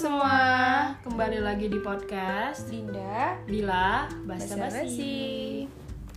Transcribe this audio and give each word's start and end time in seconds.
semua, 0.00 0.96
kembali 1.04 1.44
lagi 1.44 1.68
di 1.68 1.76
podcast 1.76 2.72
Dinda 2.72 3.36
Dila 3.44 4.08
Basa 4.24 4.56
Basa-basi. 4.56 4.88
Basi. 4.88 5.16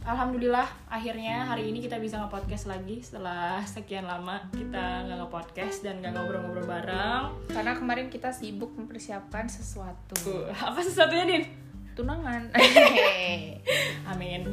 Alhamdulillah 0.07 0.71
akhirnya 0.87 1.43
hari 1.51 1.67
ini 1.67 1.83
kita 1.83 1.99
bisa 1.99 2.15
nge-podcast 2.23 2.71
lagi 2.71 3.03
setelah 3.03 3.59
sekian 3.67 4.07
lama 4.07 4.39
kita 4.55 5.03
nggak 5.03 5.27
nge-podcast 5.27 5.83
dan 5.83 5.99
nggak 5.99 6.15
ngobrol-ngobrol 6.15 6.63
bareng. 6.63 7.35
Karena 7.51 7.75
kemarin 7.75 8.07
kita 8.07 8.31
sibuk 8.31 8.71
mempersiapkan 8.71 9.51
sesuatu 9.51 10.15
Tuh, 10.15 10.47
apa 10.47 10.79
sesuatunya 10.79 11.27
Din? 11.27 11.43
Tunangan 11.91 12.55
Amin. 14.15 14.47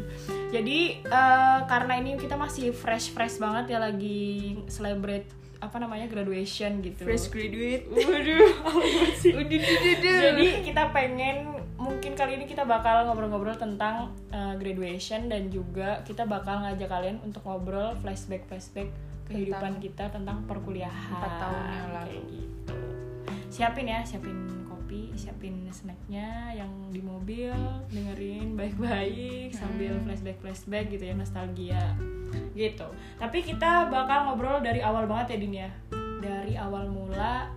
Jadi 0.51 1.07
eh, 1.07 1.59
karena 1.71 2.03
ini 2.03 2.19
kita 2.19 2.35
masih 2.35 2.75
fresh 2.75 3.15
fresh 3.15 3.39
banget 3.39 3.79
ya 3.79 3.79
lagi 3.79 4.59
celebrate 4.67 5.40
apa 5.61 5.77
namanya 5.77 6.09
graduation 6.09 6.81
gitu. 6.81 7.05
graduate 7.29 7.85
Waduh. 7.97 8.49
Jadi 10.01 10.47
kita 10.65 10.89
pengen 10.91 11.61
mungkin 11.77 12.13
kali 12.17 12.41
ini 12.41 12.45
kita 12.49 12.65
bakal 12.65 13.09
ngobrol-ngobrol 13.09 13.57
tentang 13.57 14.13
uh, 14.33 14.57
graduation 14.57 15.29
dan 15.29 15.53
juga 15.53 16.01
kita 16.05 16.25
bakal 16.25 16.65
ngajak 16.65 16.89
kalian 16.89 17.21
untuk 17.21 17.45
ngobrol 17.45 17.93
flashback 18.01 18.45
flashback 18.49 18.89
kehidupan 19.29 19.79
kita 19.79 20.11
tentang 20.11 20.43
perkuliahan. 20.49 21.13
Empat 21.15 21.33
tahun 21.39 21.65
yang 21.71 21.89
lalu. 21.95 22.09
Kayak 22.09 22.25
gitu. 22.35 22.75
Siapin 23.51 23.87
ya, 23.87 24.01
siapin 24.03 24.60
kopi, 24.91 25.15
siapin 25.15 25.71
snacknya 25.71 26.51
yang 26.51 26.91
di 26.91 26.99
mobil, 26.99 27.55
dengerin 27.95 28.59
baik-baik 28.59 29.55
sambil 29.55 29.95
Hmm. 29.95 30.03
flashback 30.03 30.43
flashback 30.43 30.91
gitu 30.91 31.07
ya 31.07 31.15
nostalgia 31.15 31.95
gitu. 32.59 32.91
Tapi 33.15 33.39
kita 33.39 33.87
bakal 33.87 34.27
ngobrol 34.27 34.59
dari 34.59 34.83
awal 34.83 35.07
banget 35.07 35.39
ya 35.39 35.39
Din 35.39 35.55
ya. 35.55 35.71
Dari 36.19 36.59
awal 36.59 36.91
mula 36.91 37.55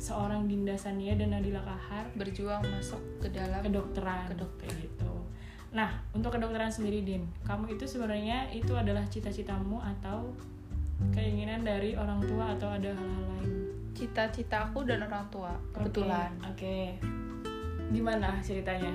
seorang 0.00 0.48
Dinda 0.48 0.72
Sania 0.72 1.12
dan 1.20 1.36
Nadila 1.36 1.60
Kahar 1.60 2.08
berjuang 2.16 2.64
masuk 2.64 3.20
ke 3.20 3.28
dalam 3.28 3.60
kedokteran 3.60 4.32
Kedokteran. 4.32 4.80
gitu. 4.80 5.12
Nah, 5.76 6.00
untuk 6.16 6.32
kedokteran 6.32 6.72
sendiri 6.72 7.04
Din, 7.04 7.28
kamu 7.44 7.76
itu 7.76 7.84
sebenarnya 7.84 8.48
itu 8.56 8.72
adalah 8.72 9.04
cita-citamu 9.04 9.84
atau 9.84 10.32
keinginan 11.10 11.64
dari 11.64 11.96
orang 11.96 12.20
tua 12.24 12.52
atau 12.54 12.68
ada 12.68 12.90
hal-hal 12.92 13.24
lain? 13.36 13.52
cita-cita 13.90 14.64
aku 14.64 14.88
dan 14.88 15.04
orang 15.04 15.28
tua 15.28 15.52
kebetulan. 15.76 16.32
Oke. 16.40 16.96
oke. 16.96 17.92
Gimana 17.92 18.40
ceritanya? 18.40 18.88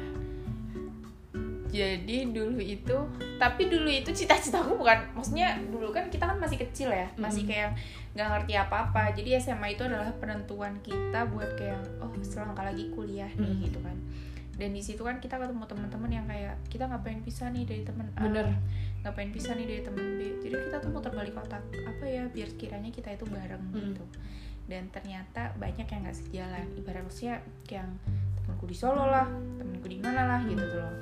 Jadi 1.69 2.31
dulu 2.31 2.55
itu, 2.57 2.97
tapi 3.35 3.67
dulu 3.67 3.91
itu 3.91 4.07
cita-citaku 4.15 4.79
bukan, 4.79 4.95
maksudnya 5.11 5.59
dulu 5.67 5.91
kan 5.91 6.07
kita 6.07 6.23
kan 6.23 6.39
masih 6.39 6.55
kecil 6.55 6.87
ya, 6.87 7.03
masih 7.19 7.43
Mm. 7.43 7.49
kayak 7.51 7.69
nggak 8.15 8.27
ngerti 8.31 8.53
apa-apa. 8.55 9.11
Jadi 9.11 9.35
SMA 9.35 9.75
itu 9.75 9.83
adalah 9.83 10.07
penentuan 10.15 10.79
kita 10.79 11.27
buat 11.35 11.51
kayak 11.59 11.99
oh 11.99 12.07
selangkah 12.23 12.63
lagi 12.63 12.87
kuliah 12.95 13.27
nih 13.35 13.59
Mm. 13.59 13.63
gitu 13.67 13.79
kan. 13.83 13.97
Dan 14.55 14.71
di 14.71 14.79
situ 14.79 15.03
kan 15.03 15.19
kita 15.19 15.35
ketemu 15.35 15.67
teman-teman 15.67 16.11
yang 16.15 16.25
kayak 16.31 16.55
kita 16.71 16.87
nggak 16.87 17.03
pengen 17.03 17.21
pisah 17.27 17.51
nih 17.51 17.67
dari 17.67 17.83
teman 17.83 18.07
A, 18.15 18.23
Bener. 18.23 18.55
Nggak 19.05 19.13
pengen 19.13 19.31
pisah 19.37 19.53
nih 19.53 19.69
dari 19.69 19.81
teman 19.85 20.17
B. 20.17 20.21
Jadi 20.41 20.55
kita 20.65 20.81
tuh 20.81 20.89
muter 20.89 21.13
balik 21.13 21.37
kotak 21.37 21.61
apa 21.85 22.05
ya 22.09 22.25
biar 22.25 22.49
kiranya 22.57 22.89
kita 22.89 23.13
itu 23.13 23.29
bareng 23.29 23.61
Mm. 23.69 23.93
gitu. 23.93 24.05
Dan 24.65 24.89
ternyata 24.89 25.53
banyak 25.61 25.85
yang 25.85 26.01
nggak 26.01 26.17
sejalan. 26.17 26.65
Ibaratnya 26.73 27.45
kayak 27.69 27.85
yang 27.85 27.91
temanku 28.41 28.65
di 28.65 28.73
Solo 28.73 29.05
lah, 29.05 29.29
temanku 29.61 29.85
di 29.85 30.01
mana 30.01 30.25
lah 30.25 30.41
gitu 30.49 30.65
tuh 30.65 30.81
loh 30.81 30.93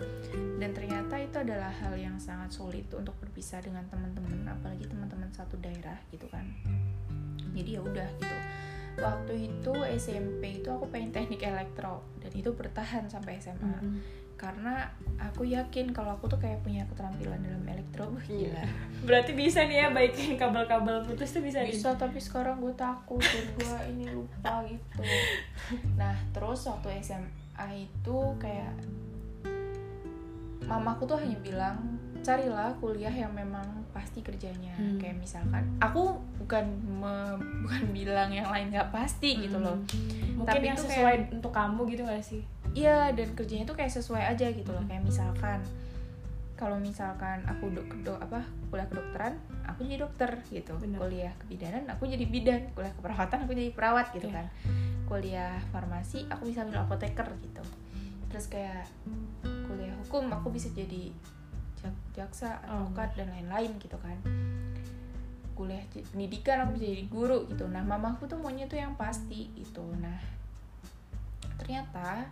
dan 0.64 0.72
ternyata 0.72 1.20
itu 1.20 1.38
adalah 1.44 1.76
hal 1.84 1.94
yang 2.00 2.16
sangat 2.16 2.56
sulit 2.56 2.88
untuk 2.96 3.12
berpisah 3.20 3.60
dengan 3.60 3.84
teman-teman 3.92 4.48
apalagi 4.48 4.88
teman-teman 4.88 5.28
satu 5.36 5.60
daerah 5.60 6.00
gitu 6.08 6.24
kan 6.32 6.48
jadi 7.52 7.78
ya 7.78 7.82
udah 7.84 8.08
gitu 8.16 8.38
waktu 9.04 9.34
itu 9.52 9.74
SMP 10.00 10.64
itu 10.64 10.70
aku 10.72 10.88
pengen 10.88 11.12
teknik 11.12 11.44
elektro 11.44 12.00
dan 12.24 12.32
itu 12.32 12.56
bertahan 12.56 13.12
sampai 13.12 13.44
SMA 13.44 13.60
Mm-mm. 13.60 14.00
Karena 14.34 14.92
aku 15.22 15.48
yakin 15.48 15.96
kalau 15.96 16.18
aku 16.18 16.28
tuh 16.28 16.40
kayak 16.42 16.60
punya 16.66 16.84
keterampilan 16.92 17.40
dalam 17.40 17.64
elektro 17.64 18.12
wah 18.12 18.24
gila. 18.28 18.66
Berarti 19.08 19.32
bisa 19.32 19.64
nih 19.64 19.86
ya 19.86 19.88
baikin 19.94 20.36
kabel-kabel 20.36 21.06
putus 21.08 21.32
tuh 21.32 21.40
bisa, 21.40 21.64
bisa. 21.64 21.96
tapi 21.96 22.20
sekarang 22.20 22.60
gue 22.60 22.74
takut 22.76 23.22
dan 23.24 23.46
gue 23.56 23.78
ini 23.96 24.06
lupa 24.12 24.66
gitu. 24.68 25.02
Nah 26.00 26.18
terus 26.36 26.68
waktu 26.68 27.00
SMA 27.00 27.88
itu 27.88 28.18
kayak 28.42 28.76
mamaku 30.68 31.08
tuh 31.08 31.18
hanya 31.20 31.38
bilang 31.40 32.00
carilah 32.24 32.72
kuliah 32.80 33.12
yang 33.12 33.36
memang 33.36 33.84
pasti 33.92 34.24
kerjanya. 34.24 34.72
Hmm. 34.80 34.96
kayak 34.96 35.20
misalkan 35.20 35.64
aku 35.84 36.16
bukan 36.40 36.66
me- 36.88 37.40
bukan 37.68 37.84
bilang 37.92 38.32
yang 38.32 38.48
lain 38.48 38.72
nggak 38.72 38.90
pasti 38.92 39.44
gitu 39.44 39.60
loh. 39.60 39.76
Mungkin 40.36 40.48
Tapi 40.50 40.66
yang 40.68 40.80
itu 40.80 40.88
sesuai 40.88 41.16
untuk 41.36 41.52
kamu 41.52 41.82
gitu 41.94 42.04
gak 42.08 42.24
sih? 42.24 42.42
Iya 42.74 43.14
dan 43.14 43.30
kerjanya 43.34 43.66
tuh 43.66 43.78
kayak 43.78 43.94
sesuai 43.94 44.24
aja 44.34 44.50
gitu 44.50 44.70
loh. 44.70 44.84
Kayak 44.86 45.06
misalkan 45.06 45.60
kalau 46.54 46.78
misalkan 46.78 47.44
aku 47.44 47.74
dok, 47.74 47.90
dok 48.06 48.20
apa 48.22 48.40
kuliah 48.70 48.88
kedokteran 48.88 49.34
aku 49.66 49.84
jadi 49.84 50.06
dokter 50.06 50.30
gitu. 50.48 50.74
Bener. 50.78 51.00
kuliah 51.02 51.34
kebidanan 51.42 51.86
aku 51.90 52.06
jadi 52.10 52.26
bidan. 52.26 52.62
Kuliah 52.74 52.94
keperawatan 52.94 53.40
aku 53.46 53.52
jadi 53.54 53.72
perawat 53.74 54.10
gitu 54.14 54.30
Iya. 54.30 54.36
kan. 54.42 54.46
Kuliah 55.06 55.54
farmasi 55.70 56.26
aku 56.30 56.50
bisa 56.50 56.64
ambil 56.66 56.86
apoteker 56.86 57.28
gitu. 57.42 57.64
Terus 58.30 58.46
kayak 58.50 58.90
kuliah 59.44 59.94
hukum 60.06 60.30
aku 60.34 60.50
bisa 60.50 60.70
jadi 60.74 61.14
jak- 61.78 62.10
jaksa 62.16 62.58
Oh. 62.66 62.88
advokat 62.90 63.14
dan 63.18 63.30
lain-lain 63.30 63.78
gitu 63.78 63.98
kan. 64.02 64.18
Kuliah 65.54 65.84
pendidikan 66.10 66.66
aku 66.66 66.82
bisa 66.82 66.90
jadi 66.90 67.06
guru 67.06 67.46
gitu. 67.46 67.70
Nah 67.70 67.86
mamaku 67.86 68.26
tuh 68.26 68.42
maunya 68.42 68.66
tuh 68.66 68.82
yang 68.82 68.98
pasti 68.98 69.54
gitu. 69.54 69.86
Nah 70.02 70.18
ternyata 71.60 72.26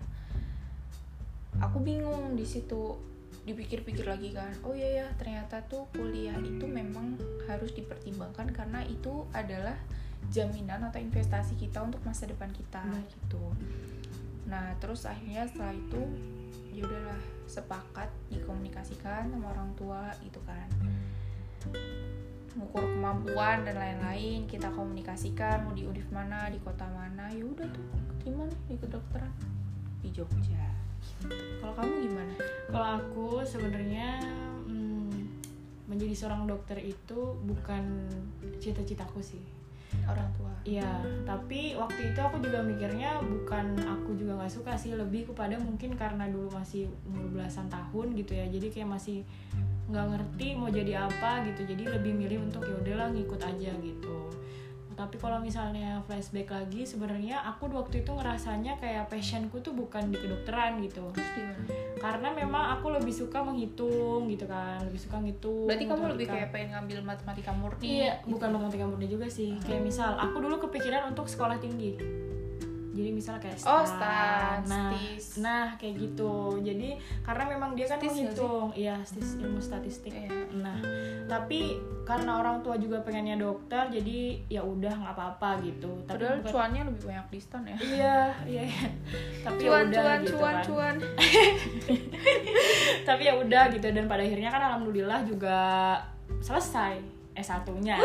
aku 1.59 1.83
bingung 1.83 2.39
di 2.39 2.47
situ 2.47 2.95
dipikir-pikir 3.41 4.05
lagi 4.05 4.31
kan 4.31 4.53
oh 4.61 4.71
iya 4.77 5.03
ya 5.03 5.07
ternyata 5.17 5.65
tuh 5.65 5.89
kuliah 5.97 6.37
itu 6.37 6.63
memang 6.69 7.17
harus 7.49 7.73
dipertimbangkan 7.73 8.53
karena 8.53 8.85
itu 8.85 9.25
adalah 9.33 9.75
jaminan 10.29 10.85
atau 10.85 11.01
investasi 11.01 11.57
kita 11.57 11.81
untuk 11.81 11.99
masa 12.05 12.29
depan 12.29 12.53
kita 12.53 12.85
Benar. 12.85 13.09
gitu 13.09 13.43
nah 14.45 14.77
terus 14.77 15.09
akhirnya 15.09 15.49
setelah 15.49 15.73
itu 15.73 16.01
ya 16.71 16.85
udahlah 16.85 17.21
sepakat 17.49 18.09
dikomunikasikan 18.29 19.33
sama 19.33 19.51
orang 19.51 19.73
tua 19.73 20.13
gitu 20.21 20.39
kan 20.45 20.69
mengukur 22.55 22.83
kemampuan 22.83 23.63
dan 23.63 23.79
lain-lain 23.79 24.43
kita 24.45 24.67
komunikasikan 24.75 25.63
mau 25.63 25.73
di 25.73 25.87
univ 25.87 26.05
mana 26.11 26.51
di 26.51 26.59
kota 26.59 26.83
mana 26.91 27.31
ya 27.31 27.47
udah 27.47 27.67
tuh 27.71 27.85
terima 28.21 28.43
nih 28.45 28.59
di 28.69 28.75
kedokteran 28.77 29.33
di 30.01 30.09
Jogja. 30.11 30.90
Kalau 31.61 31.73
kamu 31.77 31.93
gimana 32.09 32.33
Kalau 32.71 32.89
aku 32.97 33.27
sebenarnya 33.43 34.23
hmm, 34.65 35.11
menjadi 35.91 36.15
seorang 36.15 36.47
dokter 36.47 36.79
itu 36.79 37.35
bukan 37.45 38.07
cita-citaku 38.63 39.19
sih. 39.19 39.43
orang 40.07 40.31
tua 40.39 40.51
Iya, 40.61 41.01
tapi 41.25 41.73
waktu 41.73 42.13
itu 42.13 42.19
aku 42.21 42.37
juga 42.37 42.61
mikirnya 42.61 43.17
bukan 43.17 43.75
aku 43.81 44.13
juga 44.13 44.37
nggak 44.37 44.53
suka 44.53 44.77
sih, 44.77 44.93
lebih 44.93 45.33
kepada 45.33 45.57
mungkin 45.57 45.97
karena 45.97 46.29
dulu 46.29 46.53
masih 46.53 46.85
umur 47.09 47.33
belasan 47.33 47.65
tahun 47.65 48.13
gitu 48.13 48.37
ya, 48.37 48.45
jadi 48.45 48.69
kayak 48.69 48.89
masih 48.93 49.25
nggak 49.89 50.05
ngerti 50.15 50.47
mau 50.53 50.69
jadi 50.69 51.09
apa 51.09 51.43
gitu, 51.49 51.65
jadi 51.65 51.97
lebih 51.97 52.13
milih 52.13 52.45
untuk 52.45 52.61
ya 52.63 52.77
udahlah 52.77 53.09
ngikut 53.09 53.41
aja 53.41 53.73
gitu. 53.81 54.17
Tapi 54.93 55.15
kalau 55.17 55.39
misalnya 55.39 56.03
flashback 56.05 56.51
lagi, 56.51 56.83
sebenarnya 56.83 57.41
aku 57.43 57.71
waktu 57.71 58.03
itu 58.03 58.11
ngerasanya 58.11 58.77
kayak 58.77 59.07
passionku 59.09 59.59
tuh 59.63 59.71
bukan 59.73 60.11
di 60.11 60.17
kedokteran 60.19 60.77
gitu, 60.83 61.09
gimana 61.15 61.63
karena 62.01 62.33
memang 62.33 62.73
aku 62.81 62.97
lebih 62.97 63.13
suka 63.13 63.45
menghitung 63.45 64.25
gitu 64.25 64.49
kan, 64.49 64.81
lebih 64.81 64.97
suka 64.97 65.21
ngitung. 65.21 65.69
berarti 65.69 65.85
kamu 65.85 66.17
lebih 66.17 66.27
kayak 66.33 66.49
pengen 66.49 66.69
ngambil 66.73 66.97
matematika 67.05 67.53
murni 67.53 67.85
Iya, 68.01 68.17
gitu. 68.25 68.33
bukan 68.33 68.47
matematika 68.57 68.85
murni 68.89 69.05
juga 69.05 69.27
sih. 69.29 69.53
Kayak 69.61 69.85
misal, 69.85 70.17
aku 70.17 70.41
dulu 70.41 70.57
kepikiran 70.65 71.13
untuk 71.13 71.29
sekolah 71.29 71.61
tinggi. 71.61 72.01
Jadi 73.01 73.09
misal 73.11 73.35
kayak 73.35 73.57
Oh, 73.63 73.81
stat. 73.81 74.61
stat, 74.61 74.61
nah, 74.67 74.93
stis. 74.93 75.25
nah 75.37 75.73
kayak 75.75 75.97
gitu. 75.99 76.33
Jadi 76.61 76.93
karena 77.21 77.43
memang 77.47 77.73
dia 77.73 77.83
kan 77.83 77.97
Stis 77.97 78.13
menghitung, 78.13 78.69
iya, 78.73 79.01
stis 79.01 79.35
ilmu 79.35 79.57
statistik. 79.57 80.13
Iya. 80.13 80.29
Nah, 80.53 80.77
tapi 81.25 81.75
karena 82.03 82.37
orang 82.37 82.61
tua 82.61 82.77
juga 82.77 83.01
pengennya 83.01 83.35
dokter, 83.35 83.89
jadi 83.89 84.19
ya 84.47 84.61
udah 84.61 84.93
nggak 84.93 85.13
apa-apa 85.13 85.49
gitu. 85.61 85.89
Tapi 86.03 86.13
padahal 86.13 86.37
bukan- 86.37 86.51
cuannya 86.51 86.81
lebih 86.85 87.01
banyak 87.03 87.27
di 87.27 87.39
stan 87.39 87.63
ya 87.63 87.77
Iya, 87.77 88.17
iya, 88.45 88.61
iya. 88.63 88.85
Tapi 89.41 89.59
ya 89.59 89.65
cuan 89.65 89.85
udah 89.87 89.97
cuan 89.97 90.19
gitu 90.19 90.31
cuan 90.31 90.53
kan. 90.53 90.63
cuan 90.63 90.95
Tapi 93.07 93.21
ya 93.23 93.33
udah 93.35 93.63
gitu 93.69 93.87
dan 93.89 94.05
pada 94.05 94.21
akhirnya 94.21 94.49
kan 94.49 94.61
alhamdulillah 94.63 95.19
juga 95.23 95.59
selesai 96.39 97.01
S1-nya. 97.37 97.95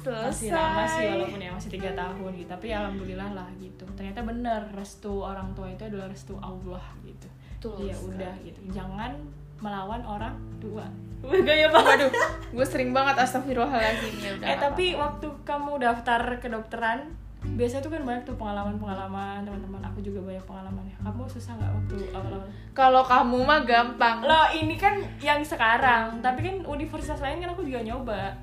masih 0.00 0.48
lama 0.54 0.86
sih 0.86 1.04
walaupun 1.10 1.40
ya 1.42 1.50
masih 1.52 1.70
tiga 1.76 1.90
tahun 1.92 2.30
gitu 2.32 2.48
tapi 2.48 2.72
alhamdulillah 2.72 3.30
lah 3.36 3.48
gitu. 3.58 3.84
Ternyata 3.98 4.24
bener 4.24 4.62
restu 4.72 5.20
orang 5.20 5.52
tua 5.52 5.68
itu 5.68 5.82
adalah 5.84 6.08
restu 6.08 6.38
Allah 6.40 6.80
gitu. 7.04 7.28
Betul 7.58 7.90
ya 7.90 7.96
udah 7.98 8.34
gitu. 8.40 8.60
Jangan 8.72 9.12
melawan 9.60 10.00
orang 10.06 10.34
tua. 10.62 10.86
Gaya 11.48 11.68
banget. 11.68 12.08
Waduh, 12.08 12.12
gue 12.56 12.66
sering 12.66 12.96
banget 12.96 13.20
astagfirullahaladzim. 13.20 14.14
Ya 14.24 14.30
udah. 14.40 14.46
eh 14.48 14.56
tapi 14.56 14.86
waktu 14.96 15.28
kamu 15.44 15.72
daftar 15.84 16.40
kedokteran 16.40 17.19
biasa 17.40 17.80
tuh 17.80 17.88
kan 17.88 18.04
banyak 18.04 18.22
tuh 18.28 18.36
pengalaman-pengalaman 18.36 19.44
teman-teman. 19.48 19.80
Aku 19.92 20.04
juga 20.04 20.20
banyak 20.20 20.44
pengalaman 20.44 20.84
ya. 20.84 20.96
Kamu 21.00 21.24
susah 21.24 21.56
nggak 21.56 21.72
waktu 21.72 21.96
awal-awal? 22.12 22.48
Kalau 22.76 23.02
kamu 23.04 23.38
mah 23.44 23.60
gampang. 23.64 24.20
Lo 24.24 24.52
ini 24.52 24.76
kan 24.76 25.00
yang 25.24 25.40
sekarang. 25.40 26.20
Tapi 26.20 26.40
kan 26.44 26.56
universitas 26.68 27.20
lain 27.24 27.40
kan 27.40 27.56
aku 27.56 27.64
juga 27.64 27.80
nyoba. 27.80 28.36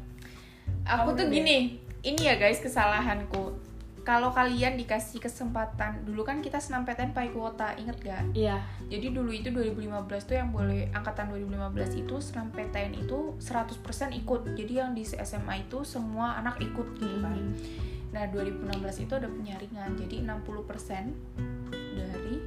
Aku 0.87 1.13
Kamu 1.13 1.19
tuh 1.19 1.27
gini 1.29 1.77
ini 2.01 2.21
ya 2.25 2.35
guys 2.39 2.63
kesalahanku. 2.63 3.59
Kalau 4.07 4.31
kalian 4.31 4.79
dikasih 4.79 5.19
kesempatan 5.19 6.07
dulu 6.07 6.23
kan 6.23 6.39
kita 6.39 6.63
senam 6.63 6.87
PTN 6.87 7.11
pakai 7.11 7.35
kuota 7.35 7.75
inget 7.75 7.99
gak 7.99 8.23
iya. 8.31 8.63
Jadi 8.87 9.11
dulu 9.11 9.35
itu 9.35 9.51
2015 9.51 10.07
tuh 10.23 10.35
yang 10.39 10.55
boleh 10.55 10.87
angkatan 10.95 11.27
2015 11.35 12.07
itu 12.07 12.15
senam 12.23 12.47
PTN 12.55 13.03
itu 13.03 13.35
100% 13.35 13.83
ikut. 14.15 14.41
Jadi 14.55 14.73
yang 14.79 14.95
di 14.95 15.03
SMA 15.03 15.67
itu 15.67 15.83
semua 15.83 16.39
anak 16.39 16.55
ikut 16.63 16.87
gitu 16.95 17.19
kan 17.19 17.35
nah 18.17 18.25
2016 18.33 19.05
itu 19.05 19.13
ada 19.13 19.29
penyaringan. 19.29 19.93
Jadi 19.93 20.25
60% 20.25 21.13
dari 21.93 22.41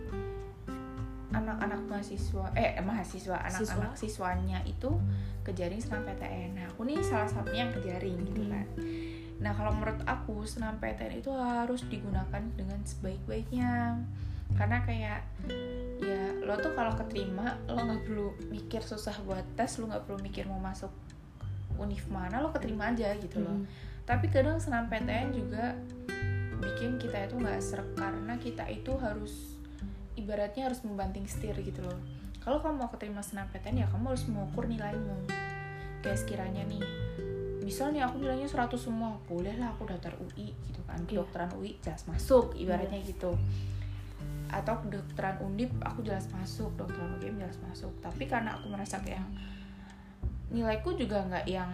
anak-anak 1.31 1.81
mahasiswa 1.87 2.51
eh 2.59 2.83
mahasiswa 2.83 3.39
anak-anak 3.39 3.95
siswanya 3.95 4.59
itu 4.67 4.99
ke 5.47 5.55
jaring 5.55 5.79
senam 5.79 6.03
PTN 6.03 6.59
nah 6.59 6.67
aku 6.67 6.83
nih 6.83 6.99
salah 7.07 7.31
satunya 7.31 7.71
yang 7.71 7.73
ke 7.73 7.81
jaring 7.87 8.19
gitu 8.27 8.43
Hmm. 8.43 8.51
kan. 8.51 8.67
Nah 9.39 9.53
kalau 9.55 9.73
menurut 9.79 10.03
aku 10.11 10.43
senam 10.43 10.75
PTN 10.83 11.23
itu 11.23 11.31
harus 11.31 11.87
digunakan 11.87 12.43
dengan 12.59 12.83
sebaik-baiknya. 12.83 14.03
Karena 14.59 14.83
kayak 14.83 15.23
ya 16.03 16.35
lo 16.43 16.59
tuh 16.59 16.75
kalau 16.75 16.99
keterima 16.99 17.63
lo 17.71 17.79
nggak 17.79 18.03
perlu 18.11 18.35
mikir 18.51 18.83
susah 18.83 19.15
buat 19.23 19.47
tes 19.55 19.79
lo 19.79 19.87
nggak 19.87 20.11
perlu 20.11 20.19
mikir 20.19 20.51
mau 20.51 20.59
masuk 20.59 20.91
univ 21.79 22.03
mana 22.11 22.43
lo 22.43 22.51
keterima 22.51 22.91
aja 22.91 23.15
gitu 23.23 23.39
loh. 23.39 23.55
Hmm. 23.55 23.71
Tapi 24.11 24.27
kadang 24.27 24.59
senam 24.59 24.91
PTN 24.91 25.31
juga 25.31 25.79
bikin 26.59 26.99
kita 26.99 27.31
itu 27.31 27.39
nggak 27.39 27.63
serak 27.63 27.95
karena 27.95 28.35
kita 28.43 28.67
itu 28.67 28.91
harus 28.99 29.55
ibaratnya 30.19 30.67
harus 30.67 30.83
membanting 30.83 31.31
setir 31.31 31.55
gitu 31.63 31.79
loh. 31.87 31.95
Kalau 32.43 32.59
kamu 32.59 32.83
mau 32.83 32.91
keterima 32.91 33.23
senam 33.23 33.47
PTN 33.55 33.87
ya 33.87 33.87
kamu 33.87 34.11
harus 34.11 34.27
mengukur 34.27 34.67
nilaimu. 34.67 35.15
Kayak 36.03 36.27
sekiranya 36.27 36.67
nih 36.67 36.83
misal 37.63 37.95
nih 37.95 38.03
aku 38.03 38.19
nilainya 38.19 38.51
100 38.51 38.75
semua 38.83 39.15
boleh 39.31 39.55
lah 39.55 39.71
aku 39.79 39.87
daftar 39.87 40.19
UI 40.19 40.59
gitu 40.67 40.83
kan. 40.91 40.99
Iya. 41.07 41.23
kedokteran 41.23 41.55
UI 41.55 41.79
jelas 41.79 42.03
masuk 42.11 42.59
ibaratnya 42.59 42.99
gitu. 43.07 43.39
Atau 44.51 44.75
kedokteran 44.83 45.39
undip 45.39 45.71
aku 45.87 46.03
jelas 46.03 46.27
masuk. 46.35 46.75
Kedokteran 46.75 47.15
UGM 47.23 47.47
jelas 47.47 47.63
masuk. 47.63 47.95
Tapi 48.03 48.27
karena 48.27 48.59
aku 48.59 48.75
merasa 48.75 48.99
kayak 48.99 49.23
nilaiku 50.51 50.99
juga 50.99 51.23
nggak 51.31 51.47
yang 51.47 51.71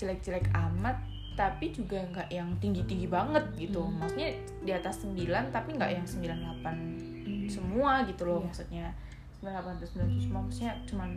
jelek-jelek 0.00 0.48
amat 0.56 1.19
tapi 1.40 1.72
juga 1.72 1.96
nggak 2.04 2.28
yang 2.28 2.52
tinggi-tinggi 2.60 3.08
banget 3.08 3.40
gitu 3.56 3.80
Hmm. 3.80 3.96
maksudnya 3.96 4.28
di 4.60 4.72
atas 4.76 5.00
9 5.00 5.16
tapi 5.48 5.72
nggak 5.72 5.90
yang 5.90 6.04
98 6.04 7.48
semua 7.48 8.04
gitu 8.04 8.28
loh 8.28 8.40
Iya. 8.40 8.46
maksudnya 8.46 8.86
98 9.40 9.72
atau 9.72 9.88
90 9.88 10.20
semua 10.20 10.40
maksudnya 10.44 10.72
cuman 10.84 11.10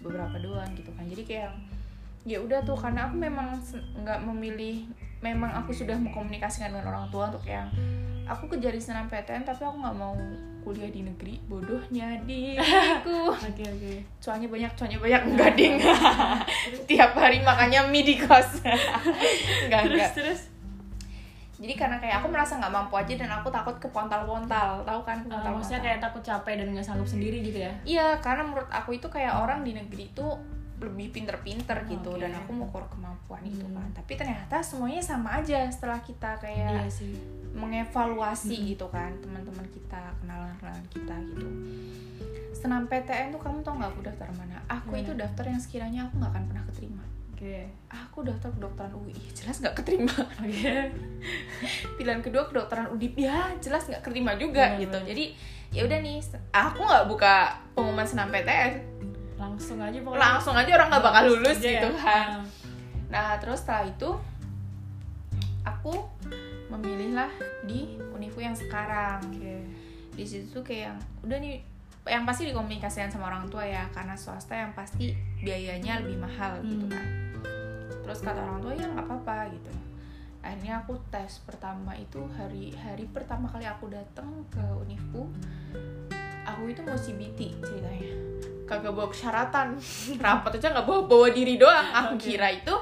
beberapa 0.00 0.36
doang 0.40 0.72
gitu 0.72 0.88
kan 0.96 1.04
jadi 1.04 1.22
kayak 1.22 1.50
ya 2.24 2.38
udah 2.40 2.64
tuh 2.64 2.74
karena 2.74 3.06
aku 3.06 3.20
memang 3.20 3.60
nggak 3.94 4.20
memilih 4.24 4.88
memang 5.20 5.52
aku 5.52 5.70
sudah 5.70 5.94
mengkomunikasikan 5.94 6.72
dengan 6.72 6.88
orang 6.88 7.06
tua 7.12 7.28
untuk 7.28 7.44
yang 7.44 7.68
aku 8.24 8.48
ke 8.48 8.56
jaring 8.56 8.80
senam 8.80 9.06
PTN 9.06 9.44
tapi 9.44 9.62
aku 9.62 9.76
nggak 9.76 9.94
mau 9.94 10.14
kuliah 10.62 10.88
di 10.88 11.02
negeri 11.02 11.34
bodohnya 11.50 12.22
diriku 12.22 13.34
oke 13.34 13.62
oke. 13.66 13.92
Soalnya 14.22 14.48
banyak 14.48 14.72
soalnya 14.78 14.98
banyak. 15.02 15.22
Enggak 15.34 15.52
ding. 15.58 15.76
tiap 16.90 17.12
hari 17.18 17.42
makannya 17.42 17.90
mie 17.90 18.06
di 18.06 18.14
kos. 18.16 18.62
Enggak 19.66 19.82
terus 19.90 19.98
enggak. 19.98 20.12
terus? 20.14 20.40
Jadi 21.62 21.78
karena 21.78 21.96
kayak 22.02 22.18
aku 22.18 22.26
merasa 22.26 22.58
nggak 22.58 22.74
mampu 22.74 22.98
aja 22.98 23.14
dan 23.14 23.30
aku 23.38 23.46
takut 23.46 23.78
ke 23.78 23.86
pontal-pontal 23.94 24.82
tahu 24.82 25.00
kan 25.06 25.22
Uh, 25.30 25.38
pontal 25.38 25.54
maksudnya 25.54 25.78
kayak 25.78 25.98
takut 26.02 26.18
capek 26.18 26.58
dan 26.58 26.74
nggak 26.74 26.82
sanggup 26.82 27.06
sendiri 27.06 27.38
gitu 27.38 27.62
ya? 27.62 27.72
Iya 27.86 28.18
karena 28.18 28.42
menurut 28.42 28.66
aku 28.66 28.98
itu 28.98 29.06
kayak 29.06 29.38
orang 29.38 29.62
di 29.62 29.78
negeri 29.78 30.10
itu 30.10 30.26
lebih 30.82 31.10
pinter-pinter 31.10 31.78
gitu 31.86 32.10
Oke. 32.10 32.20
dan 32.20 32.34
aku 32.34 32.50
mengukur 32.50 32.84
kemampuan 32.86 33.42
itu 33.42 33.62
Hmm. 33.62 33.76
kan. 33.76 33.88
Tapi 33.94 34.12
ternyata 34.14 34.58
semuanya 34.58 34.98
sama 34.98 35.38
aja 35.38 35.64
setelah 35.66 35.98
kita 35.98 36.36
kayak 36.36 36.82
iya 36.82 36.86
sih. 36.86 37.14
mengevaluasi 37.52 38.54
Mm-mm. 38.54 38.68
gitu 38.70 38.86
kan 38.88 39.12
teman-teman 39.18 39.66
kita 39.68 40.00
kenalan-kenalan 40.18 40.84
kita 40.88 41.14
gitu. 41.30 41.46
Senam 42.52 42.86
PTN 42.86 43.30
tuh 43.30 43.40
kamu 43.40 43.60
tau 43.60 43.74
nggak 43.74 43.90
aku 43.90 44.00
daftar 44.02 44.28
mana? 44.32 44.56
Aku 44.68 44.94
itu 44.94 45.12
daftar 45.12 45.44
yang 45.46 45.58
sekiranya 45.58 46.06
aku 46.06 46.16
nggak 46.16 46.30
akan 46.30 46.44
pernah 46.46 46.64
keterima. 46.68 47.04
Oke. 47.32 47.58
Aku 47.88 48.22
daftar 48.22 48.50
kedokteran 48.50 48.92
UI 48.94 49.18
jelas 49.38 49.58
nggak 49.58 49.74
keterima. 49.74 50.14
Oke. 50.38 50.94
Pilihan 51.96 52.20
kedua 52.20 52.46
kedokteran 52.46 52.86
Undip 52.88 53.14
ya 53.16 53.50
jelas 53.58 53.84
nggak 53.84 54.00
keterima 54.00 54.34
juga 54.34 54.72
Bener, 54.72 54.80
gitu. 54.80 54.98
jadi 55.04 55.24
ya 55.72 55.82
udah 55.82 55.98
nih 55.98 56.20
aku 56.52 56.84
nggak 56.84 57.06
buka 57.08 57.34
pengumuman 57.72 58.04
senam 58.04 58.28
PTN 58.28 58.72
langsung 59.34 59.78
aja 59.78 59.98
pokoknya 59.98 60.20
langsung 60.22 60.54
aja 60.54 60.70
orang 60.72 60.88
nggak 60.88 61.04
bakal 61.04 61.22
lulus 61.28 61.56
Aja 61.56 61.64
ya? 61.64 61.72
gitu 61.74 61.90
kan 61.96 62.28
Ah. 62.32 62.44
nah 63.08 63.28
terus 63.36 63.60
setelah 63.60 63.84
itu 63.84 64.10
aku 65.62 65.92
memilihlah 66.68 67.30
di 67.62 67.80
unifu 68.08 68.38
yang 68.38 68.54
sekarang 68.54 69.20
oke 69.22 69.56
di 70.12 70.24
situ 70.24 70.48
tuh 70.50 70.62
kayak 70.62 70.90
yang 70.90 70.98
udah 71.22 71.38
nih 71.38 71.56
yang 72.02 72.24
pasti 72.24 72.44
dikomunikasikan 72.44 73.06
sama 73.06 73.28
orang 73.28 73.46
tua 73.46 73.62
ya 73.62 73.86
karena 73.90 74.12
swasta 74.12 74.52
yang 74.52 74.72
pasti 74.72 75.14
biayanya 75.38 76.02
lebih 76.02 76.18
mahal 76.18 76.58
gitu 76.60 76.84
Hmm. 76.84 76.92
kan 76.92 77.06
terus 78.02 78.18
kata 78.20 78.40
orang 78.40 78.58
tua 78.58 78.72
ya 78.72 78.86
nggak 78.88 79.06
apa-apa 79.06 79.52
gitu 79.52 79.70
akhirnya 80.42 80.82
aku 80.82 80.98
tes 81.08 81.38
pertama 81.40 81.94
itu 81.94 82.18
hari 82.34 82.74
hari 82.74 83.06
pertama 83.06 83.46
kali 83.46 83.62
aku 83.62 83.86
datang 83.86 84.26
ke 84.50 84.58
unifu 84.76 85.30
aku 86.44 86.70
itu 86.70 86.80
mau 86.82 86.98
CBT 86.98 87.40
ceritanya. 87.62 88.12
Kagak 88.66 88.92
bawa 88.94 89.08
persyaratan. 89.10 89.76
Rapat 90.24 90.58
aja 90.58 90.68
nggak 90.72 90.86
bawa 90.86 91.00
bawa 91.06 91.26
diri 91.30 91.60
doang. 91.60 91.86
Aku 91.92 92.14
Oke. 92.16 92.34
kira 92.34 92.48
itu 92.52 92.74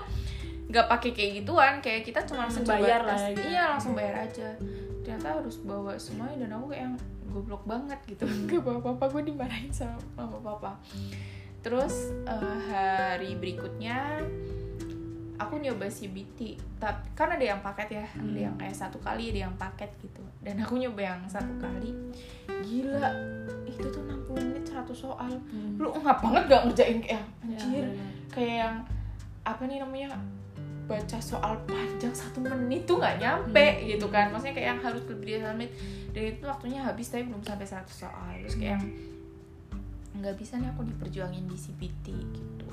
nggak 0.71 0.87
pakai 0.87 1.11
kayak 1.11 1.31
gituan. 1.43 1.75
Kayak 1.83 2.03
kita 2.07 2.21
cuma 2.27 2.47
Langsung 2.47 2.65
bayar 2.65 3.03
lah. 3.03 3.19
ya 3.19 3.43
iya 3.45 3.65
langsung 3.75 3.93
bayar 3.99 4.27
aja. 4.29 4.49
Ternyata 5.03 5.43
harus 5.43 5.57
bawa 5.65 5.97
semuanya 5.99 6.47
dan 6.47 6.61
aku 6.61 6.71
kayak 6.71 6.83
yang 6.87 6.95
goblok 7.31 7.62
banget 7.65 7.99
gitu. 8.07 8.25
Hmm. 8.27 8.47
gak 8.51 8.62
bawa 8.62 8.79
apa-apa 8.83 9.05
gue 9.19 9.23
dimarahin 9.35 9.71
sama 9.71 9.99
mama 10.19 10.39
papa. 10.43 10.73
Terus 11.61 12.11
eh, 12.27 12.59
hari 12.71 13.37
berikutnya 13.37 14.25
aku 15.40 15.56
nyoba 15.56 15.88
CBT 15.88 16.38
tapi 16.76 17.00
kan 17.11 17.28
ada 17.28 17.40
yang 17.42 17.61
paket 17.61 17.88
ya 17.90 18.04
ada 18.04 18.20
Hmm. 18.20 18.37
yang 18.38 18.54
kayak 18.54 18.76
satu 18.76 19.00
kali 19.00 19.32
ada 19.32 19.49
yang 19.49 19.54
paket 19.56 19.88
gitu. 19.99 20.20
Dan 20.38 20.56
aku 20.59 20.76
nyoba 20.76 21.00
yang 21.02 21.20
satu 21.25 21.49
kali. 21.56 21.97
Gila 22.61 23.09
itu 23.66 23.87
tuh 23.87 24.04
60 24.04 24.37
menit 24.38 24.64
100 24.66 24.92
soal. 24.94 25.32
Hmm. 25.49 25.75
lu 25.75 25.88
ngap 25.97 26.20
banget 26.20 26.42
gak 26.47 26.62
ngerjain 26.66 26.99
kayak 27.00 27.25
Ya, 27.42 27.56
anjir. 27.56 27.85
bener. 27.85 28.09
kayak 28.28 28.54
yang 28.61 28.76
apa 29.42 29.62
nih 29.64 29.78
namanya 29.80 30.09
baca 30.85 31.18
soal 31.18 31.54
panjang 31.64 32.11
satu 32.12 32.38
menit 32.38 32.82
tuh 32.85 32.99
nggak 32.99 33.16
nyampe 33.16 33.66
Hmm. 33.73 33.85
gitu 33.88 34.06
kan. 34.06 34.28
Maksudnya 34.28 34.54
kayak 34.54 34.68
yang 34.68 34.80
harus 34.82 35.02
lebih 35.04 35.26
dari 35.35 35.44
menit. 35.50 35.70
Dan 36.11 36.23
itu 36.28 36.44
waktunya 36.44 36.80
habis 36.80 37.09
tapi 37.09 37.25
belum 37.25 37.40
sampai 37.40 37.64
100 37.64 37.97
soal. 37.97 38.28
Terus 38.38 38.54
kayak 38.54 38.75
yang 38.75 38.85
nggak 40.12 40.37
bisa 40.37 40.59
nih 40.59 40.68
aku 40.68 40.82
diperjuangin 40.85 41.44
di 41.44 41.56
CBT 41.56 42.06
gitu. 42.12 42.68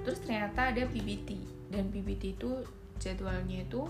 Terus 0.00 0.18
ternyata 0.20 0.70
ada 0.70 0.82
PBT 0.84 1.34
dan 1.68 1.90
PBT 1.90 2.38
itu 2.38 2.50
jadwalnya 2.96 3.62
itu 3.62 3.82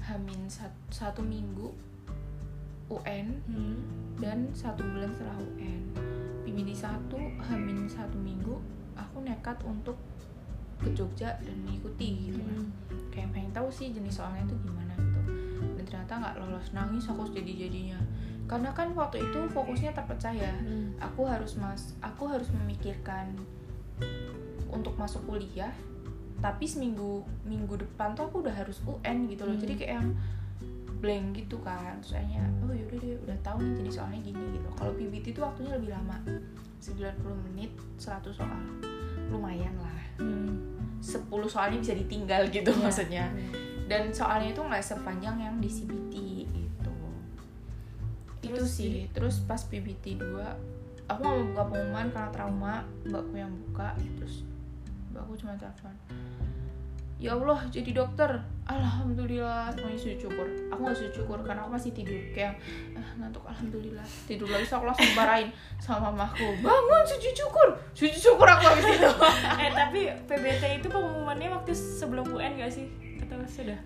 hamin 0.00 0.46
satu, 0.46 0.78
satu 0.88 1.20
minggu 1.20 1.68
UN 2.88 3.26
Hmm. 3.44 3.76
dan 4.16 4.48
satu 4.52 4.80
bulan 4.82 5.12
setelah 5.12 5.36
UN 5.36 5.82
PBD 6.42 6.72
satu 6.72 7.20
hamin 7.44 7.84
satu 7.84 8.16
minggu 8.16 8.56
aku 8.96 9.20
nekat 9.20 9.60
untuk 9.62 9.94
ke 10.78 10.88
Jogja 10.94 11.36
dan 11.42 11.56
mengikuti 11.62 12.30
gitu 12.30 12.40
kan 12.40 12.56
Hmm. 12.64 12.70
kayak 13.12 13.28
pengen 13.34 13.52
tahu 13.52 13.68
sih 13.68 13.92
jenis 13.92 14.16
soalnya 14.16 14.46
itu 14.48 14.56
gimana 14.64 14.94
gitu 14.96 15.20
dan 15.76 15.84
ternyata 15.84 16.12
nggak 16.16 16.34
lolos 16.40 16.68
nangis 16.72 17.04
aku 17.04 17.28
jadi 17.28 17.68
jadinya 17.68 18.00
karena 18.48 18.72
kan 18.72 18.96
waktu 18.96 19.20
itu 19.20 19.40
fokusnya 19.52 19.92
terpecah 19.92 20.32
ya 20.32 20.54
Hmm. 20.56 20.96
aku 20.96 21.28
harus 21.28 21.60
mas 21.60 21.92
aku 22.00 22.24
harus 22.24 22.48
memikirkan 22.54 23.36
untuk 24.70 24.96
masuk 24.96 25.20
kuliah 25.26 25.74
tapi 26.38 26.70
seminggu 26.70 27.26
minggu 27.42 27.74
depan 27.74 28.14
tuh 28.14 28.30
aku 28.30 28.46
udah 28.46 28.54
harus 28.54 28.78
UN 28.86 29.26
gitu 29.26 29.42
loh. 29.42 29.54
Hmm. 29.58 29.62
jadi 29.66 29.74
kayak 29.74 29.92
yang 29.98 30.08
blank 30.98 31.26
gitu 31.34 31.56
kan. 31.62 31.98
Soalnya 32.02 32.46
oh 32.62 32.70
yaudah 32.70 32.98
deh 32.98 33.18
udah 33.26 33.38
tahu 33.42 33.58
nih 33.62 33.72
jenis 33.82 33.94
soalnya 33.98 34.20
gini 34.22 34.44
gitu. 34.54 34.68
Kalau 34.78 34.92
PBT 34.94 35.26
itu 35.34 35.40
waktunya 35.42 35.72
lebih 35.74 35.90
lama. 35.94 36.16
90 36.78 37.46
menit 37.50 37.74
100 37.98 38.22
soal 38.30 38.62
lumayan 39.34 39.74
lah. 39.82 39.98
Hmm. 40.22 40.78
10 41.02 41.26
soalnya 41.50 41.78
bisa 41.82 41.94
ditinggal 41.94 42.46
gitu 42.50 42.70
Iya. 42.70 42.82
maksudnya. 42.82 43.26
dan 43.88 44.12
soalnya 44.12 44.52
itu 44.52 44.60
nggak 44.60 44.84
sepanjang 44.84 45.40
yang 45.40 45.56
di 45.64 45.70
CBT 45.72 46.14
gitu. 46.44 46.92
Itu 48.44 48.52
Terus? 48.52 48.68
sih. 48.68 49.08
Terus 49.16 49.40
pas 49.48 49.64
PBT 49.64 50.20
2 50.20 51.08
aku 51.08 51.18
nggak 51.24 51.34
mau 51.34 51.46
buka 51.50 51.62
pengumuman 51.72 52.06
karena 52.12 52.30
trauma. 52.30 52.74
Mbakku 53.08 53.34
yang 53.34 53.48
buka 53.48 53.96
terus 54.20 54.44
mbakku 55.08 55.34
cuma 55.40 55.56
telepon 55.56 55.94
ya 57.18 57.34
Allah 57.34 57.58
jadi 57.68 57.90
dokter. 57.90 58.30
Alhamdulillah 58.68 59.72
semuanya 59.72 59.96
sujud 59.96 60.28
syukur. 60.28 60.46
Aku 60.70 60.80
gak 60.84 60.96
sujud 60.96 61.14
syukur 61.24 61.38
karena 61.40 61.64
aku 61.64 61.72
masih 61.72 61.90
tidur 61.96 62.20
kayak 62.36 62.54
ah, 62.94 63.08
ngantuk 63.18 63.42
alhamdulillah. 63.42 64.04
Tidur 64.28 64.46
lagi 64.46 64.68
so 64.68 64.78
aku 64.78 64.86
langsung 64.92 65.08
marahin 65.18 65.48
sama 65.82 66.12
mamaku. 66.12 66.46
Bangun 66.60 67.02
sujud 67.08 67.34
syukur. 67.34 67.68
Sujud 67.96 68.14
syukur 68.14 68.46
aku 68.46 68.64
habis 68.68 68.86
itu 69.00 69.10
eh 69.58 69.70
tapi 69.72 70.00
PBT 70.28 70.84
itu 70.84 70.86
pengumumannya 70.92 71.48
waktu 71.50 71.72
sebelum 71.72 72.28
UN 72.28 72.60
gak 72.60 72.70
sih? 72.70 72.86
Atau 73.18 73.40
sudah 73.48 73.78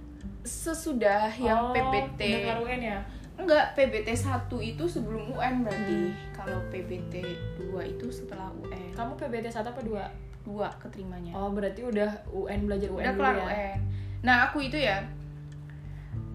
sesudah 0.42 1.30
yang 1.38 1.70
Oh, 1.70 1.74
PBT 1.74 2.20
UN 2.58 2.80
ya? 2.82 2.98
Enggak 3.38 3.72
PBT 3.78 4.12
1 4.12 4.50
itu 4.60 4.84
sebelum 4.84 5.32
UN 5.32 5.64
berarti. 5.64 6.12
Kalau 6.36 6.58
PBT 6.68 7.22
2 7.58 7.92
itu 7.96 8.06
setelah 8.10 8.50
UN 8.60 8.92
kamu 8.92 9.14
PBT 9.16 9.46
satu 9.48 9.72
apa 9.72 9.80
dua 9.80 10.04
dua 10.42 10.68
keterimanya. 10.78 11.32
Oh 11.32 11.50
berarti 11.50 11.82
udah 11.82 12.10
UN 12.30 12.66
belajar 12.66 12.88
UN 12.90 12.98
udah 13.00 13.14
kelar 13.14 13.34
ya? 13.34 13.46
UN 13.46 13.78
nah 14.22 14.36
aku 14.46 14.62
itu 14.62 14.78
ya 14.78 15.02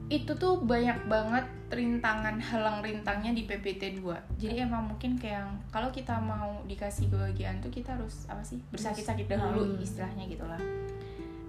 itu 0.08 0.32
tuh 0.34 0.64
banyak 0.64 1.08
banget 1.08 1.44
rintangan 1.68 2.40
halang 2.40 2.80
rintangnya 2.80 3.36
di 3.36 3.44
PPT 3.44 4.00
2 4.00 4.40
jadi 4.40 4.64
emang 4.64 4.88
mungkin 4.88 5.20
kayak 5.20 5.44
kalau 5.68 5.92
kita 5.92 6.16
mau 6.16 6.64
dikasih 6.64 7.12
kebahagiaan 7.12 7.60
tuh 7.60 7.68
kita 7.68 7.92
harus 7.96 8.24
apa 8.28 8.40
sih 8.40 8.60
bersakit-sakit 8.72 9.28
dahulu 9.28 9.68
Hmm. 9.68 9.84
istilahnya 9.84 10.24
gitulah 10.28 10.60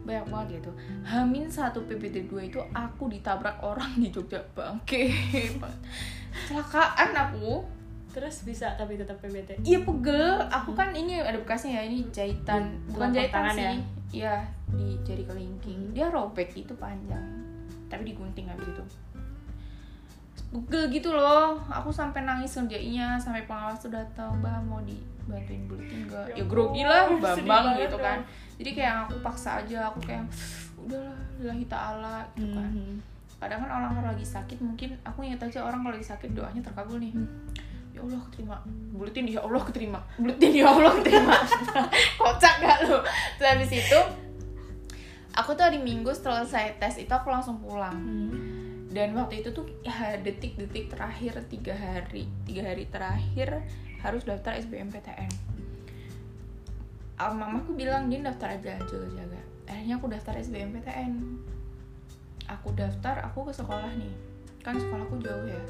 banyak 0.02 0.24
banget 0.26 0.48
gitu. 0.58 0.72
Hamin 1.04 1.52
satu 1.52 1.84
PPT 1.84 2.32
2 2.32 2.48
itu 2.48 2.56
aku 2.72 3.12
ditabrak 3.12 3.60
orang 3.60 3.92
di 4.00 4.08
Jogja. 4.08 4.40
Bangke. 4.56 5.12
Kecelakaan 6.32 7.12
aku 7.12 7.60
terus 8.08 8.42
bisa 8.42 8.72
tapi 8.74 8.96
tetap 8.96 9.20
PBT 9.20 9.60
Iya 9.62 9.84
pegel, 9.84 10.40
aku 10.48 10.72
kan 10.72 10.90
ini 10.96 11.20
ada 11.20 11.36
bekasnya 11.36 11.78
ya, 11.78 11.82
ini 11.86 12.08
jahitan, 12.08 12.80
bukan 12.88 13.12
jahitan 13.12 13.52
sih, 13.52 13.62
ya? 13.62 13.72
Iya 14.08 14.34
di 14.72 14.96
jari 15.04 15.24
kelingking. 15.24 15.92
Dia 15.92 16.08
robek 16.08 16.56
itu 16.56 16.72
panjang, 16.76 17.20
tapi 17.88 18.08
digunting 18.08 18.48
habis 18.48 18.68
itu. 18.68 18.84
Pegel 20.48 20.88
gitu 20.88 21.12
loh, 21.12 21.60
aku 21.68 21.92
sampai 21.92 22.24
nangis 22.24 22.56
ngerjainnya, 22.56 23.20
sampai 23.20 23.44
pengawas 23.44 23.84
tuh 23.84 23.92
datang, 23.92 24.32
mbak 24.40 24.56
mau 24.64 24.80
dibantuin 24.80 25.68
buletin 25.68 26.08
gak? 26.08 26.32
Ya 26.32 26.40
Ya 26.40 26.44
grogi 26.48 26.82
lah, 26.88 27.12
bambang 27.20 27.76
gitu 27.76 27.96
dong. 28.00 28.00
kan. 28.00 28.18
Jadi 28.56 28.70
kayak 28.72 28.94
aku 29.04 29.20
paksa 29.20 29.60
aja, 29.60 29.92
aku 29.92 30.00
kayak 30.00 30.24
udahlah, 30.80 31.18
lillahi 31.36 31.64
ta'ala 31.68 32.24
gitu 32.32 32.48
kan. 32.56 32.70
Mhm. 32.72 32.96
Kadang 33.38 33.60
kan 33.62 33.70
orang 33.70 33.90
kalau 33.92 34.08
lagi 34.10 34.26
sakit 34.26 34.58
mungkin 34.58 34.96
aku 35.04 35.22
ingat 35.22 35.46
aja 35.46 35.62
orang 35.62 35.84
kalau 35.84 35.94
lagi 35.94 36.08
sakit 36.08 36.30
doanya 36.32 36.64
terkabul 36.64 36.96
nih. 36.96 37.12
Ya 37.98 38.06
Allah 38.06 38.22
keterima. 38.30 38.56
Buletin 38.94 39.24
ya 39.26 39.40
Allah 39.42 39.62
keterima. 39.66 40.00
Buletin 40.14 40.52
ya 40.54 40.66
Allah 40.70 40.92
keterima. 41.02 41.34
Kocak 42.22 42.54
gak 42.62 42.78
lu? 42.86 42.98
Terus 43.42 43.48
habis 43.50 43.70
itu 43.74 43.98
aku 45.34 45.50
tuh 45.58 45.64
hari 45.66 45.82
Minggu 45.82 46.14
setelah 46.14 46.46
saya 46.46 46.70
tes 46.78 46.94
itu 47.02 47.10
aku 47.10 47.26
langsung 47.26 47.58
pulang. 47.58 47.98
Hmm. 47.98 48.86
Dan 48.94 49.18
waktu 49.18 49.42
itu 49.42 49.50
tuh 49.50 49.66
ya 49.82 50.14
detik-detik 50.22 50.94
terakhir 50.94 51.42
tiga 51.50 51.74
hari 51.74 52.30
tiga 52.46 52.70
hari 52.70 52.86
terakhir 52.86 53.66
harus 53.98 54.22
daftar 54.22 54.54
SBMPTN. 54.62 55.30
Ah, 57.18 57.34
mamaku 57.34 57.74
bilang 57.74 58.06
dia 58.06 58.22
daftar 58.22 58.54
aja 58.54 58.78
jaga-jaga. 58.86 59.42
Akhirnya 59.66 59.98
aku 59.98 60.06
daftar 60.06 60.38
SBMPTN. 60.38 61.12
Aku 62.46 62.72
daftar, 62.78 63.26
aku 63.26 63.50
ke 63.50 63.52
sekolah 63.52 63.90
nih. 63.98 64.14
Kan 64.62 64.78
sekolahku 64.78 65.18
jauh 65.18 65.44
ya. 65.50 65.62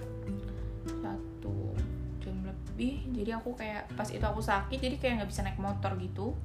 Satu 1.00 1.72
lebih. 2.78 3.10
Jadi 3.10 3.34
aku 3.34 3.58
kayak 3.58 3.90
pas 3.98 4.06
itu 4.06 4.22
aku 4.22 4.38
sakit, 4.38 4.78
jadi 4.78 4.96
kayak 5.02 5.12
nggak 5.18 5.30
bisa 5.34 5.42
naik 5.42 5.58
motor 5.58 5.98
gitu. 5.98 6.38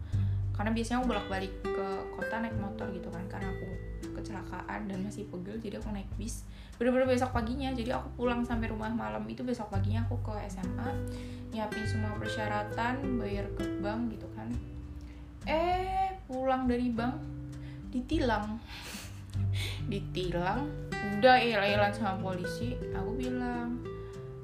Karena 0.57 0.73
biasanya 0.73 1.05
aku 1.05 1.13
bolak-balik 1.13 1.53
ke 1.61 1.87
kota 2.17 2.35
naik 2.41 2.57
motor 2.57 2.89
gitu 2.89 3.13
kan. 3.13 3.21
Karena 3.29 3.53
aku 3.53 3.69
kecelakaan 4.17 4.89
dan 4.89 5.05
masih 5.05 5.29
pegel, 5.29 5.61
jadi 5.61 5.77
aku 5.77 5.93
naik 5.93 6.09
bis. 6.17 6.41
Bener-bener 6.81 7.05
besok 7.05 7.37
paginya, 7.37 7.69
jadi 7.69 8.01
aku 8.01 8.25
pulang 8.25 8.41
sampai 8.41 8.73
rumah 8.73 8.89
malam 8.89 9.21
itu 9.29 9.45
besok 9.45 9.69
paginya 9.69 10.01
aku 10.09 10.17
ke 10.25 10.33
SMA, 10.49 10.89
nyiapin 11.53 11.85
semua 11.85 12.17
persyaratan, 12.17 13.21
bayar 13.21 13.45
ke 13.53 13.61
bank 13.77 14.09
gitu 14.17 14.25
kan 14.33 14.49
eh 15.43 16.15
pulang 16.27 16.71
dari 16.71 16.87
bank 16.87 17.19
ditilang 17.91 18.59
ditilang 19.91 20.63
udah 21.19 21.35
el-elan 21.35 21.91
sama 21.91 22.31
polisi 22.31 22.79
aku 22.95 23.11
bilang 23.19 23.83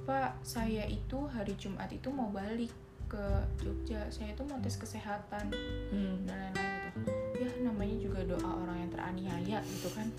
pak 0.10 0.42
saya 0.42 0.90
itu 0.90 1.30
hari 1.30 1.54
Jumat 1.54 1.94
itu 1.94 2.10
mau 2.10 2.34
balik 2.34 2.74
ke 3.06 3.26
Jogja. 3.62 4.10
Saya 4.10 4.34
itu 4.34 4.42
mau 4.42 4.58
tes 4.58 4.74
kesehatan. 4.74 5.54
Hmm. 5.94 6.26
dan 6.26 6.50
lain-lain 6.50 6.74
gitu. 6.98 7.12
Ya 7.38 7.50
namanya 7.62 7.96
juga 8.02 8.20
doa 8.26 8.50
orang 8.66 8.78
yang 8.82 8.90
teraniaya 8.90 9.58
gitu 9.62 9.90
kan. 9.94 10.10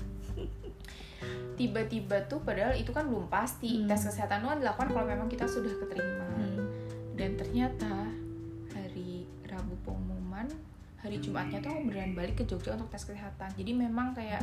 Tiba-tiba 1.58 2.22
tuh 2.30 2.38
padahal 2.46 2.78
itu 2.78 2.94
kan 2.94 3.10
belum 3.10 3.26
pasti. 3.26 3.82
Hmm. 3.82 3.90
tes 3.90 4.06
kesehatan 4.06 4.46
itu 4.46 4.48
kan 4.54 4.58
dilakukan 4.62 4.88
kalau 4.94 5.06
memang 5.10 5.26
kita 5.26 5.50
sudah 5.50 5.74
keterima. 5.82 6.26
Hmm. 6.38 6.58
dan 7.18 7.36
ternyata 7.36 8.08
hari 8.72 9.28
Rabu 9.44 9.76
pengumuman 9.84 10.48
hari 11.04 11.20
Jumatnya 11.20 11.60
tuh 11.60 11.76
beneran 11.84 12.16
balik 12.16 12.40
ke 12.40 12.44
Jogja 12.46 12.78
untuk 12.78 12.88
tes 12.94 13.04
kesehatan. 13.04 13.50
Jadi 13.58 13.72
memang 13.74 14.14
kayak 14.14 14.40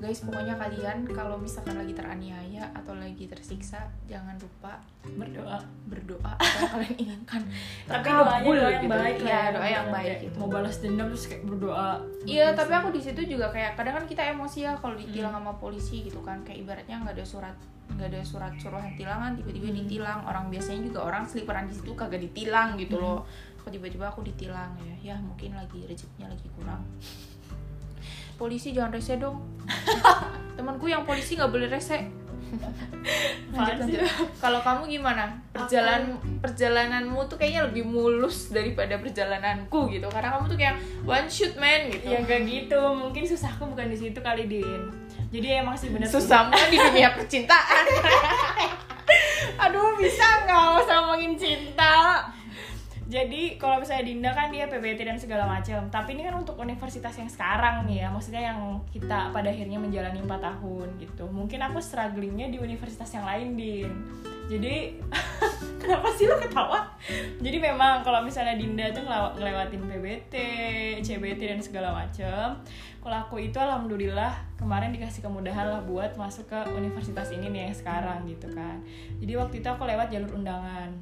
guys 0.00 0.24
pokoknya 0.24 0.56
kalian 0.56 1.04
kalau 1.06 1.36
misalkan 1.36 1.76
lagi 1.76 1.92
teraniaya 1.92 2.64
atau 2.72 2.96
lagi 2.96 3.24
tersiksa 3.24 3.76
jangan 4.04 4.32
lupa 4.34 4.80
berdoa 5.12 5.60
berdoa 5.86 6.32
apa 6.34 6.48
yang 6.56 6.72
kalian 6.72 6.94
inginkan 6.98 7.42
tapi 7.88 8.08
doanya 8.08 8.40
doa 8.40 8.56
yang 8.66 8.80
gitu. 8.80 8.88
baik 8.90 9.18
lah 9.20 9.44
doa 9.52 9.68
yang 9.68 9.88
baik 9.90 10.16
gitu. 10.24 10.36
mau 10.36 10.48
balas 10.48 10.76
dendam 10.80 11.06
terus 11.12 11.28
kayak 11.28 11.44
berdoa 11.44 12.00
Iya, 12.20 12.52
tapi 12.52 12.68
aku 12.70 12.88
di 12.90 13.00
situ 13.00 13.20
juga 13.26 13.48
kayak 13.48 13.76
kadang 13.76 13.96
kan 13.96 14.04
kita 14.04 14.22
emosi 14.26 14.58
ya 14.62 14.72
kalau 14.76 14.92
ditilang 14.92 15.32
Hmm. 15.32 15.40
sama 15.40 15.52
polisi 15.56 16.02
gitu 16.02 16.20
kan, 16.20 16.36
kayak 16.44 16.60
ibaratnya 16.60 17.00
nggak 17.00 17.16
ada 17.16 17.24
surat 17.24 17.56
nggak 17.90 18.08
ada 18.08 18.20
surat 18.22 18.52
suruhan 18.56 18.92
tilangan 18.94 19.32
tiba-tiba 19.34 19.68
Hmm. 19.68 19.78
ditilang 19.80 20.20
orang 20.24 20.44
biasanya 20.48 20.80
juga 20.84 21.00
orang 21.02 21.24
seliperan 21.24 21.64
di 21.64 21.74
situ 21.74 21.92
kagak 21.92 22.20
ditilang 22.22 22.76
gitu 22.76 22.96
Hmm. 22.96 23.04
loh 23.04 23.20
kok 23.56 23.68
tiba-tiba 23.68 24.08
aku 24.08 24.20
ditilang 24.22 24.72
ya 24.80 25.12
ya 25.12 25.16
mungkin 25.16 25.52
lagi 25.52 25.84
rezekinya 25.84 26.28
lagi 26.28 26.48
kurang 26.54 26.80
polisi 28.40 28.72
jangan 28.72 28.96
rese 28.96 29.20
dong. 29.20 29.44
Temanku 30.56 30.88
yang 30.88 31.04
polisi 31.04 31.36
nggak 31.36 31.52
boleh 31.52 31.68
rese. 31.68 32.08
Lanjut 33.54 33.86
lanjut. 33.86 34.02
kalau 34.42 34.58
kamu 34.64 34.98
gimana? 34.98 35.38
Perjalanan 35.54 36.18
perjalananmu 36.42 37.20
tuh 37.30 37.38
kayaknya 37.38 37.70
lebih 37.70 37.86
mulus 37.86 38.50
daripada 38.50 38.98
perjalananku 38.98 39.86
gitu. 39.92 40.10
Karena 40.10 40.34
kamu 40.34 40.44
tuh 40.50 40.58
kayak 40.58 40.76
one 41.06 41.28
shoot 41.30 41.54
man 41.60 41.92
gitu. 41.92 42.10
Ya 42.10 42.18
gak 42.26 42.42
gitu. 42.50 42.80
Mungkin 42.96 43.22
susahku 43.28 43.70
bukan 43.70 43.86
di 43.92 43.96
situ 44.00 44.18
kali 44.18 44.50
din. 44.50 44.90
Jadi 45.30 45.46
emang 45.62 45.78
sih 45.78 45.94
bener 45.94 46.10
susahmu 46.10 46.58
di 46.74 46.78
dunia 46.80 47.14
percintaan. 47.14 47.84
Aduh 49.62 49.94
bisa 49.98 50.26
nggak 50.46 50.82
usah 50.82 50.96
ngomongin 51.06 51.38
cinta 51.38 52.26
jadi 53.10 53.58
kalau 53.58 53.82
misalnya 53.82 54.06
Dinda 54.06 54.30
kan 54.30 54.54
dia 54.54 54.70
PBT 54.70 55.02
dan 55.02 55.18
segala 55.18 55.42
macam 55.42 55.90
tapi 55.90 56.14
ini 56.14 56.22
kan 56.22 56.38
untuk 56.38 56.54
universitas 56.62 57.18
yang 57.18 57.26
sekarang 57.26 57.82
nih 57.90 58.06
ya. 58.06 58.08
Maksudnya 58.14 58.54
yang 58.54 58.78
kita 58.94 59.34
pada 59.34 59.50
akhirnya 59.50 59.82
menjalani 59.82 60.22
4 60.22 60.30
tahun 60.30 60.88
gitu. 61.02 61.26
Mungkin 61.26 61.58
aku 61.58 61.82
strugglingnya 61.82 62.54
di 62.54 62.62
universitas 62.62 63.10
yang 63.10 63.26
lain 63.26 63.58
Din. 63.58 63.90
Jadi 64.46 64.94
kenapa 65.82 66.06
sih 66.14 66.30
lo 66.30 66.38
ketawa? 66.38 66.86
Jadi 67.42 67.58
memang 67.58 68.06
kalau 68.06 68.22
misalnya 68.22 68.54
Dinda 68.54 68.94
tuh 68.94 69.02
ngelew- 69.02 69.42
ngelewatin 69.42 69.82
PBT 69.90 70.34
CBT 71.02 71.40
dan 71.50 71.58
segala 71.58 71.90
macam 71.90 72.62
kalau 73.02 73.16
aku 73.26 73.42
itu 73.42 73.58
alhamdulillah 73.58 74.38
kemarin 74.54 74.94
dikasih 74.94 75.26
kemudahan 75.26 75.66
lah 75.66 75.82
buat 75.82 76.14
masuk 76.14 76.46
ke 76.46 76.60
universitas 76.78 77.34
ini 77.34 77.50
nih 77.50 77.60
yang 77.66 77.74
sekarang 77.74 78.22
gitu 78.30 78.46
kan. 78.54 78.78
Jadi 79.18 79.32
waktu 79.34 79.54
itu 79.58 79.66
aku 79.66 79.82
lewat 79.82 80.14
jalur 80.14 80.30
undangan 80.38 80.94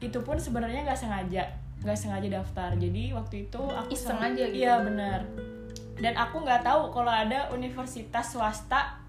itu 0.00 0.18
pun 0.24 0.36
sebenarnya 0.36 0.84
nggak 0.84 1.00
sengaja 1.00 1.44
nggak 1.80 1.96
sengaja 1.96 2.28
daftar 2.40 2.70
jadi 2.76 3.16
waktu 3.16 3.48
itu 3.48 3.62
aku 3.62 3.92
Iseng 3.96 4.20
aja 4.20 4.44
gitu? 4.48 4.56
iya 4.60 4.80
benar 4.84 5.24
dan 6.00 6.16
aku 6.16 6.44
nggak 6.44 6.64
tahu 6.64 6.92
kalau 6.92 7.12
ada 7.12 7.48
universitas 7.52 8.32
swasta 8.32 8.99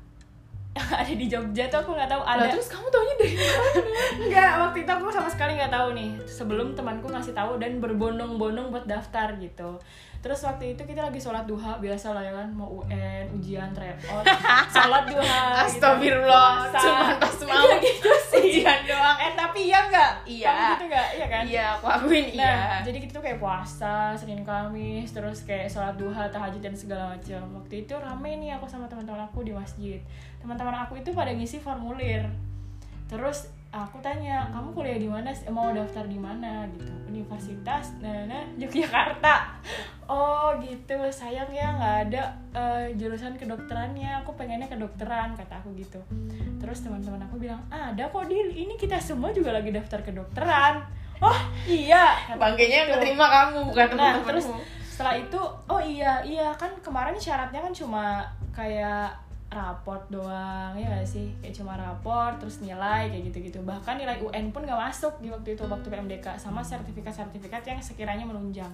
ada 0.94 1.12
di 1.12 1.26
Jogja 1.26 1.66
tuh 1.66 1.80
aku 1.80 1.92
nggak 1.94 2.10
tahu 2.10 2.22
ada 2.22 2.46
terus 2.46 2.68
kamu 2.68 2.88
taunya 2.88 3.16
dari 3.16 3.36
mana 3.36 3.82
Enggak, 4.22 4.52
waktu 4.60 4.78
itu 4.80 4.92
aku 4.92 5.08
sama 5.10 5.28
sekali 5.28 5.52
nggak 5.54 5.72
tahu 5.72 5.88
nih. 5.92 6.10
Sebelum 6.24 6.72
temanku 6.72 7.08
ngasih 7.08 7.32
tahu 7.32 7.58
dan 7.58 7.80
berbondong-bondong 7.80 8.70
buat 8.70 8.86
daftar 8.86 9.34
gitu. 9.38 9.80
Terus 10.22 10.38
waktu 10.40 10.78
itu 10.78 10.82
kita 10.84 11.02
lagi 11.02 11.18
sholat 11.18 11.50
duha 11.50 11.82
biasa 11.82 12.14
lah 12.14 12.22
ya 12.22 12.30
kan, 12.32 12.46
mau 12.54 12.70
UN, 12.78 13.26
ujian, 13.34 13.74
tryout, 13.74 13.98
sholat 14.70 15.10
duha. 15.10 15.66
gitu. 15.66 15.82
Astagfirullah, 15.82 16.50
Puasa. 16.62 16.78
cuman 16.80 17.16
pas 17.18 17.36
mau 17.42 17.66
Iya 17.66 17.76
gitu 17.82 18.10
sih. 18.30 18.44
ujian 18.62 18.80
doang 18.86 19.18
Eh 19.18 19.34
tapi 19.34 19.60
iya 19.66 19.80
nggak? 19.82 20.12
Iya. 20.24 20.46
Kamu 20.48 20.70
gitu 20.70 20.86
nggak? 20.88 21.08
Iya 21.12 21.26
kan? 21.26 21.44
iya 21.44 21.66
aku 21.74 21.86
akuin 21.90 22.26
Nah, 22.28 22.38
iya 22.38 22.54
jadi 22.86 22.98
kita 23.02 23.12
tuh 23.18 23.24
kayak 23.26 23.40
puasa, 23.42 24.14
Senin 24.14 24.46
Kamis, 24.46 25.10
terus 25.10 25.42
kayak 25.42 25.66
sholat 25.66 25.98
duha, 25.98 26.30
tahajud 26.30 26.62
dan 26.62 26.78
segala 26.78 27.18
macam. 27.18 27.42
Waktu 27.58 27.82
itu 27.82 27.94
rame 27.98 28.32
nih 28.38 28.54
aku 28.54 28.70
sama 28.70 28.86
teman-teman 28.86 29.26
aku 29.26 29.42
di 29.42 29.52
masjid. 29.52 29.98
Teman-teman 30.42 30.74
aku 30.84 30.98
itu 30.98 31.14
pada 31.14 31.32
ngisi 31.32 31.58
formulir. 31.58 32.26
Terus 33.08 33.48
aku 33.72 34.04
tanya, 34.04 34.50
kamu 34.52 34.74
kuliah 34.74 35.00
di 35.00 35.08
mana? 35.08 35.32
Mau 35.48 35.72
daftar 35.72 36.04
di 36.06 36.20
mana 36.20 36.68
gitu? 36.76 36.92
Universitas, 37.08 37.96
nah, 38.00 38.24
nah 38.26 38.44
Yogyakarta. 38.56 39.36
oh 40.08 40.52
gitu 40.60 40.96
sayang 41.08 41.48
ya 41.52 41.72
nggak 41.72 41.96
ada 42.12 42.24
eh, 42.52 42.92
jurusan 43.00 43.40
kedokterannya 43.40 44.20
aku 44.20 44.36
pengennya 44.36 44.68
kedokteran 44.68 45.32
kata 45.40 45.64
aku 45.64 45.72
gitu 45.72 46.04
terus 46.60 46.84
teman-teman 46.84 47.24
aku 47.24 47.40
bilang 47.40 47.64
ah, 47.72 47.96
ada 47.96 48.12
kok 48.12 48.28
di 48.28 48.36
ini 48.36 48.76
kita 48.76 49.00
semua 49.00 49.32
juga 49.32 49.56
lagi 49.56 49.72
daftar 49.72 50.04
kedokteran 50.04 50.84
oh 51.24 51.40
iya 51.64 52.12
Bangkainya 52.36 52.84
yang 52.84 52.90
gitu. 52.92 52.96
keterima 53.00 53.28
kamu 53.32 53.58
bukan 53.72 53.88
Nah, 53.88 54.20
teman-temanmu. 54.20 54.28
terus 54.28 54.46
setelah 54.92 55.16
itu, 55.16 55.42
oh 55.66 55.82
iya, 55.82 56.20
iya 56.22 56.52
kan 56.60 56.70
kemarin 56.84 57.16
syaratnya 57.16 57.64
kan 57.64 57.72
cuma 57.72 58.28
kayak 58.52 59.16
raport 59.52 60.00
doang, 60.08 60.72
ya 60.80 60.88
gak 60.88 61.04
sih? 61.04 61.28
Kayak 61.44 61.60
cuma 61.60 61.76
raport, 61.76 62.40
terus 62.40 62.64
nilai, 62.64 63.12
kayak 63.12 63.30
gitu-gitu. 63.30 63.60
Bahkan 63.68 64.00
nilai 64.00 64.16
UN 64.24 64.48
pun 64.56 64.64
gak 64.64 64.80
masuk 64.80 65.20
di 65.20 65.28
waktu 65.28 65.60
itu, 65.60 65.68
waktu 65.68 65.92
PMDK. 65.92 66.40
Sama 66.40 66.64
sertifikat-sertifikat 66.64 67.60
yang 67.68 67.80
sekiranya 67.84 68.24
menunjang. 68.24 68.72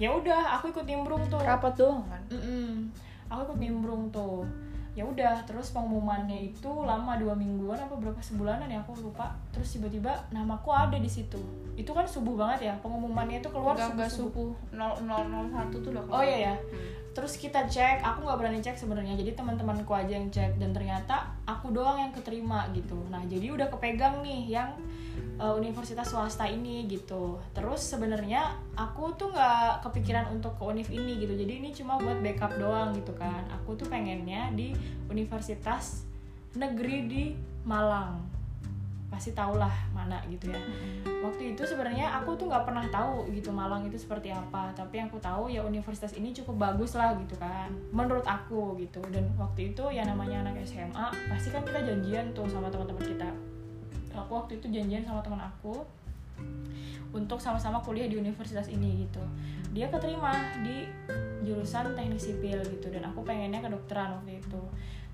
Ya 0.00 0.08
udah, 0.08 0.56
aku 0.56 0.72
ikut 0.72 0.88
nimbrung 0.88 1.20
tuh. 1.28 1.38
rapat 1.44 1.76
doang 1.76 2.02
kan 2.08 2.18
Mm-mm. 2.32 2.88
Aku 3.28 3.52
ikut 3.52 3.58
nimbrung 3.60 4.08
tuh. 4.08 4.48
Ya 4.94 5.02
udah, 5.04 5.42
terus 5.44 5.74
pengumumannya 5.74 6.54
itu 6.54 6.70
lama 6.86 7.18
dua 7.18 7.34
mingguan 7.34 7.76
apa 7.76 7.98
berapa 7.98 8.16
sebulanan 8.22 8.70
ya 8.70 8.78
aku 8.80 8.94
lupa. 9.02 9.28
Terus 9.50 9.76
tiba-tiba 9.76 10.14
namaku 10.30 10.70
ada 10.70 10.96
di 10.96 11.10
situ. 11.10 11.42
Itu 11.74 11.90
kan 11.90 12.06
subuh 12.06 12.38
banget 12.38 12.70
ya. 12.70 12.74
Pengumumannya 12.78 13.42
itu 13.42 13.50
keluar 13.50 13.74
enggak 13.74 14.08
enggak 14.08 14.10
subuh-subuh. 14.10 14.54
subuh 14.72 15.50
0001 15.74 15.82
tuh 15.84 15.90
udah 15.92 16.04
Oh 16.08 16.22
iya 16.22 16.38
ya. 16.48 16.54
Hmm. 16.54 17.03
Terus 17.14 17.38
kita 17.38 17.70
cek, 17.70 18.02
aku 18.02 18.26
nggak 18.26 18.38
berani 18.42 18.58
cek 18.58 18.74
sebenarnya. 18.74 19.14
Jadi 19.14 19.38
teman-temanku 19.38 19.94
aja 19.94 20.18
yang 20.18 20.34
cek 20.34 20.58
dan 20.58 20.74
ternyata 20.74 21.30
aku 21.46 21.70
doang 21.70 22.02
yang 22.02 22.10
keterima 22.10 22.66
gitu. 22.74 22.98
Nah, 23.06 23.22
jadi 23.30 23.54
udah 23.54 23.70
kepegang 23.70 24.18
nih 24.26 24.50
yang 24.50 24.74
uh, 25.38 25.54
universitas 25.54 26.10
swasta 26.10 26.50
ini 26.50 26.90
gitu. 26.90 27.38
Terus 27.54 27.86
sebenarnya 27.86 28.58
aku 28.74 29.14
tuh 29.14 29.30
nggak 29.30 29.86
kepikiran 29.86 30.34
untuk 30.34 30.58
ke 30.58 30.62
univ 30.66 30.90
ini 30.90 31.22
gitu. 31.22 31.38
Jadi 31.38 31.52
ini 31.62 31.70
cuma 31.70 32.02
buat 32.02 32.18
backup 32.18 32.58
doang 32.58 32.98
gitu 32.98 33.14
kan. 33.14 33.46
Aku 33.62 33.78
tuh 33.78 33.86
pengennya 33.86 34.50
di 34.50 34.74
universitas 35.06 36.02
negeri 36.58 36.96
di 37.06 37.24
Malang. 37.62 38.33
Pasti 39.14 39.30
tau 39.30 39.54
lah 39.54 39.70
mana 39.94 40.18
gitu 40.26 40.50
ya. 40.50 40.58
Waktu 41.22 41.54
itu 41.54 41.62
sebenarnya 41.62 42.10
aku 42.18 42.34
tuh 42.34 42.50
nggak 42.50 42.66
pernah 42.66 42.82
tahu 42.90 43.30
gitu 43.30 43.54
Malang 43.54 43.86
itu 43.86 43.94
seperti 43.94 44.34
apa 44.34 44.74
tapi 44.74 44.98
yang 44.98 45.06
aku 45.06 45.22
tahu 45.22 45.46
ya 45.46 45.62
universitas 45.62 46.18
ini 46.18 46.34
cukup 46.34 46.66
bagus 46.66 46.98
lah 46.98 47.14
gitu 47.22 47.38
kan 47.38 47.70
menurut 47.94 48.26
aku 48.26 48.74
gitu. 48.82 48.98
Dan 49.14 49.30
waktu 49.38 49.70
itu 49.70 49.84
ya 49.94 50.02
namanya 50.02 50.42
anak 50.42 50.66
SMA 50.66 51.14
pasti 51.30 51.54
kan 51.54 51.62
kita 51.62 51.86
janjian 51.86 52.34
tuh 52.34 52.50
sama 52.50 52.66
teman-teman 52.66 53.06
kita. 53.06 53.30
Aku 54.18 54.34
waktu 54.34 54.58
itu 54.58 54.66
janjian 54.66 55.06
sama 55.06 55.22
teman 55.22 55.46
aku 55.46 55.86
untuk 57.14 57.38
sama-sama 57.38 57.78
kuliah 57.78 58.10
di 58.10 58.18
universitas 58.18 58.66
ini 58.66 59.06
gitu. 59.06 59.22
Dia 59.70 59.86
keterima 59.86 60.34
di 60.66 60.90
jurusan 61.46 61.94
teknik 61.94 62.18
sipil 62.18 62.58
gitu 62.66 62.90
dan 62.90 63.06
aku 63.06 63.22
pengennya 63.22 63.62
kedokteran 63.62 64.18
waktu 64.18 64.42
itu 64.42 64.62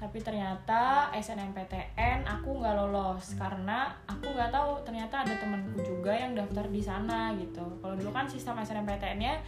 tapi 0.01 0.17
ternyata 0.25 1.13
SNMPTN 1.13 2.25
aku 2.25 2.57
nggak 2.57 2.73
lolos 2.73 3.37
karena 3.37 3.93
aku 4.09 4.33
nggak 4.33 4.49
tahu 4.49 4.81
ternyata 4.81 5.29
ada 5.29 5.37
temenku 5.37 5.77
juga 5.85 6.17
yang 6.17 6.33
daftar 6.33 6.65
di 6.73 6.81
sana 6.81 7.37
gitu. 7.37 7.61
Kalau 7.85 7.93
dulu 8.01 8.09
kan 8.09 8.25
sistem 8.25 8.57
SNMPTN-nya 8.65 9.45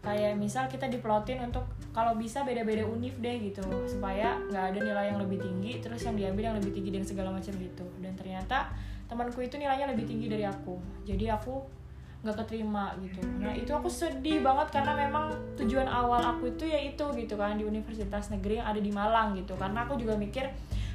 kayak 0.00 0.40
misal 0.40 0.64
kita 0.64 0.88
diplotin 0.88 1.44
untuk 1.44 1.68
kalau 1.92 2.16
bisa 2.16 2.40
beda-beda 2.40 2.88
univ 2.88 3.20
deh 3.20 3.36
gitu 3.52 3.60
supaya 3.84 4.40
nggak 4.48 4.64
ada 4.72 4.78
nilai 4.80 5.04
yang 5.12 5.20
lebih 5.20 5.44
tinggi 5.44 5.84
terus 5.84 6.00
yang 6.08 6.16
diambil 6.16 6.50
yang 6.50 6.56
lebih 6.56 6.72
tinggi 6.72 6.90
dan 6.96 7.04
segala 7.04 7.28
macam 7.28 7.52
gitu. 7.52 7.84
Dan 8.00 8.16
ternyata 8.16 8.72
temanku 9.12 9.44
itu 9.44 9.60
nilainya 9.60 9.92
lebih 9.92 10.08
tinggi 10.08 10.32
dari 10.32 10.48
aku. 10.48 10.80
Jadi 11.04 11.28
aku 11.28 11.81
nggak 12.22 12.46
keterima 12.46 12.94
gitu. 13.02 13.18
Nah 13.42 13.50
itu 13.50 13.74
aku 13.74 13.90
sedih 13.90 14.46
banget 14.46 14.78
karena 14.78 14.94
memang 14.94 15.34
tujuan 15.58 15.90
awal 15.90 16.22
aku 16.22 16.54
itu 16.54 16.70
ya 16.70 16.78
itu 16.78 17.02
gitu 17.18 17.34
kan 17.34 17.58
di 17.58 17.66
universitas 17.66 18.30
negeri 18.30 18.62
yang 18.62 18.70
ada 18.70 18.78
di 18.78 18.94
Malang 18.94 19.34
gitu. 19.34 19.58
Karena 19.58 19.82
aku 19.82 19.98
juga 19.98 20.14
mikir 20.14 20.46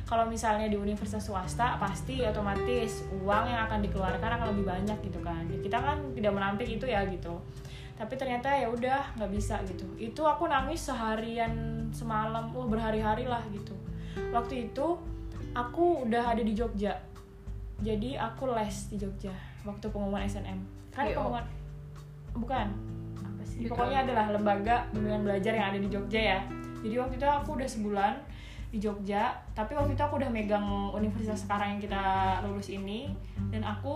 kalau 0.07 0.23
misalnya 0.23 0.71
di 0.71 0.79
universitas 0.79 1.27
swasta 1.27 1.75
pasti 1.83 2.23
otomatis 2.23 3.03
uang 3.11 3.43
yang 3.51 3.67
akan 3.67 3.83
dikeluarkan 3.83 4.39
akan 4.39 4.47
lebih 4.55 4.65
banyak 4.71 4.97
gitu 5.03 5.19
kan. 5.19 5.43
Ya, 5.51 5.59
kita 5.59 5.77
kan 5.83 5.99
tidak 6.15 6.31
menampik 6.31 6.67
itu 6.71 6.87
ya 6.87 7.03
gitu. 7.11 7.35
Tapi 7.99 8.13
ternyata 8.15 8.47
ya 8.47 8.71
udah 8.71 9.19
nggak 9.19 9.31
bisa 9.35 9.59
gitu. 9.67 9.83
Itu 9.99 10.23
aku 10.23 10.47
nangis 10.47 10.87
seharian 10.87 11.91
semalam 11.91 12.55
wah 12.55 12.67
berhari-hari 12.71 13.27
lah 13.27 13.43
gitu. 13.51 13.75
Waktu 14.31 14.71
itu 14.71 14.95
aku 15.51 16.07
udah 16.07 16.23
ada 16.31 16.39
di 16.39 16.55
Jogja. 16.55 17.03
Jadi 17.83 18.15
aku 18.15 18.47
les 18.55 18.87
di 18.87 18.95
Jogja 18.95 19.35
waktu 19.67 19.91
pengumuman 19.91 20.23
SNM 20.23 20.76
kan 20.97 21.05
pengumuman 21.13 21.45
bukan. 22.37 22.67
Apa 23.21 23.43
sih? 23.45 23.69
Pokoknya 23.69 24.05
adalah 24.05 24.25
lembaga 24.33 24.85
bimbingan 24.93 25.21
belajar 25.25 25.53
yang 25.53 25.67
ada 25.73 25.79
di 25.81 25.89
Jogja 25.89 26.21
ya. 26.21 26.39
Jadi 26.81 26.95
waktu 26.97 27.13
itu 27.17 27.27
aku 27.27 27.49
udah 27.57 27.69
sebulan 27.69 28.13
di 28.67 28.83
Jogja 28.83 29.31
tapi 29.55 29.79
waktu 29.79 29.95
itu 29.95 30.03
aku 30.03 30.19
udah 30.19 30.27
megang 30.27 30.91
universitas 30.91 31.47
sekarang 31.47 31.79
yang 31.79 31.81
kita 31.87 32.03
lulus 32.43 32.67
ini 32.67 33.07
dan 33.47 33.63
aku 33.63 33.95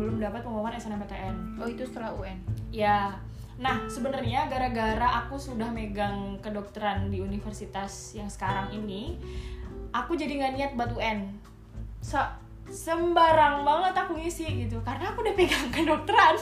belum 0.00 0.16
dapat 0.16 0.40
pengumuman 0.40 0.72
SNMPTN 0.72 1.60
oh 1.60 1.68
itu 1.68 1.84
setelah 1.84 2.16
UN 2.16 2.40
Ya, 2.74 3.16
nah 3.56 3.88
sebenarnya 3.88 4.52
gara-gara 4.52 5.24
aku 5.24 5.40
sudah 5.40 5.70
megang 5.72 6.36
kedokteran 6.44 7.08
di 7.08 7.22
universitas 7.24 8.12
yang 8.12 8.28
sekarang 8.28 8.74
ini, 8.74 9.16
aku 9.96 10.12
jadi 10.12 10.44
nggak 10.44 10.52
niat 10.58 10.72
buat 10.76 10.92
UN. 10.92 11.40
sa 12.04 12.38
Sembarang 12.68 13.62
banget 13.62 13.94
aku 13.94 14.14
ngisi 14.14 14.44
gitu, 14.62 14.78
karena 14.80 15.08
aku 15.08 15.22
udah 15.22 15.34
pegang 15.34 15.66
kedokteran. 15.70 16.34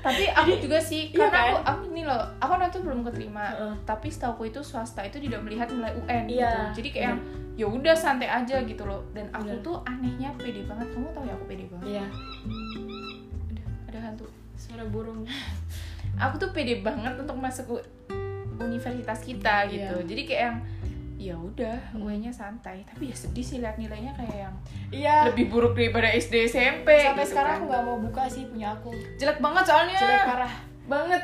tapi 0.00 0.24
aku 0.28 0.56
juga 0.58 0.78
sih 0.78 1.10
iya 1.10 1.26
karena 1.26 1.34
kan? 1.34 1.44
aku 1.44 1.58
aku 1.66 1.82
ini 1.90 2.02
loh 2.04 2.22
aku 2.38 2.50
waktu 2.54 2.68
itu 2.68 2.80
belum 2.80 3.00
keterima 3.02 3.44
Heeh. 3.50 3.74
tapi 3.82 4.06
setahu 4.06 4.46
itu 4.46 4.60
swasta 4.60 5.02
itu 5.02 5.18
tidak 5.18 5.42
melihat 5.42 5.66
nilai 5.68 5.90
UN 5.92 6.24
Iya, 6.24 6.46
gitu 6.46 6.60
jadi 6.78 6.88
kayak 6.88 7.04
yang 7.04 7.18
ya 7.54 7.66
udah 7.66 7.94
santai 7.94 8.28
aja 8.28 8.62
gitu 8.62 8.82
loh 8.84 9.02
dan 9.10 9.26
aku 9.30 9.50
Bener. 9.50 9.58
tuh 9.60 9.76
anehnya 9.84 10.30
pede 10.34 10.62
banget 10.62 10.86
kamu 10.88 11.06
tahu 11.10 11.24
ya 11.24 11.34
aku 11.34 11.44
pede 11.46 11.64
banget 11.66 11.86
Iya, 11.88 12.06
ada 13.50 13.62
ada 13.88 13.98
hantu 14.00 14.26
suara 14.54 14.84
burung. 14.86 15.26
aku 16.16 16.34
tuh 16.38 16.50
pede 16.50 16.78
banget 16.78 17.14
untuk 17.16 17.34
masuk 17.34 17.66
universitas 18.54 19.18
kita 19.20 19.66
gitu 19.66 19.94
Iya. 19.96 20.06
jadi 20.06 20.22
kayak 20.24 20.42
yang 20.44 20.56
ya 21.24 21.34
udah 21.34 21.76
UN-nya 21.94 22.28
santai. 22.28 22.84
Tapi 22.84 23.08
ya 23.08 23.16
sedih 23.16 23.40
sih 23.40 23.58
lihat 23.58 23.74
nilainya 23.74 24.12
kayak 24.12 24.36
yang 24.42 24.54
Iya. 24.90 25.16
lebih 25.28 25.48
buruk 25.48 25.72
daripada 25.72 26.06
SD 26.06 26.44
SMP 26.46 26.88
Sampai 27.00 27.24
gitu 27.24 27.32
sekarang 27.32 27.50
kan. 27.50 27.58
aku 27.58 27.66
nggak 27.66 27.82
mau 27.82 27.98
buka 27.98 28.22
sih 28.26 28.44
punya 28.44 28.68
aku. 28.70 28.92
jelek 29.16 29.38
banget 29.38 29.64
soalnya. 29.64 29.96
Jelek 29.96 30.22
parah. 30.26 30.54
banget. 30.84 31.22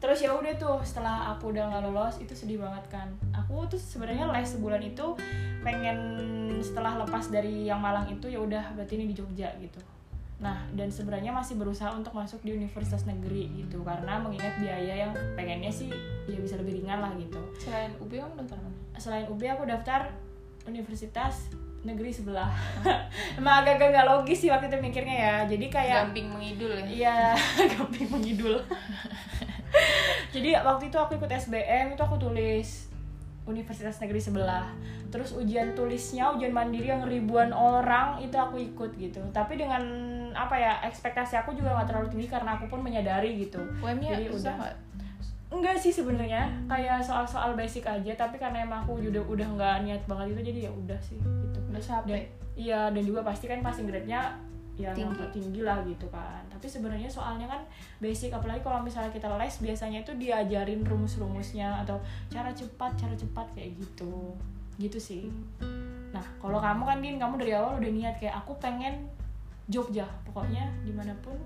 Terus 0.00 0.18
ya 0.18 0.32
udah 0.32 0.56
tuh 0.56 0.80
setelah 0.80 1.28
aku 1.30 1.52
udah 1.52 1.68
nggak 1.68 1.82
lolos 1.84 2.16
itu 2.16 2.32
sedih 2.32 2.56
banget 2.56 2.80
kan. 2.88 3.04
Aku 3.36 3.68
tuh 3.68 3.76
sebenarnya 3.76 4.24
les 4.30 4.48
sebulan 4.48 4.80
itu 4.80 5.12
pengen 5.60 5.98
setelah 6.60 6.96
lepas 6.96 7.28
dari 7.28 7.68
yang 7.68 7.76
Malang 7.78 8.08
itu 8.08 8.24
ya 8.24 8.40
udah 8.40 8.72
berarti 8.72 8.96
ini 8.96 9.12
di 9.12 9.14
Jogja 9.14 9.52
gitu. 9.60 9.76
Nah 10.40 10.64
dan 10.72 10.88
sebenarnya 10.88 11.28
masih 11.30 11.60
berusaha 11.60 11.92
untuk 11.92 12.16
masuk 12.16 12.40
di 12.40 12.56
universitas 12.56 13.04
negeri 13.04 13.52
gitu. 13.60 13.84
Karena 13.84 14.16
mengingat 14.16 14.56
biaya 14.56 15.04
yang 15.04 15.12
pengennya 15.36 15.68
sih 15.68 15.92
ya 16.24 16.40
bisa 16.40 16.56
lebih 16.56 16.80
ringan 16.80 17.04
lah 17.04 17.12
gitu. 17.20 17.36
Selain 17.60 17.92
UB 18.00 18.08
kamu 18.08 18.40
daftar 18.40 18.56
mana 18.56 18.79
selain 19.00 19.24
UB 19.26 19.40
aku 19.48 19.64
daftar 19.64 20.12
universitas 20.68 21.48
negeri 21.80 22.12
sebelah 22.12 22.52
emang 23.40 23.64
agak-agak 23.64 23.88
nggak 23.96 24.08
logis 24.12 24.44
sih 24.44 24.52
waktu 24.52 24.68
itu 24.68 24.76
mikirnya 24.84 25.16
ya 25.16 25.34
jadi 25.48 25.66
kayak 25.72 26.00
gamping 26.12 26.28
mengidul 26.28 26.76
ya 26.76 26.84
Iya, 26.84 27.16
gampang 27.72 28.08
mengidul. 28.12 28.60
Jadi 30.34 30.54
waktu 30.54 30.90
itu 30.90 30.96
aku 30.98 31.18
ikut 31.18 31.30
SBM 31.30 31.94
itu 31.94 32.02
aku 32.02 32.18
tulis 32.18 32.90
Universitas 33.46 33.98
Negeri 33.98 34.20
sebelah. 34.22 34.66
Terus 35.10 35.34
ujian 35.34 35.74
tulisnya, 35.74 36.30
ujian 36.30 36.54
mandiri 36.54 36.90
yang 36.90 37.02
ribuan 37.02 37.50
orang 37.50 38.22
itu 38.22 38.34
aku 38.38 38.62
ikut 38.62 38.94
gitu. 38.94 39.18
Tapi 39.34 39.58
dengan 39.58 39.82
apa 40.30 40.54
ya 40.54 40.78
ekspektasi 40.86 41.34
aku 41.34 41.54
juga 41.58 41.74
nggak 41.74 41.88
terlalu 41.90 42.08
tinggi 42.14 42.28
karena 42.30 42.54
aku 42.54 42.70
pun 42.70 42.78
menyadari 42.82 43.42
gitu. 43.42 43.58
UM-nya 43.82 44.14
Jadi 44.14 44.24
udah. 44.30 44.54
Enggak 45.50 45.76
sih 45.82 45.90
sebenarnya, 45.90 46.46
kayak 46.70 47.02
soal-soal 47.02 47.58
basic 47.58 47.82
aja. 47.84 48.14
Tapi 48.14 48.38
karena 48.38 48.62
emang 48.62 48.86
aku 48.86 49.02
udah 49.02 49.22
udah 49.26 49.48
nggak 49.58 49.76
niat 49.82 50.02
banget 50.06 50.38
itu, 50.38 50.54
jadi 50.54 50.58
ya 50.66 50.72
udah 50.72 51.00
sih 51.02 51.18
gitu. 51.18 51.58
udah 51.70 51.82
Dan, 51.82 51.90
capek 52.06 52.24
iya 52.60 52.92
dan 52.92 53.02
juga 53.02 53.24
pasti 53.24 53.48
kan 53.48 53.64
passing 53.64 53.88
grade-nya 53.88 54.36
ya 54.80 54.96
tinggi. 54.96 55.24
tinggi 55.32 55.60
lah 55.60 55.80
gitu 55.84 56.08
kan. 56.08 56.40
Tapi 56.48 56.66
sebenarnya 56.68 57.08
soalnya 57.08 57.48
kan 57.48 57.60
basic 58.00 58.32
apalagi 58.32 58.64
kalau 58.64 58.80
misalnya 58.80 59.12
kita 59.12 59.28
les 59.36 59.56
biasanya 59.60 59.98
itu 60.04 60.12
diajarin 60.16 60.80
rumus-rumusnya 60.84 61.84
atau 61.84 62.00
cara 62.32 62.52
cepat, 62.52 62.96
cara 62.96 63.12
cepat 63.16 63.46
kayak 63.52 63.76
gitu. 63.76 64.36
Gitu 64.80 64.96
sih. 64.96 65.28
Nah, 66.10 66.24
kalau 66.40 66.58
kamu 66.58 66.82
kan 66.84 66.98
Din, 67.04 67.16
kamu 67.20 67.34
dari 67.38 67.52
awal 67.52 67.76
udah 67.78 67.90
niat 67.92 68.16
kayak 68.16 68.40
aku 68.40 68.56
pengen 68.56 69.08
Jogja. 69.68 70.08
Pokoknya 70.24 70.66
di 70.82 70.90
mana 70.90 71.12
pun 71.20 71.36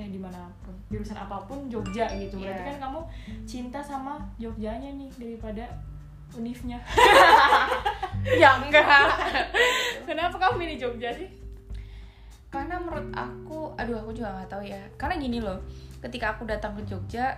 eh 0.00 0.08
di 0.08 0.16
mana 0.16 0.48
pun 0.64 0.72
jurusan 0.88 1.12
apa 1.14 1.36
pun 1.44 1.68
Jogja 1.68 2.08
gitu. 2.08 2.40
Berarti 2.40 2.62
Iya. 2.62 2.68
kan 2.72 2.88
kamu 2.88 3.00
cinta 3.44 3.78
sama 3.78 4.16
Jogjanya 4.36 4.96
nih 4.96 5.10
daripada 5.14 5.64
univnya. 6.32 6.80
Ya 8.20 8.52
enggak. 8.56 8.84
Kenapa 10.08 10.36
kamu 10.36 10.60
milih 10.60 10.76
Jogja 10.78 11.08
sih? 11.08 11.24
Karena 12.48 12.76
menurut 12.76 13.08
aku 13.12 13.72
aduh 13.76 13.96
aku 13.96 14.12
juga 14.12 14.28
nggak 14.34 14.50
tahu 14.50 14.62
ya. 14.62 14.80
Karena 14.96 15.16
gini 15.16 15.40
loh 15.40 15.56
ketika 16.00 16.32
aku 16.32 16.44
datang 16.44 16.76
ke 16.76 16.84
Jogja 16.84 17.32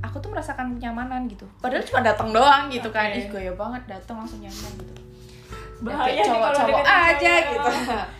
aku 0.00 0.18
tuh 0.18 0.30
merasakan 0.30 0.76
kenyamanan 0.76 1.26
gitu. 1.26 1.46
Padahal 1.58 1.82
cuma 1.82 2.00
datang 2.02 2.30
doang 2.30 2.70
gitu 2.70 2.90
kan. 2.90 3.10
Oke. 3.10 3.18
ih 3.18 3.26
gaya 3.26 3.52
banget 3.54 3.82
datang 3.86 4.22
langsung 4.22 4.38
nyaman 4.38 4.72
gitu. 4.78 4.94
Bahaya 5.80 6.22
cowok-cowok 6.22 6.82
aja 6.84 7.32
cowok. 7.40 7.50
gitu 7.50 7.70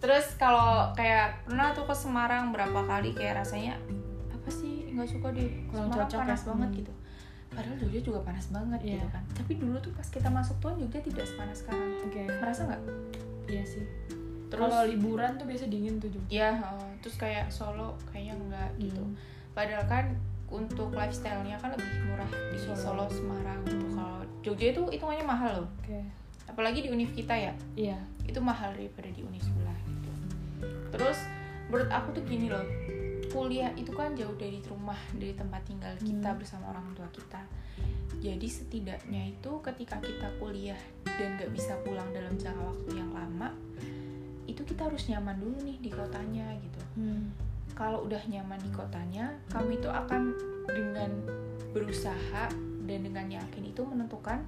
terus 0.00 0.26
kalau 0.34 0.90
kayak 0.92 1.44
pernah 1.44 1.70
tuh 1.70 1.84
ke 1.84 1.92
Semarang 1.92 2.50
berapa 2.50 2.80
kali 2.82 3.12
kayak 3.12 3.38
rasanya 3.38 3.76
apa 4.30 4.48
sih 4.48 4.88
nggak 4.90 5.06
suka 5.06 5.28
deh 5.30 5.48
Kurang 5.66 5.88
cocok 5.88 6.08
ya. 6.10 6.20
panas 6.24 6.42
banget 6.42 6.68
Hmm. 6.68 6.78
gitu 6.78 6.92
padahal 7.50 7.76
Jogja 7.76 8.00
juga 8.00 8.20
panas 8.22 8.46
banget 8.46 8.80
gitu 8.80 8.96
Iya. 8.96 9.06
kan 9.10 9.22
tapi 9.34 9.52
dulu 9.54 9.76
tuh 9.76 9.92
pas 9.92 10.06
kita 10.06 10.28
masuk 10.28 10.56
tuh 10.58 10.72
Jogja 10.74 11.00
tidak 11.00 11.24
sepanas 11.24 11.58
sekarang 11.58 11.90
oke 12.00 12.22
merasa 12.32 12.60
nggak 12.64 12.82
iya 13.46 13.62
sih 13.62 13.84
terus 14.46 14.66
kalau 14.66 14.82
liburan 14.84 15.34
tuh 15.34 15.44
biasa 15.44 15.64
dingin 15.66 15.94
tuh 15.96 16.08
Jogja 16.08 16.30
ya 16.30 16.50
eh, 16.56 16.90
terus 16.98 17.16
kayak 17.16 17.46
Solo 17.48 17.94
kayaknya 18.06 18.34
enggak 18.36 18.70
gitu 18.78 19.02
Hmm. 19.02 19.14
padahal 19.52 19.84
kan 19.84 20.04
untuk 20.48 20.90
lifestyle-nya 20.90 21.54
kan 21.56 21.70
lebih 21.70 21.86
murah 22.04 22.26
di 22.50 22.58
Solo. 22.58 22.74
Solo, 22.74 23.04
Semarang 23.08 23.60
gitu. 23.64 23.84
Hmm. 23.84 23.94
kalau 23.94 24.18
Jogja 24.40 24.66
itu 24.70 24.82
hitungannya 24.88 25.22
mahal 25.24 25.52
loh 25.56 25.68
oke 25.76 26.00
apalagi 26.46 26.82
di 26.82 26.88
univ 26.88 27.10
kita 27.10 27.30
ya 27.32 27.52
iya 27.76 27.98
itu 28.24 28.38
mahal 28.38 28.70
daripada 28.70 29.06
di 29.06 29.20
univ 29.20 29.38
sebelah 29.38 29.74
gitu 29.74 29.79
terus 30.90 31.18
menurut 31.70 31.90
aku 31.90 32.18
tuh 32.18 32.24
gini 32.26 32.50
loh 32.50 32.66
kuliah 33.30 33.70
itu 33.78 33.94
kan 33.94 34.18
jauh 34.18 34.34
dari 34.34 34.58
rumah 34.66 34.98
dari 35.14 35.32
tempat 35.38 35.62
tinggal 35.62 35.94
kita 36.02 36.34
Hmm. 36.34 36.38
bersama 36.42 36.74
orang 36.74 36.86
tua 36.98 37.06
kita 37.14 37.42
jadi 38.20 38.48
setidaknya 38.50 39.32
itu 39.32 39.50
ketika 39.62 39.96
kita 40.02 40.28
kuliah 40.42 40.76
dan 41.06 41.38
gak 41.38 41.54
bisa 41.54 41.78
pulang 41.86 42.10
dalam 42.10 42.34
jangka 42.36 42.58
waktu 42.58 42.90
yang 42.98 43.10
lama 43.14 43.54
itu 44.50 44.66
kita 44.66 44.90
harus 44.90 45.06
nyaman 45.06 45.38
dulu 45.38 45.56
nih 45.62 45.78
di 45.78 45.90
kotanya 45.94 46.58
gitu 46.58 46.82
hmm. 46.98 47.30
kalau 47.78 48.02
udah 48.04 48.20
nyaman 48.28 48.58
di 48.60 48.68
kotanya, 48.74 49.30
kamu 49.48 49.78
itu 49.78 49.88
akan 49.88 50.34
dengan 50.68 51.10
berusaha 51.70 52.50
dan 52.84 52.98
dengan 53.06 53.26
yakin 53.30 53.70
itu 53.70 53.82
menentukan 53.86 54.42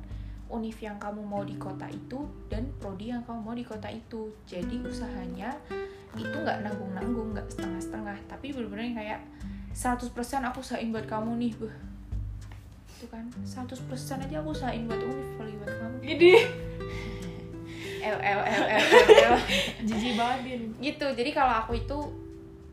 univ 0.52 0.76
yang 0.84 1.00
kamu 1.00 1.24
mau 1.24 1.40
di 1.42 1.56
kota 1.56 1.88
itu 1.88 2.28
dan 2.52 2.68
prodi 2.76 3.08
yang 3.08 3.24
kamu 3.24 3.40
mau 3.40 3.56
di 3.56 3.64
kota 3.64 3.88
itu. 3.88 4.28
Jadi 4.44 4.84
usahanya 4.84 5.56
itu 6.12 6.36
nggak 6.36 6.60
nanggung-nanggung, 6.60 7.32
nggak 7.32 7.48
setengah-setengah, 7.48 8.16
tapi 8.28 8.52
bener-bener 8.52 8.92
kayak 8.92 9.20
100% 9.72 10.12
aku 10.44 10.60
usahain 10.60 10.92
buat 10.92 11.08
kamu 11.08 11.40
nih, 11.40 11.52
Beuh. 11.56 11.72
Itu 13.00 13.08
kan, 13.08 13.24
100% 13.32 14.28
aja 14.28 14.36
aku 14.44 14.52
usahain 14.52 14.84
buat 14.84 15.00
univ 15.00 15.28
kali 15.40 15.52
buat 15.56 15.72
kamu. 15.72 15.96
Gini 16.04 16.32
L 18.02 18.18
L 18.18 18.40
L 18.42 18.64
L 18.66 18.84
L 19.08 19.36
jijik 19.86 20.18
banget 20.18 20.60
gitu. 20.82 21.06
Jadi 21.06 21.30
kalau 21.30 21.54
aku 21.64 21.78
itu 21.78 21.98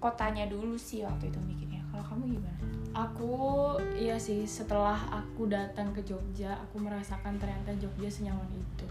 kotanya 0.01 0.49
dulu 0.49 0.73
sih 0.75 1.05
waktu 1.05 1.29
itu 1.29 1.39
mikirnya. 1.45 1.85
Kalau 1.93 2.03
kamu 2.03 2.35
gimana? 2.35 2.68
Aku 3.07 3.33
iya 3.95 4.19
sih 4.19 4.43
setelah 4.43 4.97
aku 5.07 5.47
datang 5.47 5.95
ke 5.95 6.03
Jogja 6.03 6.55
aku 6.59 6.83
merasakan 6.83 7.39
ternyata 7.39 7.71
Jogja 7.79 8.09
senyaman 8.11 8.49
itu. 8.55 8.87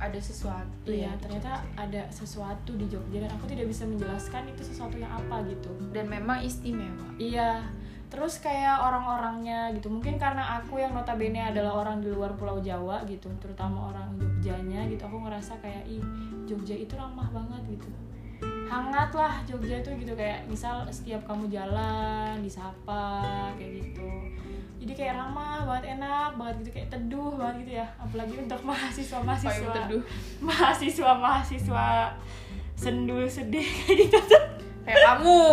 Ada 0.00 0.16
sesuatu 0.16 0.88
iya 0.88 1.12
ya 1.12 1.20
ternyata 1.20 1.60
Jogja. 1.60 1.76
ada 1.76 2.02
sesuatu 2.08 2.72
di 2.80 2.88
Jogja 2.88 3.28
dan 3.28 3.30
aku 3.36 3.44
tidak 3.52 3.68
bisa 3.68 3.84
menjelaskan 3.84 4.48
itu 4.48 4.62
sesuatu 4.64 4.96
yang 4.96 5.12
apa 5.12 5.44
gitu. 5.48 5.68
Dan 5.92 6.08
memang 6.08 6.40
istimewa. 6.40 7.12
Iya 7.20 7.68
terus 8.10 8.42
kayak 8.42 8.80
orang-orangnya 8.80 9.70
gitu. 9.76 9.86
Mungkin 9.92 10.16
karena 10.16 10.58
aku 10.58 10.80
yang 10.80 10.96
notabene 10.96 11.44
adalah 11.44 11.78
orang 11.84 12.02
di 12.02 12.10
luar 12.10 12.34
Pulau 12.34 12.58
Jawa 12.58 13.04
gitu 13.06 13.28
terutama 13.38 13.92
orang 13.92 14.16
Jogjanya 14.16 14.88
gitu 14.88 15.04
aku 15.04 15.20
ngerasa 15.28 15.60
kayak 15.60 15.84
ih 15.84 16.02
Jogja 16.48 16.74
itu 16.74 16.96
ramah 16.96 17.28
banget 17.30 17.78
gitu 17.78 18.09
hangat 18.70 19.10
lah 19.10 19.34
Jogja 19.50 19.82
itu 19.82 19.90
gitu 19.98 20.14
kayak 20.14 20.46
misal 20.46 20.86
setiap 20.94 21.26
kamu 21.26 21.50
jalan 21.50 22.38
disapa 22.38 23.50
kayak 23.58 23.82
gitu. 23.82 24.10
Jadi 24.80 24.92
kayak 24.94 25.18
ramah 25.18 25.66
banget 25.66 25.98
enak 25.98 26.38
banget 26.38 26.54
gitu 26.62 26.70
kayak 26.78 26.88
teduh 26.94 27.34
banget 27.34 27.56
gitu 27.66 27.72
ya. 27.82 27.86
Apalagi 27.98 28.34
untuk 28.38 28.60
mahasiswa 28.70 29.18
mahasiswa 29.26 29.74
teduh? 29.74 30.02
Mahasiswa 30.38 31.10
mahasiswa 31.18 31.86
sendu 32.78 33.26
sedih 33.26 33.66
kayak 33.84 33.96
gitu 34.06 34.18
tuh. 34.30 34.44
Kayak 34.86 35.02
kamu. 35.12 35.44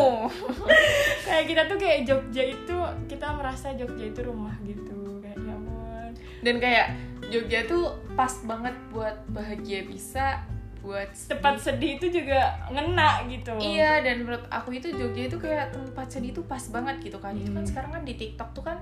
Kayak 1.28 1.46
kita 1.52 1.62
tuh 1.68 1.78
kayak 1.78 2.00
Jogja 2.08 2.44
itu 2.48 2.78
kita 3.12 3.28
merasa 3.36 3.76
Jogja 3.76 4.08
itu 4.08 4.22
rumah 4.24 4.56
gitu. 4.64 5.20
Kayak 5.20 5.44
ya 5.44 5.54
ampun. 5.60 6.12
Dan 6.40 6.56
kayak 6.64 6.88
Jogja 7.28 7.68
tuh 7.68 7.92
pas 8.16 8.32
banget 8.48 8.72
buat 8.96 9.20
bahagia 9.36 9.84
bisa 9.84 10.48
buat 10.88 11.10
tempat 11.28 11.54
sedih 11.58 11.92
itu 11.96 12.08
juga 12.14 12.40
ngena 12.68 13.28
gitu 13.28 13.52
iya 13.60 14.00
dan 14.00 14.22
menurut 14.22 14.48
aku 14.48 14.72
itu 14.72 14.88
Jogja 14.90 15.28
itu 15.28 15.38
kayak 15.38 15.70
tempat 15.70 16.08
sedih 16.08 16.32
itu 16.32 16.42
pas 16.44 16.64
banget 16.66 16.96
gitu 17.04 17.18
kan 17.18 17.34
itu 17.34 17.50
kan 17.50 17.60
Hmm. 17.60 17.68
sekarang 17.68 17.92
kan 17.92 18.04
di 18.04 18.16
TikTok 18.16 18.50
tuh 18.54 18.64
kan 18.64 18.80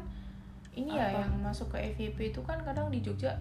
ini 0.72 0.92
ya 0.92 1.10
Apa? 1.10 1.26
yang 1.26 1.34
masuk 1.42 1.68
ke 1.70 1.82
FYP 1.90 2.30
itu 2.30 2.42
kan 2.42 2.62
kadang 2.62 2.88
di 2.88 3.00
Jogja 3.00 3.34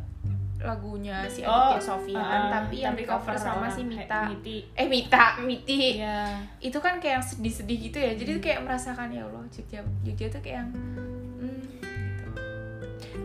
lagunya 0.56 1.26
si 1.26 1.42
Oh, 1.42 1.50
Aditya 1.68 1.82
Sofian 1.84 2.22
ah, 2.22 2.48
tapi 2.48 2.80
yang 2.80 2.94
di 2.94 3.04
cover 3.04 3.34
sama 3.34 3.58
orang 3.60 3.68
si 3.70 3.82
Mita 3.84 4.20
Miti. 4.24 4.58
eh 4.72 4.86
Mita 4.86 5.36
Miti 5.38 5.98
Iya. 5.98 6.40
itu 6.58 6.78
kan 6.78 6.96
kayak 6.96 7.14
yang 7.14 7.26
sedih-sedih 7.26 7.78
gitu 7.84 7.98
ya 7.98 8.12
jadi 8.14 8.32
Hmm. 8.32 8.40
kayak 8.40 8.60
merasakan 8.62 9.08
ya 9.10 9.22
Allah 9.22 9.44
Jogja 9.46 9.82
Jogja 10.00 10.26
tuh 10.28 10.40
kayak 10.40 10.56
yang 10.56 10.70
hmm 10.70 11.60
gitu 11.82 12.26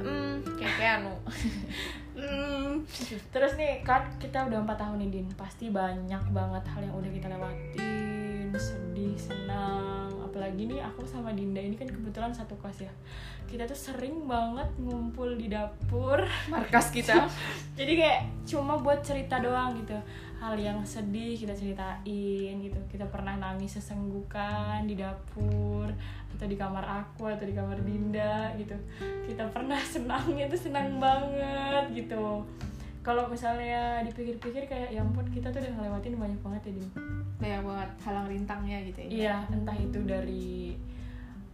hmm 0.01 0.33
kayak 0.57 0.73
kayak 0.75 0.93
anu 0.99 1.13
Hmm. 2.19 2.83
Terus 3.31 3.55
nih 3.55 3.79
kan 3.87 4.11
kita 4.19 4.51
udah 4.51 4.59
empat 4.67 4.77
tahun 4.83 4.99
nih 5.07 5.09
Din. 5.09 5.27
Pasti 5.39 5.71
banyak 5.71 6.23
banget 6.35 6.63
hal 6.67 6.81
yang 6.83 6.95
udah 6.99 7.11
kita 7.11 7.27
lewatin 7.31 8.51
Sedih, 8.59 9.15
senang. 9.15 10.11
Apalagi 10.19 10.67
nih 10.67 10.83
aku 10.83 11.07
sama 11.07 11.31
Dinda 11.31 11.63
ini 11.63 11.79
kan 11.79 11.87
kebetulan 11.87 12.35
satu 12.35 12.59
kos 12.59 12.83
ya. 12.83 12.91
Kita 13.47 13.65
tuh 13.65 13.77
sering 13.77 14.27
banget 14.27 14.67
ngumpul 14.77 15.39
di 15.39 15.47
dapur. 15.47 16.21
Markas 16.51 16.91
kita. 16.91 17.29
Jadi 17.79 17.93
kayak 17.95 18.21
cuma 18.43 18.75
buat 18.75 18.99
cerita 19.05 19.39
doang 19.39 19.79
gitu 19.79 19.95
Hal 20.39 20.55
yang 20.55 20.79
sedih 20.87 21.35
kita 21.35 21.51
ceritain 21.51 22.55
gitu. 22.63 22.79
Kita 22.87 23.05
pernah 23.11 23.35
nangis 23.35 23.75
sesenggukan 23.75 24.87
di 24.87 24.95
dapur 24.95 25.91
Atau 26.31 26.47
di 26.47 26.55
kamar 26.55 26.87
aku 27.03 27.27
atau 27.27 27.43
di 27.43 27.51
kamar 27.51 27.83
Dinda 27.83 28.55
gitu. 28.55 28.75
Kita 29.27 29.51
pernah 29.51 29.79
senangnya 29.93 30.47
tuh 30.47 30.59
senang 30.59 30.97
banget 30.97 31.91
gitu. 31.91 32.47
Kalau 32.99 33.27
misalnya 33.31 34.03
dipikir-pikir 34.03 34.67
kayak 34.67 34.91
ya 34.91 35.03
ampun 35.03 35.27
kita 35.31 35.51
tuh 35.51 35.63
udah 35.63 35.71
ngelewatin 35.75 36.19
banyak 36.19 36.39
banget 36.39 36.61
ya 36.67 36.71
Din. 36.79 36.87
Banyak 37.39 37.61
banget 37.63 37.89
halang 38.03 38.27
rintangnya 38.27 38.77
gitu 38.83 38.99
ya 38.99 39.07
Iya 39.07 39.35
entah 39.55 39.77
itu 39.79 39.99
dari 40.03 40.75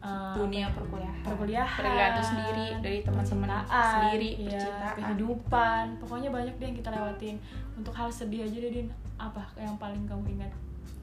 uh, 0.06 0.38
dunia 0.38 0.70
perkuliahan. 0.70 1.22
perkuliahan 1.26 1.78
perkuliahan. 1.82 2.14
Itu 2.14 2.24
sendiri 2.30 2.68
dari 2.86 3.00
teman-teman 3.02 3.50
sendiri 3.66 4.30
iya, 4.38 4.50
percintaan. 4.54 4.96
kehidupan. 5.02 5.84
Pokoknya 5.98 6.30
banyak 6.30 6.54
deh 6.62 6.66
yang 6.70 6.78
kita 6.78 6.90
lewatin. 6.94 7.36
Untuk 7.74 7.94
hal 7.98 8.10
sedih 8.14 8.46
aja 8.46 8.58
deh 8.62 8.72
din. 8.72 8.88
Apa 9.18 9.42
yang 9.58 9.76
paling 9.82 10.06
kamu 10.06 10.38
ingat? 10.38 10.52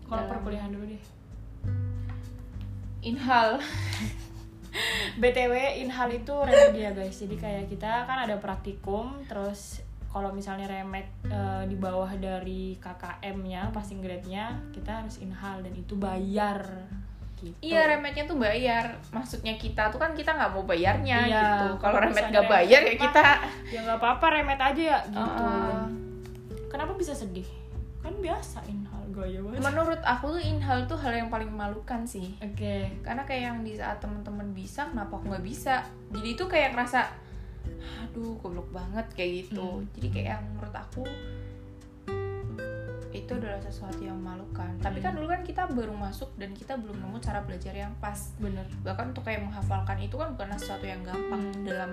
Kalau 0.07 0.25
perkuliahan 0.31 0.71
dulu 0.71 0.87
deh. 0.87 1.03
Inhal. 3.03 3.59
Btw 5.21 5.85
inhal 5.85 6.09
itu 6.09 6.33
remedia 6.33 6.97
guys. 6.97 7.21
Jadi 7.21 7.37
kayak 7.37 7.69
kita 7.69 8.09
kan 8.09 8.25
ada 8.25 8.41
praktikum 8.41 9.21
terus 9.29 9.85
kalau 10.13 10.29
misalnya 10.29 10.69
remed 10.69 11.09
eh, 11.25 11.65
di 11.69 11.77
bawah 11.77 12.13
dari 12.21 12.77
KKM-nya 12.77 13.73
passing 13.73 14.05
grade-nya 14.05 14.61
kita 14.77 15.01
harus 15.01 15.17
inhal 15.25 15.65
dan 15.65 15.73
itu 15.73 15.97
bayar 15.97 16.85
gitu. 17.43 17.57
Iya 17.61 17.81
remednya 17.91 18.25
tuh 18.25 18.39
bayar. 18.39 18.97
Maksudnya 19.11 19.55
kita 19.59 19.91
tuh 19.91 19.99
kan 19.99 20.15
kita 20.15 20.33
nggak 20.33 20.51
mau 20.55 20.65
bayarnya 20.65 21.19
Iya, 21.27 21.43
gitu. 21.43 21.67
Kalau 21.83 21.99
misalnya 22.07 22.31
nggak 22.39 22.49
bayar 22.49 22.81
ya 22.87 22.95
kita 22.97 23.25
ya 23.75 23.79
nggak 23.83 23.99
apa-apa 23.99 24.27
remet 24.39 24.61
aja 24.63 24.83
ya 24.83 24.99
gitu. 25.11 25.21
Uh, 25.21 25.85
kenapa 26.71 26.93
bisa 26.95 27.13
sedih? 27.13 27.47
Kan 28.03 28.15
biasa 28.19 28.63
inhal 28.67 29.03
gaya 29.13 29.39
banget. 29.43 29.61
Menurut 29.63 30.01
aku 30.03 30.39
tuh 30.39 30.43
inhal 30.43 30.79
tuh 30.87 30.99
hal 30.99 31.13
yang 31.15 31.29
paling 31.29 31.51
memalukan 31.51 32.07
sih. 32.07 32.35
Oke. 32.41 32.91
Karena 33.03 33.23
kayak 33.27 33.43
yang 33.53 33.59
di 33.63 33.79
saat 33.79 33.99
teman-teman 34.03 34.51
bisa 34.55 34.89
Kenapa 34.91 35.19
aku 35.19 35.31
nggak 35.31 35.47
bisa? 35.47 35.87
Jadi 36.11 36.29
itu 36.35 36.45
kayak 36.47 36.75
ngerasa 36.75 37.01
Aduh 38.03 38.39
goblok 38.43 38.69
banget 38.75 39.07
kayak 39.15 39.31
gitu. 39.47 39.83
Hmm. 39.83 39.87
Jadi 39.99 40.09
kayak 40.11 40.29
yang 40.39 40.43
menurut 40.55 40.75
aku 40.75 41.03
itu 43.13 43.29
adalah 43.33 43.61
sesuatu 43.61 44.01
yang 44.01 44.17
memalukan. 44.17 44.73
Tapi 44.81 44.99
kan 44.99 45.13
Hmm. 45.13 45.21
dulu 45.21 45.27
kan 45.31 45.41
kita 45.41 45.69
baru 45.69 45.93
masuk 45.93 46.33
dan 46.37 46.51
kita 46.53 46.75
belum 46.75 46.97
nemu 46.97 47.17
cara 47.21 47.45
belajar 47.45 47.71
yang 47.71 47.93
pas. 48.01 48.33
Bener. 48.37 48.65
Bahkan 48.81 49.13
untuk 49.13 49.23
kayak 49.23 49.45
menghafalkan 49.45 50.01
itu 50.01 50.17
kan 50.17 50.33
bukan 50.33 50.49
sesuatu 50.57 50.85
yang 50.85 51.05
gampang 51.05 51.45
Hmm. 51.53 51.65
dalam 51.65 51.91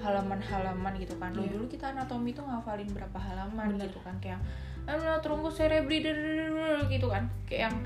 halaman-halaman 0.00 0.94
gitu 0.96 1.18
kan. 1.18 1.34
Iya. 1.34 1.50
dulu 1.50 1.66
kita 1.66 1.90
anatomi 1.90 2.30
tuh 2.30 2.46
ngafalin 2.46 2.88
berapa 2.88 3.18
halaman 3.18 3.74
Bener. 3.74 3.90
gitu 3.90 3.98
kan. 4.00 4.14
Kayak 4.22 4.40
trunkus 5.20 5.58
cerebri 5.58 6.00
gitu 6.88 7.06
kan. 7.06 7.26
Kayak 7.44 7.70
yang 7.70 7.76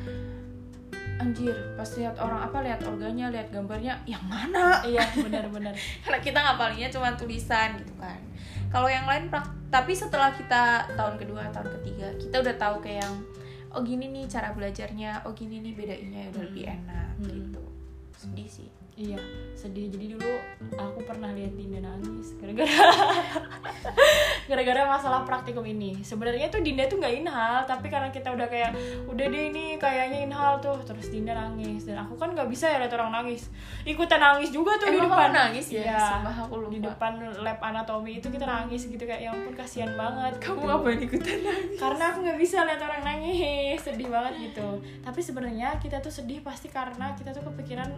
anjir 1.15 1.55
pas 1.79 1.87
lihat 1.95 2.19
orang 2.19 2.43
apa 2.43 2.59
lihat 2.61 2.83
organnya 2.83 3.31
lihat 3.31 3.49
gambarnya 3.49 3.95
yang 4.05 4.21
mana? 4.27 4.83
Iya 4.83 5.07
bener-bener 5.15 5.71
karena 6.05 6.19
kita 6.19 6.39
ngapalinnya 6.43 6.91
cuma 6.91 7.15
tulisan 7.15 7.79
gitu 7.79 7.95
kan 7.97 8.19
kalau 8.75 8.91
yang 8.91 9.07
lain 9.07 9.31
prak- 9.31 9.55
tapi 9.71 9.95
setelah 9.95 10.31
kita 10.31 10.63
tahun 10.93 11.15
kedua 11.17 11.47
tahun 11.49 11.71
ketiga 11.79 12.11
kita 12.17 12.37
udah 12.37 12.55
tahu 12.57 12.77
kayak 12.81 13.03
yang 13.03 13.15
oh 13.71 13.81
gini 13.81 14.07
nih 14.09 14.27
cara 14.27 14.51
belajarnya 14.51 15.23
oh 15.23 15.33
gini 15.33 15.59
nih 15.61 15.73
bedainnya 15.73 16.23
udah 16.29 16.37
Hmm. 16.37 16.49
lebih 16.49 16.65
enak 16.69 17.11
Hmm. 17.17 17.27
gitu 17.29 17.63
sedih 18.17 18.49
sih 18.49 18.69
iya 18.95 19.19
sedih. 19.55 19.89
Jadi 19.89 20.13
dulu 20.13 20.29
aku 20.77 21.01
pernah 21.09 21.33
lihat 21.33 21.57
Dinda 21.57 21.81
nangis 21.81 22.37
gara-gara 22.37 22.69
gara-gara 24.51 24.83
masalah 24.85 25.25
praktikum 25.25 25.65
ini. 25.65 26.05
Sebenarnya 26.05 26.53
tuh 26.53 26.61
Dinda 26.61 26.85
tuh 26.85 27.01
nggak 27.01 27.15
inhal 27.25 27.65
tapi 27.65 27.89
karena 27.89 28.13
kita 28.13 28.29
udah 28.31 28.45
kayak 28.45 28.77
udah 29.09 29.25
deh 29.25 29.45
ini 29.51 29.81
kayaknya 29.81 30.29
inhal 30.29 30.61
tuh. 30.61 30.77
Terus 30.85 31.09
Dinda 31.09 31.33
nangis. 31.33 31.89
Dan 31.89 31.97
aku 31.97 32.15
kan 32.21 32.37
nggak 32.37 32.47
bisa 32.51 32.69
ya 32.69 32.77
lihat 32.83 32.93
orang 32.93 33.25
nangis. 33.25 33.49
Ikutan 33.89 34.21
nangis 34.21 34.53
juga 34.53 34.77
tuh 34.77 34.93
di 34.93 35.01
Emang 35.01 35.11
depan. 35.11 35.33
kamu 35.33 35.39
nangis 35.41 35.67
ya? 35.73 35.83
Iya. 35.89 35.99
Sumpah 35.99 36.37
aku 36.45 36.55
lupa. 36.61 36.73
di 36.75 36.79
depan 36.85 37.13
lab 37.41 37.59
anatomi 37.65 38.13
itu 38.21 38.29
kita 38.29 38.45
nangis 38.45 38.85
gitu 38.85 39.01
kayak 39.01 39.23
ya 39.25 39.31
ampun 39.33 39.55
kasihan 39.57 39.91
banget 39.97 40.39
kamu. 40.45 40.61
Ngapain 40.61 41.01
ikutan 41.01 41.39
nangis? 41.41 41.79
Karena 41.81 42.05
aku 42.13 42.19
nggak 42.21 42.39
bisa 42.39 42.57
lihat 42.69 42.81
orang 42.85 43.03
nangis. 43.03 43.79
Sedih 43.81 44.09
banget 44.13 44.53
gitu. 44.53 44.69
Tapi 45.01 45.21
sebenarnya 45.25 45.81
kita 45.81 46.05
tuh 46.05 46.13
sedih 46.13 46.45
pasti 46.45 46.69
karena 46.69 47.17
kita 47.17 47.33
tuh 47.33 47.49
kepikiran 47.49 47.89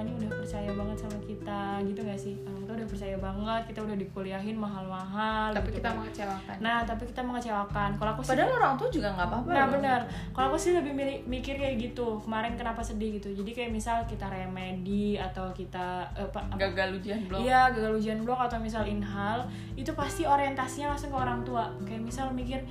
orang 0.00 0.08
tua 0.08 0.16
nih 0.16 0.26
udah 0.26 0.38
percaya 0.40 0.70
banget 0.72 0.96
sama 0.98 1.18
kita 1.20 1.60
gitu 1.84 2.00
gak 2.00 2.16
sih 2.18 2.34
orang 2.40 2.62
tua 2.64 2.74
udah 2.74 2.88
percaya 2.88 3.16
banget 3.18 3.62
kita 3.68 3.80
udah 3.84 3.96
dikuliahin 3.98 4.56
mahal-mahal 4.56 5.48
tapi 5.52 5.68
gitu 5.68 5.76
kita 5.76 5.88
kan. 5.88 5.96
mengecewakan 6.00 6.56
nah 6.58 6.78
tapi 6.82 7.02
kita 7.04 7.20
mengecewakan 7.20 7.90
kalau 7.94 8.10
aku 8.10 8.20
sih 8.22 8.30
padahal 8.32 8.52
orang 8.56 8.74
tua 8.76 8.88
juga 8.88 9.08
nggak 9.12 9.28
apa-apa 9.28 9.50
Nah 9.50 9.66
benar, 9.68 10.00
kalau 10.32 10.46
aku 10.48 10.56
sih 10.56 10.72
lebih 10.72 10.92
mikir 11.26 11.54
kayak 11.54 11.76
gitu. 11.76 12.16
Kemarin 12.20 12.54
kenapa 12.54 12.80
sedih 12.80 13.18
gitu? 13.18 13.28
Jadi 13.34 13.50
kayak 13.50 13.70
misal 13.70 14.00
kita 14.06 14.24
remedi 14.24 15.18
atau 15.18 15.50
kita 15.50 16.06
eh, 16.14 16.22
apa, 16.22 16.40
apa- 16.46 16.56
gagal 16.56 16.96
ujian 16.96 17.20
blok 17.26 17.40
Iya, 17.42 17.68
gagal 17.70 17.92
ujian 17.98 18.18
blok 18.22 18.40
atau 18.40 18.56
misal 18.56 18.86
inhal, 18.86 19.44
itu 19.74 19.90
pasti 19.92 20.24
orientasinya 20.24 20.94
langsung 20.94 21.10
ke 21.10 21.18
orang 21.18 21.42
tua. 21.42 21.66
Kayak 21.82 22.02
misal 22.02 22.30
mikir, 22.30 22.62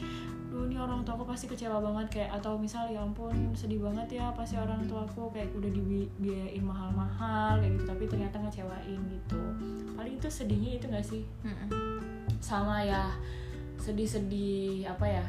duh 0.59 0.67
ini 0.67 0.75
orang 0.75 1.07
tua 1.07 1.15
aku 1.15 1.23
pasti 1.23 1.47
kecewa 1.47 1.79
banget 1.79 2.19
kayak 2.19 2.35
atau 2.35 2.59
misal 2.59 2.83
ya 2.91 2.99
ampun 2.99 3.31
sedih 3.55 3.79
banget 3.79 4.19
ya 4.19 4.27
pasti 4.35 4.59
orang 4.59 4.83
tua 4.91 5.07
aku 5.07 5.31
kayak 5.31 5.55
udah 5.55 5.71
dibiayain 5.71 6.59
mahal-mahal 6.59 7.63
kayak 7.63 7.79
gitu 7.79 7.85
tapi 7.87 8.03
ternyata 8.11 8.35
ngecewain 8.43 8.99
gitu 9.07 9.39
paling 9.95 10.19
itu 10.19 10.27
sedihnya 10.27 10.75
itu 10.75 10.85
gak 10.91 11.05
sih 11.07 11.23
Mm-mm. 11.47 11.71
sama 12.43 12.83
ya 12.83 13.07
sedih-sedih 13.79 14.83
apa 14.83 15.07
ya 15.07 15.25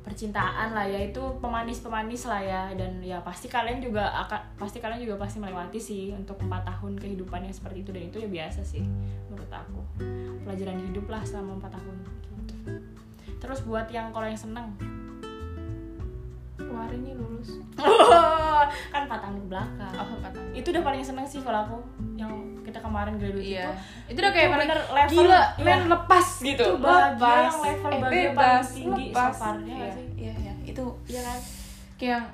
percintaan 0.00 0.72
lah 0.72 0.88
ya 0.88 1.12
itu 1.12 1.20
pemanis-pemanis 1.44 2.24
lah 2.24 2.40
ya 2.40 2.62
dan 2.72 3.04
ya 3.04 3.20
pasti 3.20 3.52
kalian 3.52 3.84
juga 3.84 4.08
akan 4.24 4.56
pasti 4.56 4.80
kalian 4.80 5.04
juga 5.04 5.20
pasti 5.20 5.36
melewati 5.36 5.76
sih 5.76 6.16
untuk 6.16 6.40
empat 6.40 6.64
tahun 6.64 6.96
kehidupan 6.96 7.44
yang 7.44 7.52
seperti 7.52 7.84
itu 7.84 7.92
dan 7.92 8.08
itu 8.08 8.16
ya 8.24 8.28
biasa 8.32 8.64
sih 8.64 8.80
menurut 9.28 9.52
aku 9.52 9.84
pelajaran 10.48 10.80
hidup 10.88 11.04
lah 11.12 11.20
selama 11.20 11.60
empat 11.60 11.76
tahun. 11.76 11.96
Terus 13.38 13.62
buat 13.62 13.86
yang 13.88 14.10
kalau 14.10 14.24
yang 14.24 14.36
seneng? 14.36 14.74
Kemarin 16.54 17.00
nih 17.00 17.14
lulus 17.14 17.62
kan 18.90 19.06
empat 19.06 19.18
tahun 19.20 19.36
ke 19.36 19.46
belakang. 19.46 19.92
Oh 19.94 20.18
tahun 20.20 20.36
itu 20.52 20.66
udah 20.68 20.82
paling 20.82 21.00
seneng 21.00 21.24
sih 21.24 21.40
kalau 21.40 21.64
aku 21.64 21.76
yang 22.14 22.30
kita 22.60 22.78
kemarin 22.78 23.16
graduate 23.16 23.46
iya. 23.46 23.72
itu. 24.04 24.12
Itu 24.12 24.18
udah 24.20 24.32
kayak 24.32 24.48
bener 24.52 24.78
level- 24.84 25.12
gila. 25.16 25.42
iya. 25.54 25.64
men 25.64 25.80
lepas 25.86 26.26
gitu. 26.38 26.64
Itu 26.66 26.76
bahagia 26.76 27.16
lepas. 27.16 27.40
yang 27.40 27.58
level 27.58 27.88
eh, 27.88 27.98
bahagia 27.98 28.30
paling 28.34 28.66
tinggi 28.68 29.06
lepas. 29.08 29.32
so 29.32 29.40
far, 29.40 29.54
ya 29.56 29.64
nggak 29.64 29.78
iya, 29.80 29.88
sih? 29.90 30.06
iya 30.14 30.32
iya. 30.36 30.52
Itu 30.64 30.84
Iya 31.06 31.20
kan? 31.22 31.38
Kayak 31.96 32.10
yang 32.10 32.26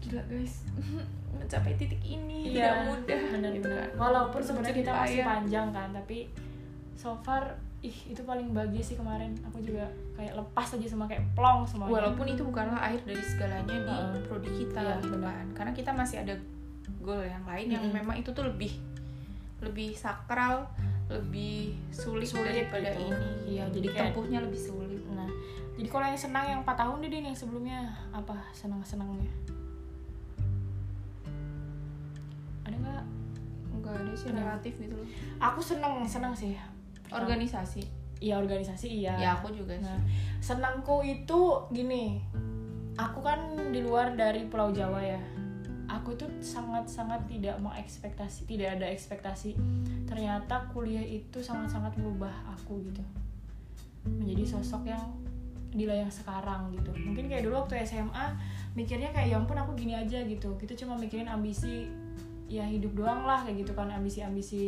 gila 0.00 0.22
guys. 0.26 0.54
Mencapai 1.36 1.72
titik 1.74 2.02
ini 2.02 2.38
Iya, 2.48 2.72
tidak 2.72 2.74
mudah. 2.88 3.18
benar 3.30 3.50
gitu 3.52 3.68
kan. 3.68 3.88
walaupun 3.94 4.40
sebenarnya 4.40 4.74
kita 4.74 4.90
masih 4.90 5.20
panjang 5.22 5.68
kan 5.70 5.88
tapi 5.92 6.18
so 6.96 7.14
far 7.20 7.54
ih 7.80 7.96
itu 8.08 8.22
paling 8.22 8.50
bahagia 8.50 8.82
sih 8.82 8.96
kemarin. 8.96 9.36
Aku 9.44 9.60
juga 9.60 9.84
kayak 10.14 10.32
lepas 10.34 10.68
aja 10.72 10.86
sama 10.86 11.04
kayak 11.04 11.22
plong 11.32 11.64
semuanya. 11.64 11.92
Walaupun 11.92 12.26
itu 12.26 12.42
bukanlah 12.42 12.78
akhir 12.78 13.04
dari 13.04 13.22
segalanya 13.22 13.64
di 13.64 13.76
Heeh. 13.78 14.24
prodi 14.24 14.50
kita 14.50 14.80
Iya, 14.80 14.96
gitu 14.98 15.14
benar. 15.14 15.32
kan. 15.34 15.46
Karena 15.52 15.72
kita 15.72 15.90
masih 15.92 16.16
ada 16.20 16.34
goal 16.98 17.22
yang 17.22 17.44
lain 17.44 17.66
yang 17.68 17.84
Mm-mm. 17.84 17.98
memang 17.98 18.16
itu 18.16 18.30
tuh 18.30 18.44
lebih 18.44 18.72
lebih 19.58 19.92
sakral 19.92 20.68
lebih 21.06 21.78
sulit, 21.94 22.26
Sulit 22.26 22.50
daripada 22.66 22.90
gitu. 22.92 23.06
ini. 23.06 23.28
Iya, 23.56 23.64
jadi 23.70 23.86
kayak- 23.88 24.02
tempuhnya 24.10 24.38
lebih 24.42 24.58
sulit. 24.58 25.02
Nah 25.08 25.30
jadi 25.76 25.86
kalau 25.86 26.06
yang 26.08 26.18
senang 26.18 26.44
yang 26.46 26.60
4 26.64 26.74
tahun 26.74 26.96
deh 27.00 27.10
yang 27.22 27.36
sebelumnya 27.36 27.78
apa 28.10 28.34
senang 28.50 28.80
senangnya 28.82 29.30
ada 32.66 32.74
nggak? 32.76 33.04
Enggak 33.70 33.94
ada 33.94 34.12
sih 34.12 34.30
relatif 34.32 34.74
gitu 34.76 34.94
loh. 34.96 35.06
Aku 35.38 35.60
senang 35.62 36.02
senang 36.02 36.34
sih 36.34 36.58
organisasi 37.12 37.82
iya 38.16 38.40
organisasi 38.40 38.88
iya 38.88 39.14
ya 39.20 39.28
aku 39.36 39.52
juga 39.52 39.76
sih 39.76 39.84
Nah, 39.86 40.00
senangku 40.40 41.04
itu 41.04 41.68
gini. 41.70 42.20
Aku 42.96 43.20
kan 43.20 43.52
di 43.70 43.84
luar 43.84 44.16
dari 44.16 44.48
Pulau 44.48 44.72
Jawa 44.72 45.04
ya. 45.04 45.20
Aku 45.86 46.16
tuh 46.16 46.26
sangat-sangat 46.40 47.28
tidak 47.28 47.60
mengekspektasi, 47.60 48.48
tidak 48.48 48.80
ada 48.80 48.88
ekspektasi. 48.88 49.54
Ternyata 50.08 50.66
kuliah 50.72 51.04
itu 51.04 51.38
sangat-sangat 51.44 51.94
merubah 52.00 52.32
aku 52.56 52.82
gitu. 52.88 53.04
Menjadi 54.06 54.44
sosok 54.58 54.88
yang 54.88 55.04
Dila 55.76 55.92
yang 55.92 56.08
sekarang 56.08 56.72
gitu. 56.72 56.88
Mungkin 56.96 57.28
kayak 57.28 57.44
dulu 57.44 57.60
waktu 57.60 57.84
SMA 57.84 58.32
mikirnya 58.72 59.12
kayak 59.12 59.28
ya 59.28 59.36
ampun 59.36 59.60
aku 59.60 59.76
gini 59.76 59.92
aja 59.92 60.24
gitu. 60.24 60.56
Kita 60.56 60.72
cuma 60.72 60.96
mikirin 60.96 61.28
ambisi 61.28 61.84
ya 62.46 62.62
hidup 62.62 62.94
doang 62.94 63.26
lah 63.26 63.42
kayak 63.42 63.66
gitu 63.66 63.74
kan 63.74 63.90
ambisi-ambisi 63.90 64.62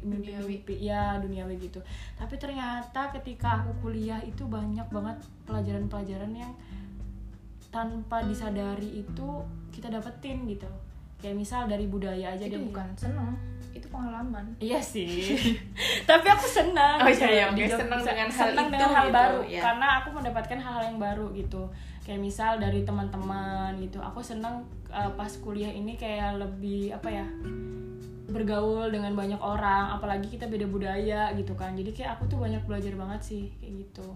mimpi-mimpi 0.00 0.78
ya 0.78 1.18
duniawi 1.18 1.58
gitu 1.58 1.82
tapi 2.14 2.38
ternyata 2.38 3.10
ketika 3.10 3.58
aku 3.58 3.74
kuliah 3.82 4.22
itu 4.22 4.46
banyak 4.46 4.86
banget 4.86 5.18
pelajaran-pelajaran 5.42 6.30
yang 6.30 6.52
tanpa 7.70 8.22
disadari 8.22 9.02
itu 9.02 9.28
kita 9.70 9.86
dapetin 9.88 10.46
gitu 10.46 10.66
kayak 11.18 11.34
misal 11.34 11.66
dari 11.66 11.86
budaya 11.86 12.30
aja 12.30 12.44
itu 12.44 12.54
deh 12.54 12.62
bukan 12.66 12.86
seneng 12.94 13.34
itu 13.70 13.86
pengalaman 13.86 14.42
Iya 14.58 14.82
sih, 14.82 15.30
tapi 16.10 16.26
aku 16.26 16.42
senang. 16.42 16.98
Oh, 16.98 17.06
iya, 17.06 17.28
iya, 17.30 17.44
oke. 17.46 17.54
Di- 17.54 17.70
Senang 17.70 18.02
dengan 18.02 18.26
hal 18.26 18.46
senang 18.50 18.66
itu 18.66 18.74
dengan 18.74 18.90
hal 18.90 19.06
gitu, 19.06 19.14
baru, 19.14 19.40
ya. 19.46 19.60
karena 19.62 19.86
aku 20.02 20.08
mendapatkan 20.10 20.58
hal-hal 20.58 20.84
yang 20.90 20.98
baru 20.98 21.26
gitu. 21.30 21.62
Kayak 22.10 22.26
misal 22.26 22.58
dari 22.58 22.82
teman-teman 22.82 23.78
gitu, 23.78 24.02
aku 24.02 24.18
senang 24.18 24.66
uh, 24.90 25.14
pas 25.14 25.30
kuliah 25.38 25.70
ini 25.70 25.94
kayak 25.94 26.42
lebih 26.42 26.90
apa 26.90 27.06
ya 27.06 27.26
bergaul 28.26 28.90
dengan 28.90 29.14
banyak 29.14 29.38
orang, 29.38 29.94
apalagi 29.94 30.26
kita 30.26 30.50
beda 30.50 30.66
budaya 30.66 31.30
gitu 31.38 31.54
kan. 31.54 31.78
Jadi 31.78 31.94
kayak 31.94 32.18
aku 32.18 32.26
tuh 32.26 32.42
banyak 32.42 32.66
belajar 32.66 32.98
banget 32.98 33.22
sih 33.22 33.54
kayak 33.62 33.86
gitu. 33.86 34.10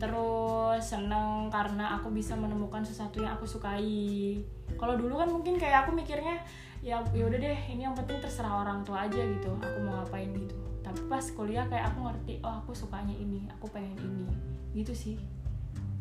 Terus 0.00 0.80
seneng 0.80 1.52
karena 1.52 2.00
aku 2.00 2.08
bisa 2.08 2.32
menemukan 2.40 2.80
sesuatu 2.88 3.20
yang 3.20 3.36
aku 3.36 3.44
sukai. 3.44 4.40
Kalau 4.80 4.96
dulu 4.96 5.20
kan 5.20 5.28
mungkin 5.28 5.60
kayak 5.60 5.84
aku 5.84 5.92
mikirnya 5.92 6.40
ya 6.86 7.02
ya 7.10 7.24
udah 7.26 7.38
deh 7.40 7.58
ini 7.72 7.82
yang 7.82 7.98
penting 7.98 8.22
terserah 8.22 8.62
orang 8.62 8.84
tua 8.86 9.10
aja 9.10 9.18
gitu 9.18 9.50
aku 9.58 9.78
mau 9.82 9.98
ngapain 10.02 10.30
gitu 10.30 10.54
tapi 10.86 11.02
pas 11.10 11.24
kuliah 11.34 11.66
kayak 11.66 11.90
aku 11.90 11.98
ngerti 12.06 12.34
oh 12.46 12.62
aku 12.62 12.70
sukanya 12.78 13.10
ini 13.16 13.42
aku 13.50 13.66
pengen 13.74 13.98
ini 13.98 14.30
gitu 14.70 14.94
sih 14.94 15.18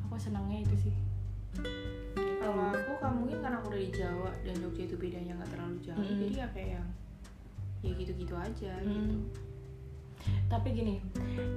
aku 0.05 0.13
senangnya 0.19 0.61
itu 0.61 0.89
sih 0.89 0.95
dan 4.85 4.93
Jogja 4.93 4.93
itu 4.93 4.95
bedanya 5.01 5.33
nggak 5.41 5.49
terlalu 5.49 5.77
jauh 5.81 5.97
Mm-mm. 5.97 6.19
jadi 6.21 6.35
ya 6.37 6.47
kayak 6.53 6.69
yang 6.77 6.87
ya 7.81 7.91
gitu-gitu 7.97 8.35
aja 8.37 8.73
Mm. 8.81 8.93
gitu 8.93 9.15
tapi 10.49 10.73
gini 10.73 10.95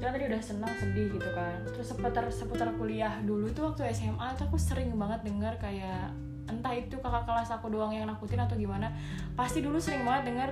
kan 0.00 0.12
tadi 0.12 0.28
udah 0.28 0.42
senang 0.44 0.72
sedih 0.76 1.08
gitu 1.12 1.30
kan 1.32 1.56
terus 1.64 1.88
seputar 1.88 2.24
seputar 2.28 2.68
kuliah 2.76 3.16
dulu 3.24 3.48
tuh 3.52 3.72
waktu 3.72 3.88
SMA 3.94 4.36
tuh 4.36 4.44
aku 4.44 4.60
sering 4.60 4.92
banget 4.96 5.24
dengar 5.24 5.56
kayak 5.56 6.12
entah 6.48 6.72
itu 6.76 6.96
kakak 7.00 7.24
kelas 7.24 7.48
aku 7.48 7.72
doang 7.72 7.92
yang 7.96 8.04
nakutin 8.04 8.40
atau 8.40 8.56
gimana 8.60 8.92
pasti 9.36 9.64
dulu 9.64 9.80
sering 9.80 10.04
banget 10.04 10.32
dengar 10.32 10.50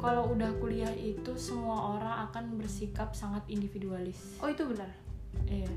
kalau 0.00 0.32
udah 0.32 0.48
kuliah 0.60 0.92
itu 0.96 1.32
semua 1.36 1.96
orang 2.00 2.28
akan 2.32 2.56
bersikap 2.56 3.12
sangat 3.12 3.44
individualis 3.52 4.40
oh 4.40 4.48
itu 4.48 4.64
benar 4.64 4.88
Iya. 5.44 5.68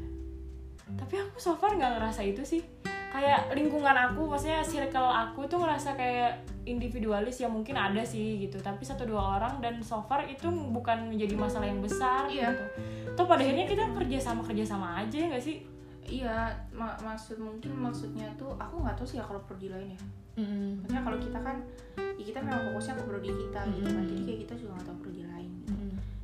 Tapi 0.95 1.19
aku 1.19 1.37
so 1.37 1.53
far 1.59 1.75
nggak 1.75 1.99
ngerasa 1.99 2.23
itu 2.23 2.41
sih. 2.41 2.63
Kayak 3.09 3.49
lingkungan 3.51 3.95
aku, 4.05 4.21
maksudnya 4.25 4.61
circle 4.61 5.01
aku 5.03 5.43
tuh 5.45 5.57
ngerasa 5.57 5.93
kayak 5.93 6.31
individualis 6.63 7.37
ya 7.37 7.47
mungkin 7.47 7.73
ada 7.73 8.01
sih 8.01 8.37
gitu. 8.39 8.57
Tapi 8.57 8.81
satu 8.81 9.03
dua 9.03 9.37
orang 9.37 9.57
dan 9.59 9.81
so 9.81 9.99
far 10.01 10.23
itu 10.23 10.45
bukan 10.45 11.09
menjadi 11.09 11.33
masalah 11.35 11.65
yang 11.65 11.79
besar 11.79 12.25
Iya. 12.25 12.49
gitu. 12.49 12.63
Toh 13.11 13.25
pada 13.25 13.41
akhirnya 13.41 13.65
kita 13.65 13.83
kerja 13.91 14.17
sama 14.19 14.41
kerja 14.41 14.63
sama 14.63 14.97
aja 14.97 15.15
ya 15.15 15.27
nggak 15.27 15.41
sih? 15.41 15.57
iya 16.01 16.49
ma- 16.71 16.97
maksud 16.97 17.37
mungkin 17.37 17.69
maksudnya 17.75 18.25
tuh 18.33 18.57
aku 18.57 18.81
nggak 18.81 18.97
tahu 18.97 19.05
sih 19.05 19.17
ya 19.17 19.23
kalau 19.23 19.37
prodi 19.45 19.69
lain 19.69 19.93
ya 19.93 20.01
Mm-mm. 20.35 20.81
maksudnya 20.81 21.05
kalau 21.05 21.17
kita 21.21 21.37
kan 21.37 21.55
ya 22.17 22.23
kita 22.25 22.39
memang 22.41 22.65
fokusnya 22.65 22.93
ke 22.97 23.03
prodi 23.05 23.29
kita 23.29 23.61
gitu 23.69 23.87
kan 23.87 24.03
jadi 24.03 24.21
kayak 24.25 24.39
kita 24.41 24.53
juga 24.57 24.71
nggak 24.73 24.87
tahu 24.89 24.97
prodi 25.05 25.21
lain 25.23 25.49
gitu. 25.61 25.69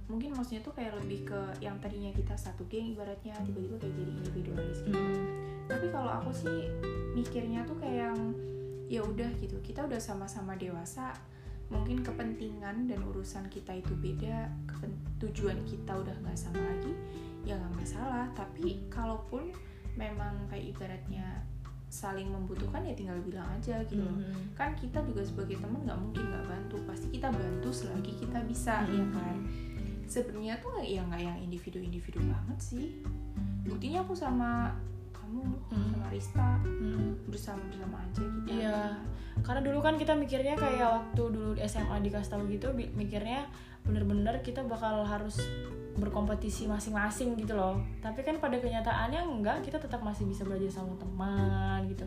Mungkin 0.06 0.30
maksudnya 0.32 0.62
tuh 0.62 0.72
kayak 0.72 0.94
lebih 0.96 1.26
ke 1.26 1.40
yang 1.60 1.78
tadinya 1.78 2.12
kita 2.12 2.36
satu 2.36 2.62
geng 2.66 2.94
ibaratnya 2.94 3.34
tiba-tiba 3.42 3.76
kayak 3.76 3.96
jadi 3.96 4.12
individualis 4.16 4.80
gitu 4.82 4.94
Mm-mm. 4.94 5.26
tapi 5.66 5.86
kalau 5.90 6.12
aku 6.14 6.30
sih 6.32 6.70
mikirnya 7.12 7.64
tuh 7.64 7.74
kayak 7.76 7.98
yang 8.06 8.20
ya 8.86 9.02
udah 9.02 9.30
gitu 9.36 9.58
kita 9.60 9.82
udah 9.82 9.98
sama-sama 9.98 10.54
dewasa 10.54 11.10
mungkin 11.66 12.00
kepentingan 12.00 12.86
dan 12.86 13.02
urusan 13.04 13.50
kita 13.50 13.74
itu 13.74 13.90
beda 13.96 14.46
kepen- 14.66 14.94
tujuan 15.18 15.58
kita 15.64 15.98
udah 15.98 16.14
nggak 16.16 16.38
sama 16.38 16.62
lagi 16.62 16.94
ya 17.42 17.58
nggak 17.58 17.74
masalah 17.76 18.30
tapi 18.32 18.86
kalaupun 18.88 19.50
memang 19.96 20.38
kayak 20.46 20.70
ibaratnya 20.70 21.42
saling 21.88 22.28
membutuhkan 22.28 22.84
ya 22.84 22.94
tinggal 22.94 23.18
bilang 23.20 23.48
aja 23.50 23.82
gitu 23.84 23.98
loh 24.00 24.14
Mhm. 24.14 24.54
kan 24.54 24.76
kita 24.76 25.02
juga 25.02 25.24
sebagai 25.24 25.58
teman 25.58 25.82
nggak 25.82 25.98
mungkin 25.98 26.24
nggak 26.28 26.46
bantu 26.46 26.78
pasti 26.84 27.08
kita 27.10 27.32
bantu 27.32 27.70
selagi 27.72 28.14
kita 28.16 28.40
bisa 28.44 28.86
ya 28.86 29.02
Mhm. 29.02 29.12
kan 29.12 29.36
sebenarnya 30.06 30.56
tuh 30.58 30.80
ya 30.80 31.02
nggak 31.02 31.22
yang 31.22 31.38
individu-individu 31.40 32.20
banget 32.22 32.58
sih 32.60 32.88
buktinya 33.62 34.02
aku 34.02 34.14
sama 34.14 34.70
kamu 35.12 35.42
Mhm. 35.68 35.90
sama 35.92 36.08
Rista 36.08 36.50
Mhm. 36.62 37.28
bersama 37.28 37.62
bersama 37.66 37.96
aja 38.00 38.22
kita 38.22 38.50
Iya. 38.52 38.80
Karena 39.36 39.62
dulu 39.62 39.84
kan 39.84 40.00
kita 40.00 40.16
mikirnya 40.16 40.56
kayak 40.56 40.80
waktu 40.88 41.22
dulu 41.28 41.52
di 41.52 41.62
SMA 41.62 42.00
dikasih 42.00 42.32
tahu 42.32 42.48
gitu 42.48 42.72
mikirnya 42.72 43.44
bener-bener 43.84 44.40
kita 44.40 44.64
bakal 44.64 45.04
harus 45.04 45.36
berkompetisi 45.94 46.66
masing-masing 46.66 47.36
gitu 47.36 47.52
loh. 47.52 47.76
Tapi 48.00 48.20
kan 48.22 48.36
pada 48.38 48.56
kenyataannya 48.56 49.22
enggak, 49.22 49.60
kita 49.62 49.76
tetap 49.78 50.00
masih 50.00 50.24
bisa 50.24 50.44
belajar 50.44 50.72
sama 50.74 50.96
teman 50.96 51.84
gitu. 51.86 52.04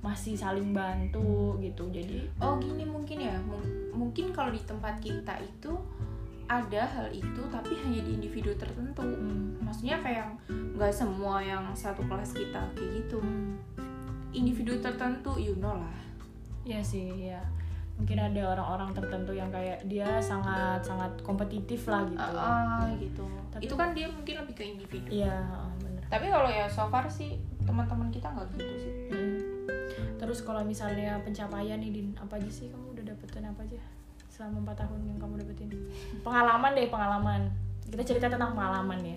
Masih 0.00 0.34
saling 0.34 0.72
bantu 0.72 1.56
gitu. 1.58 1.84
Jadi 1.88 2.24
oh 2.38 2.56
gini 2.56 2.84
mungkin 2.84 3.18
ya 3.20 3.36
Mung- 3.40 3.68
mungkin 3.92 4.30
kalau 4.30 4.48
di 4.48 4.60
tempat 4.60 4.96
kita 4.98 5.36
itu 5.36 5.72
ada 6.50 6.82
hal 6.82 7.06
itu 7.14 7.42
tapi 7.46 7.78
hanya 7.78 8.02
di 8.02 8.18
individu 8.18 8.50
tertentu. 8.58 9.06
Hmm, 9.06 9.54
maksudnya 9.62 10.02
kayak 10.02 10.34
nggak 10.50 10.90
semua 10.90 11.38
yang 11.38 11.62
satu 11.78 12.02
kelas 12.10 12.34
kita 12.34 12.58
kayak 12.74 12.90
gitu. 12.98 13.22
Hmm, 13.22 13.54
individu 14.34 14.74
tertentu 14.82 15.38
you 15.38 15.54
know 15.62 15.78
lah. 15.78 15.94
Iya 16.66 16.82
sih, 16.82 17.30
ya. 17.30 17.38
Mungkin 18.02 18.18
ada 18.18 18.58
orang-orang 18.58 18.90
tertentu 18.90 19.30
yang 19.30 19.46
kayak 19.54 19.78
dia 19.86 20.18
sangat 20.18 20.82
sangat 20.82 21.14
kompetitif 21.22 21.86
lah 21.86 22.02
gitu. 22.10 22.18
Ah, 22.18 22.82
ah, 22.82 22.90
gitu. 22.98 23.22
Tapi- 23.54 23.70
itu 23.70 23.74
kan 23.78 23.94
dia 23.94 24.10
mungkin 24.10 24.34
lebih 24.42 24.54
ke 24.58 24.64
individu. 24.66 25.06
Iya, 25.06 25.30
heeh, 25.30 25.70
bener. 25.86 26.02
tapi 26.10 26.26
kalau 26.26 26.50
ya 26.50 26.66
so 26.66 26.90
far 26.90 27.06
sih 27.06 27.38
teman-teman 27.62 28.10
kita 28.10 28.26
nggak 28.26 28.58
gitu 28.58 28.74
sih. 28.82 28.92
Mm. 29.14 29.38
Terus 30.18 30.42
kalau 30.42 30.66
misalnya 30.66 31.22
pencapaian 31.22 31.78
nih 31.78 31.94
Din, 31.94 32.08
apa 32.18 32.34
aja 32.34 32.50
sih 32.50 32.66
kamu 32.66 32.98
udah 32.98 33.04
dapetin 33.14 33.46
apa 33.46 33.62
aja 33.62 33.78
selama 34.40 34.72
4 34.72 34.80
tahun 34.88 35.00
yang 35.04 35.18
kamu 35.20 35.34
dapetin? 35.44 35.68
Pengalaman 36.24 36.72
deh, 36.72 36.88
pengalaman. 36.88 37.40
Kita 37.84 38.00
cerita 38.00 38.32
tentang 38.32 38.56
pengalaman 38.56 38.96
ya. 39.04 39.16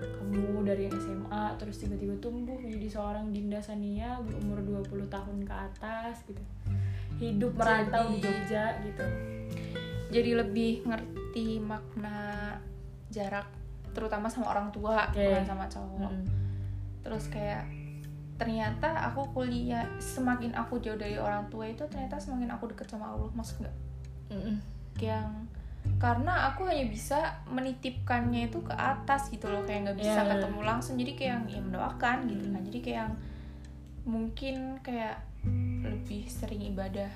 Kamu 0.00 0.64
dari 0.64 0.88
SMA 0.88 1.44
terus 1.60 1.76
tiba-tiba 1.76 2.16
tumbuh 2.16 2.56
menjadi 2.56 2.88
seorang 2.88 3.28
Dinda 3.28 3.60
Sania 3.60 4.16
berumur 4.24 4.64
20 4.80 5.12
tahun 5.12 5.44
ke 5.44 5.52
atas 5.52 6.24
gitu. 6.24 6.40
Hidup 7.20 7.52
merantau 7.52 8.08
di 8.08 8.16
Jadi- 8.16 8.24
Jogja 8.24 8.64
gitu. 8.80 9.06
jadi 10.04 10.46
lebih 10.46 10.86
ngerti 10.86 11.58
makna 11.58 12.54
jarak 13.10 13.50
terutama 13.90 14.30
sama 14.30 14.54
orang 14.54 14.70
tua 14.70 15.10
Oke. 15.10 15.18
bukan 15.18 15.42
sama 15.42 15.66
cowok 15.66 16.06
Mm. 16.06 16.26
terus 17.02 17.26
kayak 17.26 17.66
ternyata 18.38 19.10
aku 19.10 19.26
kuliah 19.34 19.82
semakin 19.98 20.54
aku 20.54 20.78
jauh 20.78 20.94
dari 20.94 21.18
orang 21.18 21.50
tua 21.50 21.66
itu 21.66 21.82
ternyata 21.90 22.14
semakin 22.14 22.46
aku 22.46 22.70
deket 22.70 22.94
sama 22.94 23.10
Allah 23.10 23.26
maksud 23.34 23.66
nggak 23.66 23.74
Mm-mm. 24.30 24.56
yang 25.00 25.28
karena 26.00 26.48
aku 26.48 26.64
hanya 26.64 26.88
bisa 26.88 27.18
menitipkannya 27.44 28.48
itu 28.48 28.56
ke 28.64 28.72
atas 28.72 29.28
gitu 29.28 29.52
loh 29.52 29.60
kayak 29.62 29.84
nggak 29.84 29.98
bisa 30.00 30.20
iya. 30.20 30.30
ketemu 30.32 30.60
langsung 30.64 30.94
jadi 30.96 31.12
kayak 31.12 31.30
yang 31.30 31.44
ya 31.46 31.60
mendoakan 31.60 32.16
gitu 32.28 32.46
kan 32.48 32.60
jadi 32.64 32.78
kayak 32.80 32.98
yang 33.04 33.12
mungkin 34.04 34.56
kayak 34.80 35.16
lebih 35.84 36.24
sering 36.24 36.60
ibadah 36.72 37.08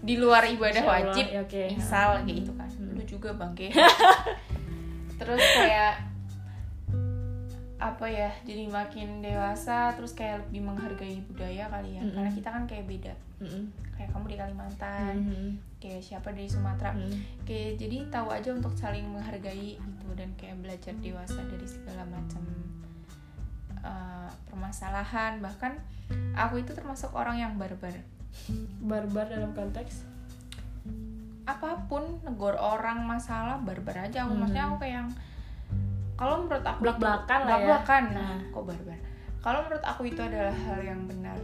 di 0.00 0.16
luar 0.16 0.48
ibadah 0.48 0.80
Insya 0.80 0.88
Allah, 0.88 1.12
wajib 1.12 1.26
ya, 1.28 1.40
oke. 1.44 1.62
misal 1.76 2.08
kayak 2.24 2.36
gitu 2.40 2.52
kan 2.56 2.68
Hmm. 2.68 2.94
lu 2.94 3.02
juga 3.04 3.30
bangke 3.34 3.68
terus 5.20 5.42
kayak 5.42 5.98
apa 7.78 8.06
ya 8.06 8.30
jadi 8.42 8.66
makin 8.66 9.18
dewasa 9.18 9.94
terus 9.94 10.14
kayak 10.14 10.42
lebih 10.46 10.66
menghargai 10.66 11.22
budaya 11.26 11.66
kali 11.66 11.94
ya 11.94 12.02
Mm-mm. 12.02 12.14
karena 12.14 12.30
kita 12.32 12.48
kan 12.50 12.62
kayak 12.66 12.84
beda 12.86 13.14
Mm-mm. 13.38 13.64
Kayak 13.98 14.08
kamu 14.08 14.26
di 14.28 14.36
Kalimantan 14.36 15.14
Mm-mm. 15.18 15.48
kayak 15.76 15.98
siapa 16.00 16.30
dari 16.30 16.46
Sumatera 16.46 16.94
Mm. 16.94 17.10
kayak 17.42 17.74
jadi 17.76 17.96
tahu 18.08 18.28
aja 18.30 18.50
untuk 18.50 18.72
saling 18.72 19.02
menghargai 19.04 19.74
gitu 19.74 20.06
dan 20.12 20.30
kayak 20.34 20.56
belajar 20.58 20.94
dewasa 20.96 21.42
dari 21.42 21.66
segala 21.66 22.06
macam 22.06 22.42
uh, 23.80 24.30
permasalahan 24.46 25.38
bahkan 25.38 25.74
aku 26.32 26.58
itu 26.58 26.72
termasuk 26.72 27.10
orang 27.12 27.36
yang 27.36 27.52
barbar 27.54 27.92
Barbar 28.78 29.26
dalam 29.26 29.50
konteks 29.50 30.06
apa 31.42 31.80
pun 31.86 32.04
negor 32.22 32.54
orang 32.54 33.02
masalah 33.02 33.58
barbar 33.58 34.04
aja 34.04 34.22
aku 34.22 34.32
Mhm. 34.32 34.38
maksudnya 34.38 34.64
aku 34.64 34.76
kayak 34.78 34.94
yang 34.96 35.08
kalau 36.14 36.34
menurut 36.40 36.60
aku 36.62 36.76
itu- 36.76 36.84
Blak-blakan 36.84 37.38
lah 37.40 37.48
ya. 37.48 37.48
blak-blakan. 37.56 38.02
nah 38.10 38.22
Nah. 38.28 38.38
kok 38.48 38.64
barbar 38.64 38.98
kalau 39.38 39.58
menurut 39.64 39.80
aku 39.82 40.02
itu 40.04 40.20
adalah 40.20 40.52
hal 40.52 40.80
yang 40.82 41.00
benar 41.04 41.38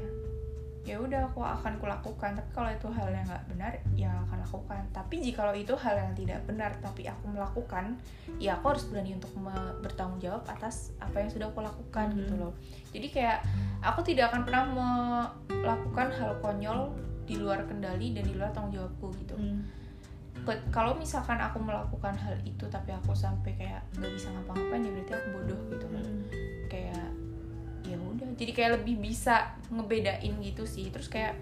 ya 0.84 1.00
udah 1.00 1.32
aku 1.32 1.40
akan 1.40 1.80
kulakukan 1.80 2.36
tapi 2.36 2.50
kalau 2.52 2.68
itu 2.68 2.88
hal 2.92 3.08
yang 3.08 3.24
nggak 3.24 3.44
benar 3.48 3.72
ya 3.96 4.12
akan 4.28 4.36
lakukan 4.36 4.84
tapi 4.92 5.16
jika 5.16 5.48
itu 5.50 5.72
hal 5.74 5.96
yang 5.96 6.12
tidak 6.12 6.44
benar 6.44 6.76
tapi 6.78 7.08
aku 7.08 7.24
melakukan 7.32 7.96
ya 8.36 8.60
aku 8.60 8.76
harus 8.76 8.84
berani 8.92 9.16
untuk 9.16 9.32
bertanggung 9.80 10.20
jawab 10.20 10.44
atas 10.44 10.92
apa 11.00 11.18
yang 11.18 11.32
sudah 11.32 11.48
aku 11.48 11.64
lakukan 11.64 12.12
Mhm. 12.12 12.18
gitu 12.20 12.34
loh 12.36 12.52
jadi 12.92 13.08
kayak 13.08 13.38
aku 13.80 14.04
tidak 14.04 14.28
akan 14.28 14.44
pernah 14.44 14.64
melakukan 15.48 16.08
hal 16.12 16.36
konyol 16.38 16.92
di 17.24 17.40
luar 17.40 17.64
kendali 17.64 18.12
dan 18.12 18.28
di 18.28 18.36
luar 18.36 18.52
tanggung 18.52 18.76
jawabku 18.76 19.08
gitu 19.16 19.34
Mm. 19.34 19.64
Ke- 20.44 20.60
kalau 20.68 20.92
misalkan 20.92 21.40
aku 21.40 21.56
melakukan 21.56 22.12
hal 22.12 22.36
itu 22.44 22.68
tapi 22.68 22.92
aku 22.92 23.16
sampai 23.16 23.56
kayak 23.56 23.80
nggak 23.96 24.12
bisa 24.12 24.28
ngapa-ngapain 24.28 24.84
ya 24.84 24.92
berarti 24.92 25.12
aku 25.16 25.28
bodoh 25.32 25.60
gitu 25.72 25.86
loh 25.88 26.04
Mm. 26.04 26.22
kayak 26.68 26.92
ya 26.92 27.08
udah 27.08 27.23
jadi 28.34 28.52
kayak 28.52 28.70
lebih 28.82 28.98
bisa 28.98 29.54
ngebedain 29.70 30.34
gitu 30.40 30.64
sih. 30.64 30.90
Terus 30.90 31.08
kayak 31.08 31.34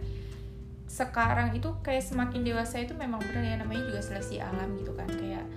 sekarang 0.86 1.56
itu 1.56 1.72
kayak 1.80 2.04
semakin 2.04 2.44
dewasa 2.44 2.76
itu 2.78 2.92
memang 2.92 3.20
benar 3.24 3.40
ya 3.42 3.56
namanya 3.56 3.88
juga 3.88 4.00
seleksi 4.04 4.38
alam 4.38 4.76
gitu 4.76 4.92
kan. 4.92 5.08
Kayak 5.08 5.48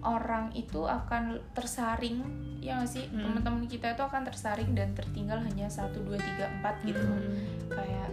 orang 0.00 0.54
itu 0.54 0.86
akan 0.86 1.42
tersaring 1.52 2.22
ya 2.60 2.78
nggak 2.78 2.88
sih? 2.88 3.04
Hmm. 3.08 3.20
teman-teman 3.20 3.68
kita 3.68 3.92
itu 3.92 4.02
akan 4.02 4.22
tersaring 4.24 4.72
dan 4.72 4.94
tertinggal 4.94 5.40
hanya 5.42 5.68
satu 5.68 6.00
dua 6.00 6.16
tiga 6.16 6.48
empat 6.48 6.80
gitu. 6.86 7.00
Loh 7.00 7.20
Mm. 7.20 7.36
kayak 7.68 8.08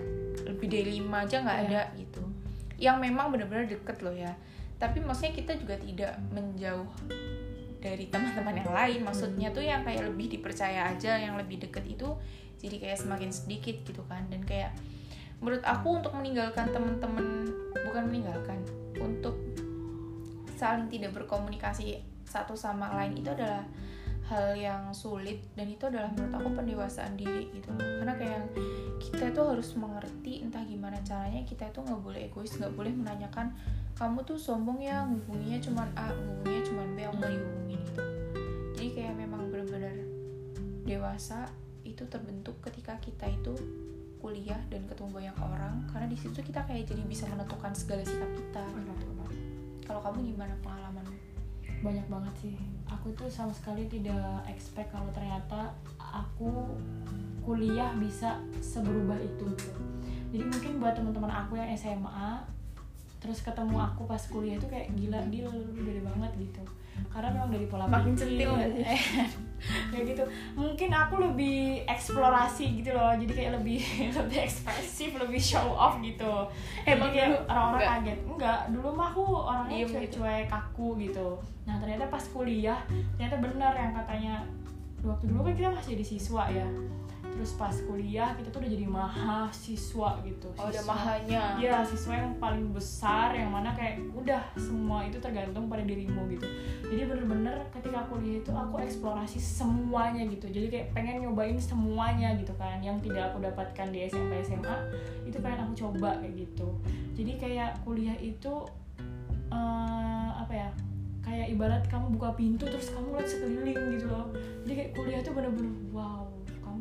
lebih 0.47 0.67
dari 0.67 0.91
lima 0.99 1.23
aja 1.23 1.43
nggak 1.43 1.59
Iya. 1.61 1.67
ada 1.69 1.81
gitu. 1.95 2.23
Yang 2.77 2.97
memang 3.01 3.25
benar-benar 3.31 3.65
deket 3.67 3.97
loh 4.01 4.15
ya. 4.15 4.33
Tapi 4.77 5.01
maksudnya 5.01 5.33
kita 5.33 5.53
juga 5.57 5.75
tidak 5.77 6.13
menjauh 6.29 6.89
dari 7.77 8.05
teman-teman 8.09 8.55
yang 8.57 8.71
lain. 8.71 8.99
Maksudnya 9.01 9.49
tuh 9.49 9.61
yang 9.61 9.81
kayak 9.81 10.05
lebih 10.05 10.27
dipercaya 10.37 10.89
aja 10.89 11.17
yang 11.17 11.37
lebih 11.37 11.61
deket 11.61 11.85
itu 11.85 12.09
jadi 12.57 12.75
kayak 12.81 12.97
semakin 13.01 13.29
sedikit 13.33 13.75
gitu 13.85 14.01
kan. 14.05 14.25
Dan 14.29 14.43
kayak 14.43 14.73
menurut 15.41 15.61
aku 15.63 16.01
untuk 16.01 16.13
meninggalkan 16.17 16.69
teman-teman 16.73 17.53
bukan 17.85 18.03
meninggalkan 18.09 18.59
untuk 18.97 19.37
saling 20.57 20.89
tidak 20.89 21.13
berkomunikasi 21.13 22.01
satu 22.25 22.57
sama 22.57 22.89
lain 22.97 23.21
itu 23.21 23.29
adalah 23.29 23.61
hal 24.27 24.59
yang 24.59 24.91
sulit 24.91 25.39
dan 25.55 25.71
itu 25.71 25.87
adalah 25.87 26.11
menurut 26.11 26.33
aku 26.35 26.49
pendewasaan 26.59 27.15
diri 27.15 27.47
gitu. 27.55 27.71
Karena 27.77 28.11
kayak 28.19 28.51
kita 28.99 29.31
itu 29.31 29.41
harus 29.41 29.69
mengerti 29.79 30.43
entah 30.43 30.65
gimana 30.67 30.99
caranya 31.05 31.47
kita 31.47 31.71
itu 31.71 31.79
nggak 31.79 32.01
boleh 32.03 32.21
egois 32.27 32.51
nggak 32.59 32.75
boleh 32.75 32.91
menanyakan 32.91 33.55
kamu 33.95 34.21
tuh 34.27 34.37
sombong 34.37 34.83
ya 34.83 35.07
ngubunginya 35.07 35.57
cuman 35.63 35.87
A 35.95 36.11
ngubunginya 36.11 36.61
cuman 36.69 36.87
B 36.93 36.97
aku 37.07 37.15
nggak 37.17 37.31
dihubungin 37.33 37.79
gitu. 37.87 38.03
Jadi 38.77 38.87
kayak 38.93 39.13
memang 39.15 39.41
benar-benar 39.47 39.95
dewasa 40.83 41.47
itu 41.97 42.05
terbentuk 42.05 42.53
ketika 42.61 42.93
kita 43.01 43.25
itu 43.25 43.57
kuliah 44.21 44.61
dan 44.69 44.85
ketemu 44.85 45.09
banyak 45.09 45.37
orang. 45.41 45.81
Karena 45.89 46.05
di 46.05 46.17
situ 46.17 46.37
kita 46.45 46.61
kayak 46.69 46.85
jadi 46.85 47.01
bisa 47.09 47.25
menentukan 47.25 47.73
segala 47.73 48.05
sikap 48.05 48.29
kita. 48.37 48.65
Kalau 49.89 50.03
kamu 50.05 50.37
gimana 50.37 50.53
pengalamanmu 50.61 51.17
banyak 51.81 52.05
banget 52.05 52.33
sih. 52.37 52.55
Aku 52.85 53.09
tuh 53.17 53.25
sama 53.33 53.49
sekali 53.49 53.89
tidak 53.89 54.45
expect 54.45 54.93
kalau 54.93 55.09
ternyata 55.09 55.73
aku 55.97 56.77
kuliah 57.47 57.95
bisa 57.95 58.43
seberubah 58.59 59.15
itu 59.23 59.47
gitu. 59.55 59.81
jadi 60.35 60.43
mungkin 60.43 60.71
buat 60.83 60.99
teman-teman 60.99 61.31
aku 61.31 61.55
yang 61.55 61.71
SMA 61.79 62.43
terus 63.27 63.43
ketemu 63.43 63.75
aku 63.75 64.07
pas 64.07 64.23
kuliah 64.31 64.55
tuh 64.55 64.71
kayak 64.71 64.87
gila 64.95 65.19
dia 65.27 65.43
lu 65.43 65.51
beda 65.75 66.01
banget 66.07 66.31
gitu. 66.47 66.63
Karena 67.11 67.29
memang 67.29 67.51
dari 67.51 67.67
pola 67.67 67.85
Makin 67.85 68.15
centil 68.15 68.55
kayak 69.91 70.03
gitu. 70.15 70.23
Mungkin 70.55 70.89
aku 70.95 71.19
lebih 71.19 71.83
eksplorasi 71.83 72.79
gitu 72.79 72.95
loh 72.95 73.11
jadi 73.19 73.33
kayak 73.35 73.51
lebih 73.59 73.83
lebih 74.23 74.39
ekspresif 74.47 75.11
lebih 75.19 75.41
show 75.43 75.75
off 75.75 75.99
gitu. 75.99 76.47
Emang 76.87 77.11
jadi 77.11 77.19
kayak 77.19 77.27
dulu 77.35 77.39
orang-orang 77.51 77.81
kaget. 77.83 78.19
Enggak 78.23 78.59
dulu 78.71 78.89
mah 78.95 79.07
aku 79.11 79.25
orangnya 79.43 79.77
gitu. 79.83 79.91
cuek-cuek 79.91 80.47
kaku 80.47 80.87
gitu. 81.03 81.27
Nah 81.67 81.75
ternyata 81.83 82.07
pas 82.07 82.23
kuliah 82.31 82.79
ternyata 83.19 83.35
benar 83.43 83.75
yang 83.75 83.91
katanya 83.91 84.35
waktu 85.03 85.27
dulu 85.27 85.51
kan 85.51 85.53
kita 85.53 85.69
masih 85.75 85.89
jadi 85.99 86.05
siswa 86.15 86.43
ya 86.47 86.67
terus 87.37 87.53
pas 87.53 87.73
kuliah 87.85 88.33
kita 88.33 88.49
tuh 88.49 88.65
udah 88.65 88.71
jadi 88.73 88.85
mahasiswa 88.89 90.09
gitu 90.25 90.47
oh 90.57 90.65
udah 90.65 90.83
mahanya 90.89 91.43
Iya, 91.57 91.85
siswa 91.85 92.13
yang 92.17 92.33
paling 92.41 92.73
besar 92.73 93.33
yang 93.33 93.53
mana 93.53 93.73
kayak 93.73 94.01
udah 94.13 94.41
semua 94.57 95.05
itu 95.05 95.17
tergantung 95.21 95.69
pada 95.69 95.85
dirimu 95.85 96.25
gitu. 96.33 96.45
Jadi 96.87 97.01
bener-bener 97.09 97.57
ketika 97.73 98.05
kuliah 98.09 98.39
itu 98.41 98.51
aku 98.53 98.81
eksplorasi 98.81 99.37
semuanya 99.41 100.23
gitu. 100.29 100.47
Jadi 100.49 100.67
kayak 100.69 100.87
pengen 100.93 101.25
nyobain 101.25 101.57
semuanya 101.57 102.33
gitu 102.37 102.53
kan. 102.55 102.79
Yang 102.81 103.09
tidak 103.09 103.33
aku 103.33 103.43
dapatkan 103.45 103.87
di 103.93 103.99
SMP 104.07 104.31
SMA 104.45 104.75
itu 105.25 105.37
pengen 105.41 105.67
aku 105.67 105.73
coba 105.87 106.17
kayak 106.21 106.33
gitu. 106.47 106.67
Jadi 107.17 107.31
kayak 107.37 107.71
kuliah 107.83 108.17
itu 108.17 108.53
eh, 109.51 110.29
apa 110.37 110.53
ya? 110.53 110.69
Kayak 111.25 111.47
ibarat 111.51 111.83
kamu 111.91 112.15
buka 112.15 112.39
pintu 112.39 112.63
terus 112.63 112.93
kamu 112.95 113.19
lihat 113.19 113.27
sekeliling 113.27 113.81
gitu 113.99 114.05
loh. 114.07 114.31
Jadi 114.63 114.73
kayak 114.73 114.91
kuliah 114.95 115.19
itu 115.19 115.31
bener-bener 115.35 115.73
wow, 115.91 116.23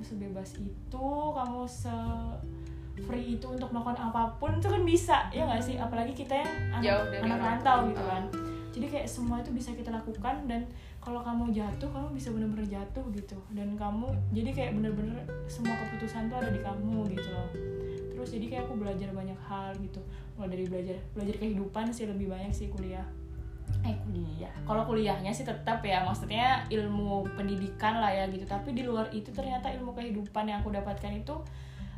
sebebas 0.07 0.54
itu, 0.62 1.09
kamu 1.34 1.66
se 1.66 1.90
free 2.96 3.36
itu 3.36 3.46
untuk 3.50 3.68
melakukan 3.74 4.09
apa 4.09 4.32
pun 4.40 4.57
itu 4.57 4.72
kan 4.72 4.82
bisa 4.86 5.16
ya 5.34 5.44
nggak 5.44 5.61
sih? 5.61 5.76
Apalagi 5.76 6.14
kita 6.14 6.32
yang 6.38 6.52
Jauh 6.80 7.04
anak, 7.12 7.28
anak 7.28 7.40
rantau 7.42 7.78
gitu 7.90 8.02
kan. 8.07 8.22
Jadi 8.72 8.86
kayak 8.92 9.09
semua 9.09 9.40
itu 9.40 9.50
bisa 9.52 9.72
kita 9.72 9.88
lakukan 9.88 10.48
dan 10.48 10.64
kalau 11.00 11.20
kamu 11.20 11.52
jatuh 11.52 11.88
kamu 11.92 12.09
bisa 12.14 12.28
bener-bener 12.32 12.66
jatuh 12.70 13.04
gitu. 13.12 13.38
Dan 13.52 13.74
kamu 13.74 14.07
jadi 14.32 14.50
kayak 14.54 14.72
bener-bener 14.78 15.18
semua 15.50 15.76
keputusan 15.76 16.30
tuh 16.30 16.38
ada 16.40 16.50
di 16.54 16.61
kamu 16.62 17.04
gitu 17.12 17.28
loh. 17.34 17.50
Terus 18.16 18.28
jadi 18.32 18.46
kayak 18.48 18.62
aku 18.70 18.74
belajar 18.80 19.09
banyak 19.12 19.38
hal 19.44 19.74
gitu. 19.82 20.00
Mulai 20.38 20.48
dari 20.54 20.64
belajar 20.68 20.96
belajar 21.12 21.36
kehidupan 21.36 21.92
sih 21.92 22.09
lebih 22.09 22.32
banyak 22.32 22.52
sih 22.54 22.70
kuliah 22.72 23.04
eh 23.86 23.94
kuliah. 24.02 24.52
Kalau 24.66 24.82
kuliahnya 24.82 25.30
sih 25.30 25.46
tetap 25.46 25.78
ya 25.86 26.02
maksudnya 26.02 26.66
ilmu 26.68 27.26
pendidikan 27.38 28.02
lah 28.02 28.10
ya 28.10 28.24
gitu. 28.30 28.42
Tapi 28.46 28.74
di 28.74 28.82
luar 28.82 29.06
itu 29.14 29.30
ternyata 29.30 29.70
ilmu 29.70 29.94
kehidupan 29.94 30.50
yang 30.50 30.58
aku 30.62 30.74
dapatkan 30.74 31.12
itu 31.14 31.34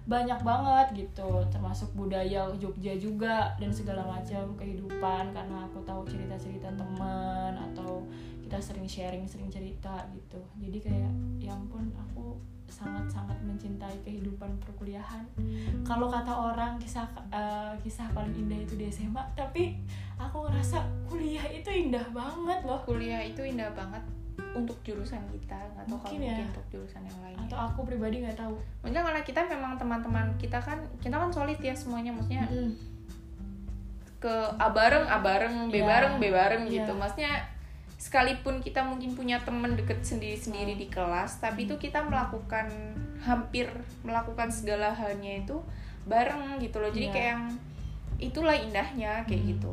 banyak 0.09 0.41
banget 0.41 0.87
gitu. 1.09 1.45
Termasuk 1.53 1.93
budaya 1.93 2.49
Jogja 2.57 2.97
juga 2.97 3.53
dan 3.57 3.73
segala 3.73 4.05
macam 4.05 4.57
kehidupan. 4.57 5.33
Karena 5.33 5.65
aku 5.69 5.81
tahu 5.85 6.05
cerita-cerita 6.09 6.73
teman 6.77 7.57
atau 7.73 8.05
kita 8.49 8.57
sering 8.59 8.89
sharing 8.89 9.25
sering 9.25 9.47
cerita 9.47 9.93
gitu 10.11 10.41
jadi 10.57 10.79
kayak 10.81 11.13
ya 11.39 11.53
ampun 11.53 11.93
aku 11.93 12.41
sangat-sangat 12.67 13.37
mencintai 13.43 13.97
kehidupan 14.03 14.49
perkuliahan 14.59 15.25
kalau 15.83 16.09
kata 16.09 16.33
orang 16.33 16.77
kisah 16.77 17.05
eh, 17.29 17.77
kisah 17.79 18.09
paling 18.11 18.33
indah 18.35 18.57
itu 18.57 18.73
di 18.75 18.89
SMA 18.89 19.21
tapi 19.35 19.77
aku 20.17 20.45
ngerasa 20.45 20.81
kuliah 21.05 21.45
itu 21.47 21.69
indah 21.69 22.09
banget 22.09 22.61
loh 22.63 22.81
kuliah 22.83 23.21
itu 23.21 23.41
indah 23.43 23.69
banget 23.73 24.01
untuk 24.57 24.81
jurusan 24.81 25.21
kita 25.29 25.53
nggak 25.77 25.85
tahu 25.85 25.97
kalau 25.99 26.09
Mungkin 26.09 26.19
ya. 26.19 26.29
mungkin 26.31 26.47
untuk 26.51 26.67
jurusan 26.71 27.03
yang 27.03 27.19
lainnya 27.21 27.45
atau 27.47 27.59
aku 27.63 27.81
pribadi 27.85 28.17
nggak 28.23 28.39
tahu 28.39 28.57
Maksudnya 28.81 29.03
karena 29.05 29.23
kita 29.23 29.41
memang 29.47 29.73
teman-teman 29.77 30.27
kita 30.37 30.59
kan 30.59 30.79
kita 30.99 31.17
kan 31.17 31.29
solid 31.29 31.59
ya 31.59 31.75
semuanya 31.75 32.11
maksudnya 32.11 32.49
Mm. 32.49 32.73
ke 34.19 34.35
A 34.53 34.69
bareng 34.69 35.05
A 35.07 35.21
bareng 35.21 35.69
B 35.69 35.79
Iya. 35.79 35.85
bareng 35.85 36.15
B 36.17 36.25
bareng 36.29 36.63
Iya. 36.65 36.73
gitu 36.81 36.93
maksudnya 36.93 37.33
sekalipun 37.99 38.63
kita 38.63 38.81
mungkin 38.81 39.13
punya 39.13 39.43
teman 39.43 39.75
deket 39.75 40.01
sendiri-sendiri 40.01 40.75
di 40.75 40.87
kelas 40.87 41.43
tapi 41.43 41.67
itu 41.67 41.75
kita 41.77 42.01
melakukan 42.01 42.71
hampir 43.21 43.67
melakukan 44.01 44.49
segala 44.49 44.95
halnya 44.95 45.43
itu 45.43 45.59
bareng 46.07 46.63
gitu 46.63 46.79
loh 46.79 46.89
jadi 46.89 47.07
Iya. 47.07 47.15
kayak 47.15 47.29
yang 47.29 47.45
itulah 48.19 48.55
indahnya 48.55 49.13
kayak 49.27 49.43
Hmm. 49.43 49.51
gitu 49.53 49.73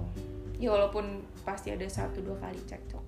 ya 0.58 0.70
walaupun 0.70 1.06
pasti 1.42 1.70
ada 1.70 1.86
satu 1.86 2.20
dua 2.20 2.36
kali 2.40 2.58
cekcok 2.66 3.04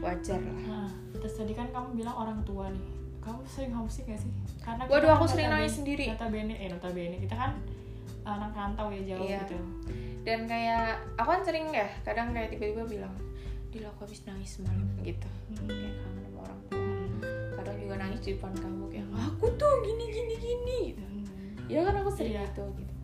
wajar 0.00 0.40
lah 0.40 0.58
Nah, 0.66 0.90
terus 1.14 1.36
tadi 1.36 1.52
kan 1.52 1.68
kamu 1.70 1.94
bilang 1.94 2.16
orang 2.16 2.40
tua 2.42 2.66
nih. 2.68 2.82
Kamu 3.22 3.38
sering 3.44 3.70
homesick 3.70 4.06
gak 4.06 4.18
sih? 4.18 4.30
Karena 4.58 4.82
Waduh, 4.86 5.06
kan 5.08 5.16
aku 5.16 5.26
sering 5.26 5.46
nangis 5.46 5.74
sendiri. 5.74 6.10
Notabene, 6.10 6.54
eh 6.54 6.66
notabene 6.66 7.16
kita 7.18 7.34
kan 7.34 7.54
anak 8.24 8.50
rantau 8.50 8.90
ya 8.90 9.02
jauh 9.04 9.22
Iya. 9.24 9.40
gitu. 9.44 9.58
dan 10.26 10.42
kayak 10.42 10.98
aku 11.14 11.28
kan 11.30 11.42
sering 11.46 11.70
ya 11.70 11.86
kadang 12.02 12.34
kayak 12.34 12.50
tiba-tiba 12.50 12.82
bilang 12.82 13.14
Dila 13.76 13.88
aku 13.90 14.00
habis 14.02 14.24
nangis 14.24 14.50
semalam 14.54 14.88
gitu 15.02 15.28
Hmm. 15.46 15.68
kayak 15.68 15.94
kangen 15.94 16.20
sama 16.22 16.38
orang 16.42 16.60
tua 16.64 16.80
Hmm. 16.80 17.20
kadang 17.52 17.76
juga 17.76 17.94
nangis 17.98 18.20
di 18.20 18.30
depan 18.32 18.52
kamu 18.54 18.84
kayak 18.88 19.06
aku 19.12 19.46
tuh 19.54 19.72
gini 19.82 20.04
gini 20.08 20.34
gini 20.34 20.78
gitu. 20.90 21.02
Hmm. 21.02 21.24
ya 21.66 21.80
kan 21.82 21.94
aku 21.94 22.10
sering 22.10 22.32
Iya. 22.32 22.44
gitu 22.46 22.64
gitu 22.74 22.94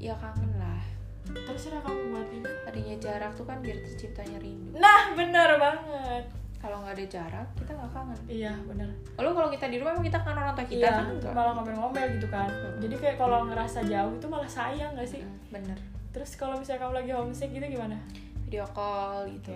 ya 0.00 0.14
kangen 0.16 0.52
lah 0.56 0.82
Terus 1.26 1.66
udah 1.66 1.80
kamu 1.80 2.02
buat 2.08 2.28
ini. 2.30 2.46
adanya 2.64 2.94
jarak 2.96 3.30
tuh 3.32 3.42
kan 3.42 3.58
biar 3.58 3.78
terciptanya 3.80 4.38
rindu 4.38 4.70
Nah, 4.74 5.10
bener 5.12 5.54
banget. 5.56 6.24
kalau 6.56 6.78
nggak 6.80 6.94
ada 6.94 7.06
jarak 7.08 7.46
kita 7.54 7.70
nggak 7.72 7.92
kangen 7.92 8.18
Iya, 8.26 8.52
bener. 8.64 8.88
lalu 9.16 9.30
kalau 9.32 9.48
kita 9.48 9.66
di 9.66 9.76
rumah 9.76 9.92
emang 9.92 10.02
kita 10.04 10.18
kangen 10.20 10.38
orang 10.40 10.54
tua 10.54 10.64
kita 10.64 10.78
iya, 10.80 10.90
kan 10.92 11.06
enggak 11.12 11.30
malah 11.32 11.52
ngomel-ngomel 11.54 12.06
gitu 12.12 12.26
kan. 12.28 12.48
Jadi 12.76 12.94
kayak 12.96 13.16
kalau 13.16 13.38
ngerasa 13.44 13.78
jauh 13.84 14.12
itu 14.12 14.26
malah 14.26 14.46
sayang 14.48 14.90
gak 14.92 15.06
sih? 15.08 15.20
Hmm, 15.20 15.38
bener 15.52 15.78
Terus 16.10 16.30
kalau 16.34 16.54
misalnya 16.54 16.80
kamu 16.80 16.94
lagi 16.96 17.10
homesick 17.12 17.50
gitu 17.52 17.66
gimana? 17.68 17.98
Video 18.46 18.62
call 18.70 19.26
gitu. 19.26 19.50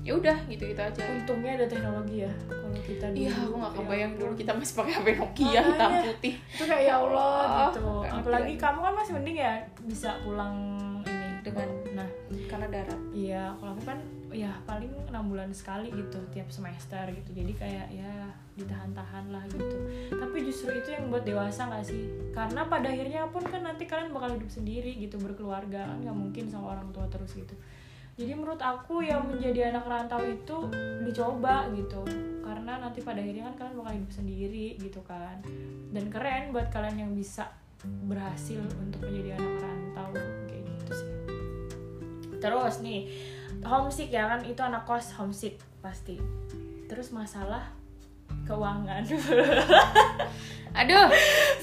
Ya 0.00 0.16
udah 0.16 0.38
gitu 0.46 0.62
gitu 0.64 0.80
aja. 0.80 1.02
Untungnya 1.12 1.58
ada 1.58 1.66
teknologi 1.66 2.22
ya. 2.24 2.32
Kalau 2.46 2.78
kita 2.86 3.06
dulu. 3.10 3.18
iya 3.18 3.32
aku 3.34 3.54
nggak 3.58 3.72
ya 3.74 3.78
kebayang 3.82 4.12
dulu 4.14 4.30
ampun. 4.30 4.38
kita 4.38 4.52
masih 4.54 4.74
pakai 4.78 4.92
hp 4.94 5.08
Nokia 5.18 5.60
hitam 5.66 5.90
putih. 6.06 6.34
itu 6.38 6.64
kayak 6.64 6.84
ya 6.86 6.94
Allah 6.94 7.26
Wah, 7.26 7.58
gitu. 7.74 7.86
apalagi 8.06 8.54
kamu 8.54 8.78
kan 8.78 8.94
masih 8.94 9.12
mending 9.18 9.38
ya 9.42 9.52
bisa 9.84 10.10
pulang 10.22 10.56
ini 11.02 11.28
Dengan- 11.42 11.82
nah 11.92 12.08
karena 12.46 12.66
darat. 12.70 13.00
iya 13.10 13.42
kalau 13.58 13.74
aku 13.74 13.82
kan 13.82 13.98
ya 14.30 14.52
paling 14.62 14.92
enam 15.10 15.26
bulan 15.26 15.50
sekali 15.50 15.90
gitu 15.90 16.22
tiap 16.30 16.46
semester 16.54 17.02
gitu. 17.10 17.30
Jadi 17.34 17.52
kayak 17.58 17.86
ya 17.90 18.30
ditahan-tahan 18.54 19.34
lah 19.34 19.42
gitu. 19.50 19.76
Tapi 20.14 20.36
justru 20.46 20.70
itu 20.70 20.94
yang 20.94 21.10
buat 21.10 21.26
dewasa 21.26 21.66
gak 21.66 21.82
sih? 21.84 22.06
Karena 22.30 22.62
pada 22.70 22.88
akhirnya 22.88 23.26
pun 23.28 23.42
kan 23.42 23.66
nanti 23.66 23.90
kalian 23.90 24.14
bakal 24.14 24.38
hidup 24.38 24.48
sendiri 24.48 24.94
gitu 24.96 25.18
berkeluarga. 25.18 25.90
Kan 25.90 26.06
nggak 26.06 26.14
mungkin 26.16 26.46
sama 26.46 26.78
orang 26.78 26.88
tua 26.94 27.04
terus 27.10 27.34
gitu 27.34 27.52
jadi 28.20 28.36
menurut 28.36 28.60
aku 28.60 29.00
yang 29.00 29.24
menjadi 29.24 29.72
anak 29.72 29.88
rantau 29.88 30.20
itu 30.20 30.68
dicoba 31.08 31.64
gitu. 31.72 32.04
Karena 32.44 32.76
nanti 32.76 33.00
pada 33.00 33.16
akhirnya 33.16 33.48
kan 33.48 33.56
kalian 33.56 33.74
bakal 33.80 33.92
hidup 33.96 34.12
sendiri 34.12 34.66
gitu 34.76 35.00
kan. 35.08 35.40
Dan 35.88 36.12
keren 36.12 36.52
buat 36.52 36.68
kalian 36.68 37.08
yang 37.08 37.12
bisa 37.16 37.48
berhasil 38.04 38.60
untuk 38.76 39.08
menjadi 39.08 39.40
anak 39.40 39.64
rantau 39.64 40.12
kayak 40.52 40.62
gitu 40.68 40.92
sih. 40.92 41.10
Terus 42.44 42.74
nih 42.84 43.08
homesick 43.64 44.12
ya 44.12 44.28
kan? 44.28 44.44
Itu 44.44 44.60
anak 44.68 44.84
kos 44.84 45.16
homesick 45.16 45.56
pasti. 45.80 46.20
Terus 46.92 47.16
masalah 47.16 47.72
keuangan. 48.44 49.00
Aduh. 50.84 51.08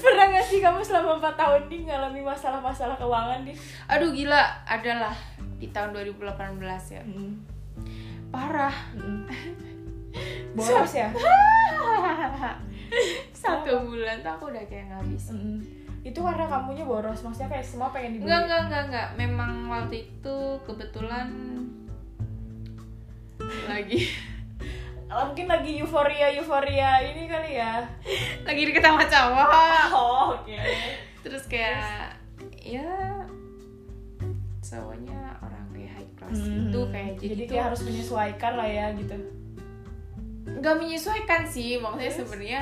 Pernah 0.02 0.26
gak 0.34 0.46
sih 0.50 0.58
kamu 0.58 0.82
selama 0.82 1.22
4 1.22 1.38
tahun 1.38 1.62
nih 1.70 1.80
ngalami 1.86 2.20
masalah-masalah 2.26 2.98
keuangan 2.98 3.46
nih? 3.46 3.54
Aduh 3.86 4.10
gila. 4.10 4.42
Adalah 4.66 5.14
di 5.58 5.66
tahun 5.74 5.90
2018 5.94 6.94
ya. 6.94 7.02
Parah. 8.30 8.74
Boros 10.56 10.92
ya? 10.94 11.10
Satu 13.36 13.84
bulan 13.84 14.24
tuh 14.24 14.32
aku 14.32 14.44
udah 14.50 14.64
kayak 14.66 14.90
ngabis 14.90 15.30
Mm-mm. 15.30 15.60
itu 16.02 16.18
karena 16.24 16.48
kamunya 16.48 16.88
boros 16.88 17.20
maksudnya 17.20 17.52
kayak 17.52 17.66
semua 17.66 17.92
pengen 17.92 18.16
dibeli. 18.16 18.32
Enggak 18.32 18.40
enggak 18.48 18.60
enggak 18.64 18.82
enggak 18.88 19.08
memang 19.20 19.52
waktu 19.68 20.08
itu 20.08 20.36
kebetulan 20.64 21.28
lagi. 23.68 24.00
Ah, 25.08 25.24
mungkin 25.24 25.48
lagi 25.48 25.80
euforia 25.80 26.28
euforia 26.36 27.00
ini 27.00 27.32
kali 27.32 27.56
ya. 27.56 27.80
Lagi 28.44 28.60
deket 28.68 28.84
sama 28.84 29.08
cowok. 29.08 29.48
Oh 29.88 30.36
oke. 30.36 30.52
Terus 31.24 31.48
kayak 31.48 32.12
ya 32.60 33.24
cowoknya 34.60 35.27
class 36.28 36.38
Hmm. 36.38 36.54
gitu 36.62 36.80
kayak 36.88 37.12
jadi, 37.16 37.32
jadi 37.32 37.44
kayak 37.48 37.64
harus 37.66 37.80
menyesuaikan 37.82 38.52
lah 38.54 38.68
ya 38.68 38.86
gitu. 38.92 39.16
Nggak 40.48 40.74
menyesuaikan 40.76 41.42
sih 41.44 41.76
maksudnya 41.76 42.04
Terus? 42.06 42.18
sebenarnya 42.20 42.60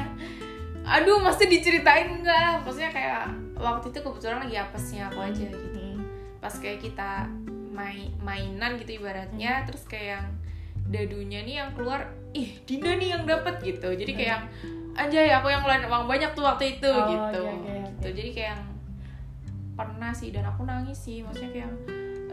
aduh 0.86 1.18
mesti 1.18 1.44
diceritain 1.44 2.08
enggak 2.14 2.62
maksudnya 2.62 2.88
kayak 2.88 3.26
waktu 3.54 3.90
itu 3.90 3.98
kebetulan 4.00 4.38
lagi 4.40 4.56
apesnya 4.56 5.02
aku 5.06 5.18
aja 5.20 5.44
gitu. 5.44 5.66
Mm. 5.74 5.98
pas 6.36 6.54
kayak 6.54 6.78
kita 6.78 7.26
main 7.72 8.14
mainan 8.20 8.78
gitu 8.78 8.96
ibaratnya 8.96 9.66
terus 9.66 9.82
kayak 9.82 10.08
yang 10.14 10.26
dadunya 10.86 11.42
nih 11.42 11.54
yang 11.58 11.74
keluar 11.74 12.06
ih 12.30 12.54
Dinda 12.62 12.94
nih 12.94 13.12
yang 13.12 13.26
dapet 13.26 13.58
gitu. 13.60 13.90
Jadi 13.90 14.12
kayak 14.12 14.30
yang 14.30 14.44
anjay 14.94 15.28
aku 15.28 15.48
yang 15.48 15.60
ngeluarin 15.60 15.84
uang 15.84 16.06
banyak 16.06 16.30
tuh 16.32 16.44
waktu 16.44 16.64
itu 16.72 16.86
Oh, 16.86 17.04
gitu. 17.04 17.40
oke, 17.42 17.50
oke, 17.50 17.66
oke. 17.66 17.98
Tuh, 17.98 18.12
jadi 18.12 18.30
kayak 18.30 18.50
yang 18.52 18.62
pernah 19.74 20.12
sih 20.12 20.30
dan 20.30 20.46
aku 20.46 20.62
nangis 20.62 20.94
sih. 20.96 21.20
Maksudnya 21.20 21.50
kayak 21.50 21.64
yang 21.64 21.74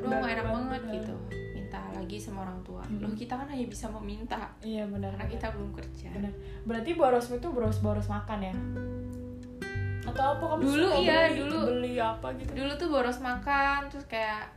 aduh 0.04 0.12
Banget 0.12 0.24
gak 0.28 0.34
enak 0.36 0.48
banget, 0.52 0.68
banget 0.68 0.84
gitu. 1.00 1.16
Minta 1.56 1.80
lagi 1.96 2.18
sama 2.20 2.40
orang 2.44 2.60
tua. 2.68 2.84
Hmm. 2.84 3.00
loh 3.00 3.14
kita 3.16 3.34
kan 3.40 3.48
hanya 3.48 3.66
bisa 3.72 3.86
meminta. 3.88 4.52
Iya 4.60 4.84
benar 4.92 5.16
karena 5.16 5.32
kita 5.32 5.48
belum 5.56 5.72
kerja. 5.72 6.10
Benar 6.12 6.34
berarti 6.68 6.92
borosmu 6.92 7.40
itu 7.40 7.48
boros 7.56 7.80
boros 7.80 8.08
makan 8.12 8.40
ya? 8.44 8.56
Atau 10.04 10.24
apa 10.36 10.44
kamu 10.44 10.62
Dulu 10.68 10.86
suka 10.92 11.00
iya, 11.00 11.20
beli, 11.32 11.40
dulu. 11.40 11.60
beli 11.72 11.94
apa 11.96 12.28
gitu? 12.36 12.52
Dulu 12.52 12.72
tuh 12.76 12.90
boros 12.92 13.20
makan 13.24 13.80
terus 13.88 14.06
kayak 14.12 14.52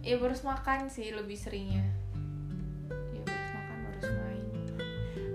ya 0.00 0.16
boros 0.16 0.40
makan 0.40 0.88
sih 0.88 1.12
lebih 1.12 1.36
seringnya. 1.36 1.84
Ya 3.12 3.20
boros 3.28 3.52
makan 3.52 3.76
boros 3.84 4.08
main. 4.16 4.44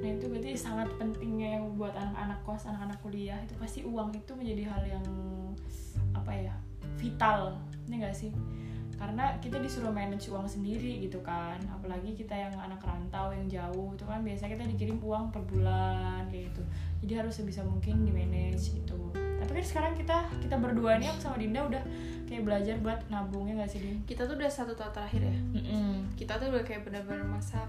Nah 0.01 0.09
itu 0.09 0.25
berarti 0.25 0.51
sangat 0.57 0.89
pentingnya 0.97 1.61
yang 1.61 1.77
buat 1.77 1.93
anak-anak 1.93 2.41
kos 2.41 2.65
anak-anak 2.65 2.97
kuliah 3.05 3.37
itu 3.45 3.53
pasti 3.61 3.85
uang 3.85 4.09
itu 4.17 4.33
menjadi 4.33 4.73
hal 4.73 4.83
yang 4.89 5.05
apa 6.17 6.33
ya 6.33 6.53
vital. 6.97 7.61
Ini 7.85 8.01
enggak 8.01 8.17
sih 8.17 8.33
karena 8.97 9.35
kita 9.41 9.57
disuruh 9.59 9.89
manage 9.89 10.29
uang 10.29 10.45
sendiri 10.45 11.01
gitu 11.01 11.19
kan 11.25 11.57
apalagi 11.67 12.13
kita 12.13 12.33
yang 12.33 12.53
anak 12.55 12.79
rantau 12.81 13.33
yang 13.33 13.45
jauh 13.49 13.91
itu 13.93 14.03
kan 14.05 14.21
biasa 14.21 14.47
kita 14.47 14.63
dikirim 14.69 14.97
uang 15.01 15.33
per 15.33 15.41
bulan 15.49 16.29
kayak 16.29 16.53
gitu 16.53 16.63
jadi 17.03 17.25
harus 17.25 17.35
sebisa 17.35 17.65
mungkin 17.65 18.05
di 18.05 18.11
manage 18.13 18.71
gitu 18.73 19.11
tapi 19.13 19.59
kan 19.59 19.65
sekarang 19.65 19.93
kita 19.97 20.17
kita 20.39 20.55
berdua 20.55 21.01
nih 21.01 21.11
aku 21.11 21.19
sama 21.19 21.35
Dinda 21.35 21.65
udah 21.67 21.83
kayak 22.29 22.43
belajar 22.47 22.75
buat 22.79 22.99
nabungnya 23.11 23.65
gak 23.65 23.71
sih 23.75 23.79
Din? 23.83 23.99
kita 24.07 24.23
tuh 24.23 24.39
udah 24.39 24.47
satu 24.49 24.71
tahun 24.73 24.93
terakhir 24.95 25.21
ya 25.27 25.35
Mm-mm. 25.59 26.15
kita 26.15 26.39
tuh 26.39 26.47
udah 26.53 26.63
kayak 26.63 26.87
benar-benar 26.87 27.27
masak 27.27 27.67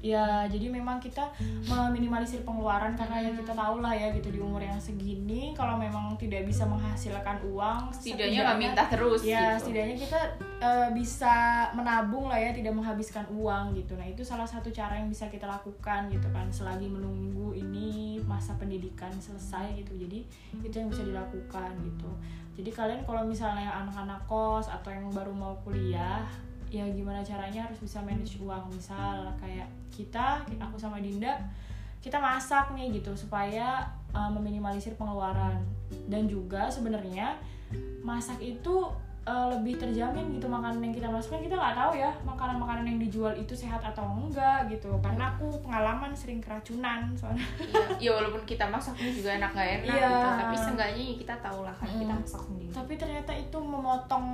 Ya, 0.00 0.48
jadi 0.48 0.72
memang 0.72 0.96
kita 0.96 1.28
meminimalisir 1.68 2.40
pengeluaran 2.40 2.96
karena 2.96 3.20
ya 3.20 3.30
kita 3.36 3.52
tahu 3.52 3.84
lah 3.84 3.92
ya 3.92 4.08
gitu 4.16 4.32
di 4.32 4.40
umur 4.40 4.64
yang 4.64 4.80
segini 4.80 5.52
kalau 5.52 5.76
memang 5.76 6.16
tidak 6.16 6.48
bisa 6.48 6.64
menghasilkan 6.64 7.36
uang 7.44 7.92
setidaknya 7.92 8.48
nggak 8.48 8.60
minta 8.60 8.82
terus 8.88 9.20
ya 9.20 9.54
gitu. 9.56 9.68
setidaknya 9.68 9.96
kita 10.00 10.20
eh, 10.60 10.88
bisa 10.96 11.68
menabung 11.76 12.32
lah 12.32 12.40
ya 12.40 12.50
tidak 12.56 12.72
menghabiskan 12.72 13.28
uang 13.28 13.76
gitu. 13.76 13.92
Nah 14.00 14.08
itu 14.08 14.24
salah 14.24 14.48
satu 14.48 14.72
cara 14.72 14.96
yang 14.96 15.12
bisa 15.12 15.28
kita 15.28 15.44
lakukan 15.44 16.08
gitu 16.08 16.28
kan 16.32 16.48
selagi 16.48 16.88
menunggu 16.88 17.52
ini 17.52 18.16
masa 18.24 18.56
pendidikan 18.56 19.12
selesai 19.20 19.84
gitu. 19.84 20.00
Jadi 20.00 20.24
itu 20.64 20.74
yang 20.74 20.88
bisa 20.88 21.04
dilakukan 21.04 21.76
gitu. 21.84 22.10
Jadi 22.60 22.70
kalian 22.72 23.00
kalau 23.04 23.24
misalnya 23.24 23.68
anak-anak 23.84 24.20
kos 24.28 24.68
atau 24.68 24.92
yang 24.92 25.08
baru 25.12 25.32
mau 25.32 25.56
kuliah 25.64 26.24
ya 26.70 26.86
gimana 26.88 27.20
caranya 27.20 27.66
harus 27.66 27.82
bisa 27.82 27.98
manage 28.00 28.38
uang. 28.38 28.70
Misal 28.70 29.34
kayak 29.36 29.66
kita 29.90 30.46
aku 30.56 30.78
sama 30.78 31.02
Dinda 31.02 31.34
kita 32.00 32.16
masak 32.16 32.72
nih 32.72 32.96
gitu 32.96 33.12
supaya 33.12 33.84
uh, 34.16 34.30
meminimalisir 34.32 34.96
pengeluaran. 34.96 35.60
Dan 36.08 36.24
juga 36.24 36.70
sebenarnya 36.70 37.36
masak 38.00 38.40
itu 38.40 38.88
uh, 39.28 39.46
lebih 39.52 39.76
terjamin 39.76 40.32
gitu 40.32 40.48
makanan 40.48 40.80
yang 40.80 40.94
kita 40.96 41.12
masukkan. 41.12 41.44
Kita 41.44 41.60
nggak 41.60 41.76
tahu 41.76 41.92
ya 42.00 42.08
makanan-makanan 42.24 42.88
yang 42.88 42.98
dijual 43.04 43.36
itu 43.36 43.52
sehat 43.52 43.84
atau 43.84 44.06
enggak 44.16 44.64
gitu. 44.72 44.88
Karena 45.04 45.36
aku 45.36 45.60
pengalaman 45.60 46.16
sering 46.16 46.40
keracunan 46.40 47.12
soalnya. 47.12 47.44
Ya, 48.00 48.08
ya 48.08 48.10
walaupun 48.16 48.48
kita 48.48 48.64
masaknya 48.64 49.12
juga 49.12 49.36
enak 49.36 49.50
nggak 49.52 49.68
enak 49.68 49.84
Iya. 49.84 50.08
gitu. 50.08 50.28
Tapi 50.40 50.54
seenggaknya 50.56 51.02
ya 51.04 51.14
kita 51.20 51.34
tahu 51.44 51.60
lah 51.68 51.74
kan 51.76 51.88
kita 51.92 52.14
Mm. 52.16 52.22
masak 52.24 52.40
sendiri. 52.48 52.72
Tapi 52.72 52.92
ternyata 52.96 53.32
itu 53.36 53.58
memotong 53.60 54.26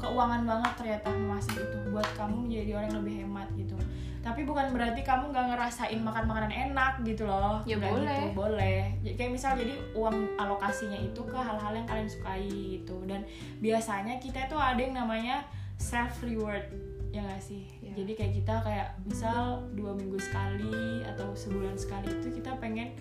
keuangan 0.00 0.42
banget 0.48 0.72
ternyata 0.80 1.06
memasak 1.12 1.56
itu 1.60 1.78
buat 1.92 2.08
kamu 2.16 2.48
menjadi 2.48 2.70
orang 2.80 2.86
yang 2.88 2.98
lebih 3.04 3.14
hemat 3.24 3.48
gitu. 3.54 3.76
Tapi 4.20 4.44
bukan 4.44 4.76
berarti 4.76 5.00
kamu 5.00 5.32
nggak 5.32 5.46
ngerasain 5.56 6.00
makan 6.00 6.24
makanan 6.28 6.52
enak 6.52 7.00
gitu 7.04 7.24
loh. 7.24 7.64
Ya, 7.64 7.80
Nggak 7.80 7.92
boleh. 7.92 8.04
gitu, 8.04 8.26
boleh. 8.36 8.80
Ya, 9.00 9.12
kayak 9.16 9.32
misal 9.32 9.56
jadi 9.56 9.74
uang 9.96 10.16
alokasinya 10.36 10.98
itu 11.00 11.20
ke 11.24 11.38
hal-hal 11.40 11.72
yang 11.72 11.88
kalian 11.88 12.08
sukai 12.08 12.44
gitu. 12.80 13.00
Dan 13.08 13.24
biasanya 13.64 14.20
kita 14.20 14.44
itu 14.44 14.56
ada 14.60 14.76
yang 14.76 14.92
namanya 14.92 15.44
self 15.80 16.20
reward 16.20 16.68
ya 17.10 17.24
nggak 17.26 17.42
sih? 17.42 17.66
Ya. 17.82 17.90
jadi 17.98 18.12
kayak 18.14 18.32
kita 18.38 18.54
kayak 18.62 18.88
misal 19.02 19.66
dua 19.74 19.90
minggu 19.98 20.14
sekali 20.14 21.02
atau 21.02 21.34
sebulan 21.34 21.74
sekali 21.74 22.06
itu 22.06 22.38
kita 22.38 22.54
pengen 22.62 22.94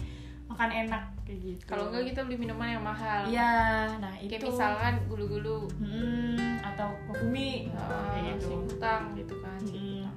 makan 0.50 0.72
enak 0.74 1.04
kayak 1.30 1.40
gitu. 1.46 1.62
Kalau 1.70 1.94
enggak 1.94 2.10
kita 2.10 2.26
beli 2.26 2.38
minuman 2.42 2.74
yang 2.74 2.82
mahal. 2.82 3.22
Iya, 3.30 3.54
nah 4.02 4.14
itu. 4.18 4.34
kayak 4.34 4.50
misalkan 4.50 4.94
gulu-gulu. 5.06 5.70
Hmm, 5.78 6.39
atau 6.80 6.96
kokumi 7.12 7.68
uh, 7.76 8.08
kayak 8.16 8.40
gitu. 8.40 8.56
utang 8.72 9.12
gitu 9.20 9.36
kan 9.44 9.60
Mm-mm. 9.68 10.08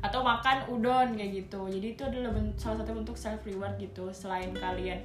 atau 0.00 0.24
makan 0.24 0.56
udon 0.72 1.08
kayak 1.12 1.44
gitu. 1.44 1.68
Jadi 1.68 1.86
itu 1.92 2.02
adalah 2.08 2.32
salah 2.56 2.80
satu 2.80 2.96
bentuk 2.96 3.14
self 3.20 3.44
reward 3.44 3.76
gitu. 3.76 4.08
Selain 4.16 4.48
kalian 4.56 5.04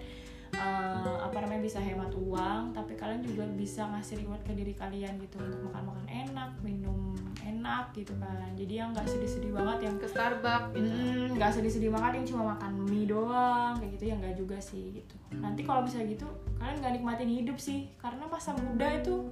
eh, 0.57 1.17
apa 1.21 1.37
namanya 1.45 1.61
bisa 1.61 1.79
hemat 1.79 2.11
uang, 2.17 2.73
tapi 2.73 2.97
kalian 2.97 3.21
juga 3.21 3.45
bisa 3.53 3.85
ngasih 3.93 4.25
reward 4.25 4.41
ke 4.41 4.53
diri 4.57 4.73
kalian 4.73 5.21
gitu. 5.21 5.37
Untuk 5.37 5.69
makan-makan 5.69 6.07
enak, 6.09 6.51
minum 6.65 7.13
enak 7.45 7.93
gitu 7.93 8.13
kan. 8.17 8.49
Jadi 8.57 8.73
yang 8.81 8.89
nggak 8.91 9.07
sedih-sedih 9.07 9.51
banget 9.53 9.77
yang 9.87 9.95
ke 10.01 10.07
Starbucks 10.09 10.73
gitu. 10.75 10.89
Hmm, 10.89 11.27
nggak 11.37 11.51
sedih-sedih 11.53 11.91
banget 11.93 12.11
yang 12.21 12.25
cuma 12.33 12.43
makan 12.57 12.71
mie 12.89 13.07
doang 13.07 13.73
kayak 13.79 13.91
gitu 13.95 14.03
ya 14.09 14.15
nggak 14.17 14.35
juga 14.35 14.57
sih 14.59 14.83
gitu. 14.97 15.15
Nanti 15.37 15.61
kalau 15.63 15.85
misalnya 15.85 16.07
gitu 16.11 16.27
kalian 16.57 16.77
nggak 16.81 16.93
nikmatin 16.99 17.29
hidup 17.29 17.57
sih. 17.61 17.87
Karena 18.01 18.25
masa 18.27 18.51
muda 18.57 18.87
itu 18.97 19.29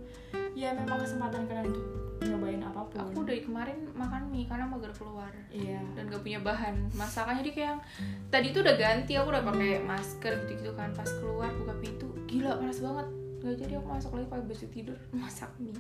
ya 0.55 0.71
memang 0.71 1.01
kesempatan 1.01 1.49
kalian 1.49 1.67
untuk 1.73 1.85
nyobain 2.23 2.61
apa 2.63 2.81
pun. 2.87 2.99
Aku 3.01 3.27
dari 3.27 3.41
kemarin 3.43 3.89
makan 3.91 4.31
mie 4.31 4.47
karena 4.47 4.65
mager 4.69 4.91
keluar. 4.95 5.31
Iya. 5.51 5.83
Dan 5.97 6.07
gak 6.07 6.23
punya 6.23 6.39
bahan 6.39 6.75
masakannya 6.95 7.43
jadi 7.43 7.51
kayak 7.51 7.67
yang 7.67 7.79
tadi 8.31 8.47
tuh 8.55 8.61
udah 8.63 8.75
ganti 8.79 9.13
aku 9.19 9.27
udah 9.33 9.43
pakai 9.43 9.83
masker 9.83 10.33
gitu-gitu 10.45 10.71
kan. 10.77 10.89
Pas 10.95 11.09
keluar 11.19 11.51
buka 11.59 11.73
pintu 11.83 12.07
gila 12.29 12.55
panas 12.55 12.79
banget. 12.79 13.07
Gak 13.43 13.55
jadi 13.59 13.73
aku 13.77 13.87
masuk 13.91 14.11
lagi 14.15 14.27
pakai 14.31 14.45
baju 14.47 14.65
tidur 14.71 14.99
masak 15.19 15.51
mie. 15.59 15.75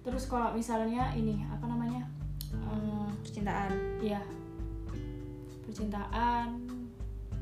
Terus 0.00 0.24
kalau 0.30 0.54
misalnya 0.54 1.10
ini 1.18 1.42
apa 1.50 1.66
namanya? 1.66 2.06
Eh, 2.50 3.08
percintaan. 3.22 3.72
Ya 4.00 4.22
percintaan 5.70 6.79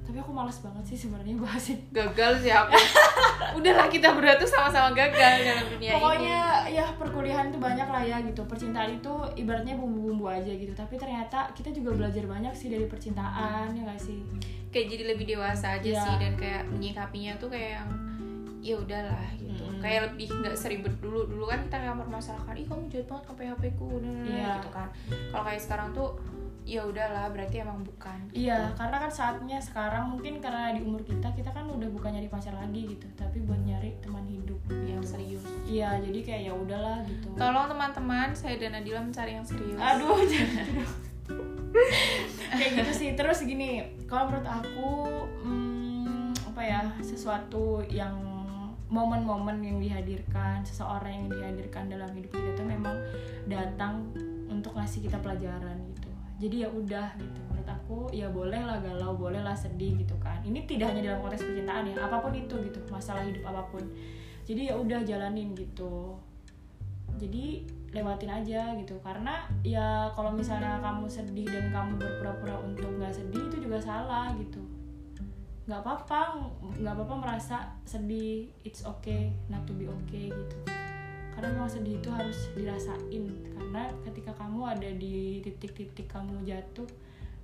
tapi 0.09 0.17
aku 0.19 0.33
malas 0.33 0.57
banget 0.59 0.85
sih 0.87 0.97
sebenarnya 0.99 1.37
bahasin 1.37 1.77
gagal 1.91 2.41
sih 2.41 2.49
aku. 2.49 2.73
Udahlah 3.61 3.87
kita 3.87 4.09
berdua 4.11 4.35
tuh 4.35 4.49
sama-sama 4.49 4.89
gagal 4.91 5.45
dalam 5.45 5.67
dunia 5.69 5.93
pokoknya 5.93 6.41
ini 6.65 6.75
ya 6.75 6.87
perkuliahan 6.97 7.47
tuh 7.49 7.61
banyak 7.61 7.85
lah 7.85 8.01
ya 8.01 8.17
gitu. 8.23 8.41
Percintaan 8.43 8.97
itu 8.97 9.13
ibaratnya 9.37 9.77
bumbu-bumbu 9.77 10.25
aja 10.27 10.49
gitu. 10.49 10.73
Tapi 10.73 10.97
ternyata 10.97 11.53
kita 11.53 11.69
juga 11.71 11.93
belajar 11.95 12.25
banyak 12.25 12.53
sih 12.53 12.69
dari 12.69 12.89
percintaan 12.89 13.77
ya 13.77 13.85
gak 13.85 14.01
sih? 14.01 14.25
Kayak 14.69 14.87
jadi 14.91 15.05
lebih 15.07 15.25
dewasa 15.29 15.77
aja 15.77 15.85
Iya. 15.87 16.01
sih 16.01 16.15
dan 16.17 16.33
kayak 16.35 16.63
menyikapinya 16.67 17.33
tuh 17.37 17.49
kayak 17.49 17.77
yang 17.77 17.89
ya 18.59 18.75
udahlah 18.75 19.29
gitu. 19.35 19.61
Mm-mm. 19.61 19.79
kayak 19.79 20.01
lebih 20.09 20.29
nggak 20.35 20.57
seribet 20.57 20.95
dulu. 20.99 21.29
Dulu 21.29 21.45
kan 21.47 21.61
kita 21.63 21.77
kayak 21.79 21.95
mempermasalahkan 21.95 22.57
ih 22.57 22.65
kamu 22.65 22.89
jahat 22.89 23.07
banget 23.07 23.25
ke 23.29 23.45
HP 23.45 23.63
ku 23.77 24.01
Iya. 24.25 24.57
gitu 24.57 24.69
kan. 24.73 24.89
Kalau 25.29 25.45
kayak 25.45 25.61
sekarang 25.61 25.89
tuh 25.93 26.17
ya 26.69 26.85
udahlah 26.85 27.33
berarti 27.33 27.65
emang 27.65 27.81
bukan 27.81 28.29
Iya, 28.37 28.77
karena 28.77 29.01
kan 29.01 29.09
saatnya 29.09 29.57
sekarang 29.57 30.13
mungkin 30.13 30.37
karena 30.45 30.77
di 30.77 30.85
umur 30.85 31.01
kita 31.01 31.33
kita 31.33 31.49
kan 31.49 31.65
udah 31.65 31.89
bukan 31.89 32.13
nyari 32.13 32.29
pacar 32.29 32.53
lagi 32.53 32.93
gitu, 32.93 33.09
tapi 33.17 33.41
buat 33.41 33.57
nyari 33.65 33.97
teman 34.05 34.29
hidup. 34.29 34.61
Yang 34.69 35.17
serius. 35.17 35.49
Iya, 35.65 35.97
jadi 36.05 36.19
kayak 36.21 36.43
ya 36.45 36.53
udahlah 36.53 37.01
gitu. 37.09 37.33
tolong 37.41 37.73
teman-teman 37.73 38.37
saya 38.37 38.61
dan 38.61 38.77
Nadila 38.77 39.01
mencari 39.01 39.33
yang 39.41 39.47
serius. 39.49 39.81
Aduh, 39.81 40.21
jangan 40.31 40.65
gitu 40.69 41.09
kayak 42.53 42.71
gitu 42.85 42.93
sih. 42.93 43.11
Terus 43.17 43.39
gini, 43.45 43.85
kalau 44.05 44.29
menurut 44.29 44.49
aku 44.49 44.91
hmm, 45.45 46.33
apa 46.53 46.63
ya 46.65 46.81
sesuatu 47.01 47.81
yang 47.89 48.17
momen-momen 48.89 49.61
yang 49.61 49.79
dihadirkan 49.81 50.65
seseorang 50.65 51.13
yang 51.13 51.27
dihadirkan 51.29 51.93
dalam 51.93 52.09
hidup 52.17 52.33
kita 52.33 52.57
tuh 52.57 52.67
memang 52.67 52.97
datang 53.45 54.09
untuk 54.49 54.73
ngasih 54.75 55.05
kita 55.05 55.21
pelajaran. 55.21 55.77
gitu 55.77 55.78
jadi 56.39 56.67
ya 56.67 56.69
udah 56.71 57.09
gitu. 57.19 57.41
Menurut 57.51 57.69
aku 57.69 57.99
ya 58.15 58.31
boleh 58.31 58.63
lah 58.63 58.79
galau 58.79 59.19
boleh 59.19 59.43
lah 59.43 59.55
sedih 59.59 59.99
gitu 59.99 60.15
kan. 60.23 60.39
Ini 60.47 60.65
tidak 60.65 60.95
hanya 60.95 61.13
dalam 61.13 61.21
konteks 61.27 61.43
percintaan 61.43 61.91
ya 61.91 61.99
apa 61.99 62.23
pun 62.23 62.33
itu 62.33 62.55
gitu 62.63 62.79
masalah 62.89 63.27
hidup 63.27 63.43
apa 63.51 63.63
pun. 63.75 63.83
Jadi 64.47 64.71
ya 64.71 64.75
udah 64.79 65.03
jalanin 65.03 65.53
gitu. 65.53 66.15
Jadi 67.19 67.67
lewatin 67.91 68.31
aja 68.31 68.73
gitu. 68.79 68.95
Karena 69.03 69.45
ya 69.67 70.07
kalau 70.15 70.31
misalnya 70.31 70.79
kamu 70.79 71.11
sedih 71.11 71.51
dan 71.51 71.75
kamu 71.75 71.99
berpura-pura 71.99 72.57
untuk 72.63 72.89
nggak 72.97 73.13
sedih 73.13 73.43
itu 73.51 73.69
juga 73.69 73.83
salah 73.83 74.31
gitu. 74.39 74.63
Nggak 75.69 75.85
apa-apa 75.85 76.21
nggak 76.81 76.95
apa-apa 76.95 77.15
merasa 77.19 77.77
sedih 77.83 78.49
it's 78.65 78.87
okay 78.87 79.35
not 79.51 79.67
to 79.69 79.75
be 79.77 79.85
okay 79.85 80.33
gitu 80.33 80.57
karena 81.39 81.55
memang 81.55 81.71
sedih 81.71 82.03
itu 82.03 82.11
harus 82.11 82.51
dirasain 82.59 83.25
karena 83.55 83.83
ketika 84.03 84.35
kamu 84.35 84.75
ada 84.75 84.91
di 84.91 85.39
titik-titik 85.47 86.11
kamu 86.11 86.43
jatuh 86.43 86.91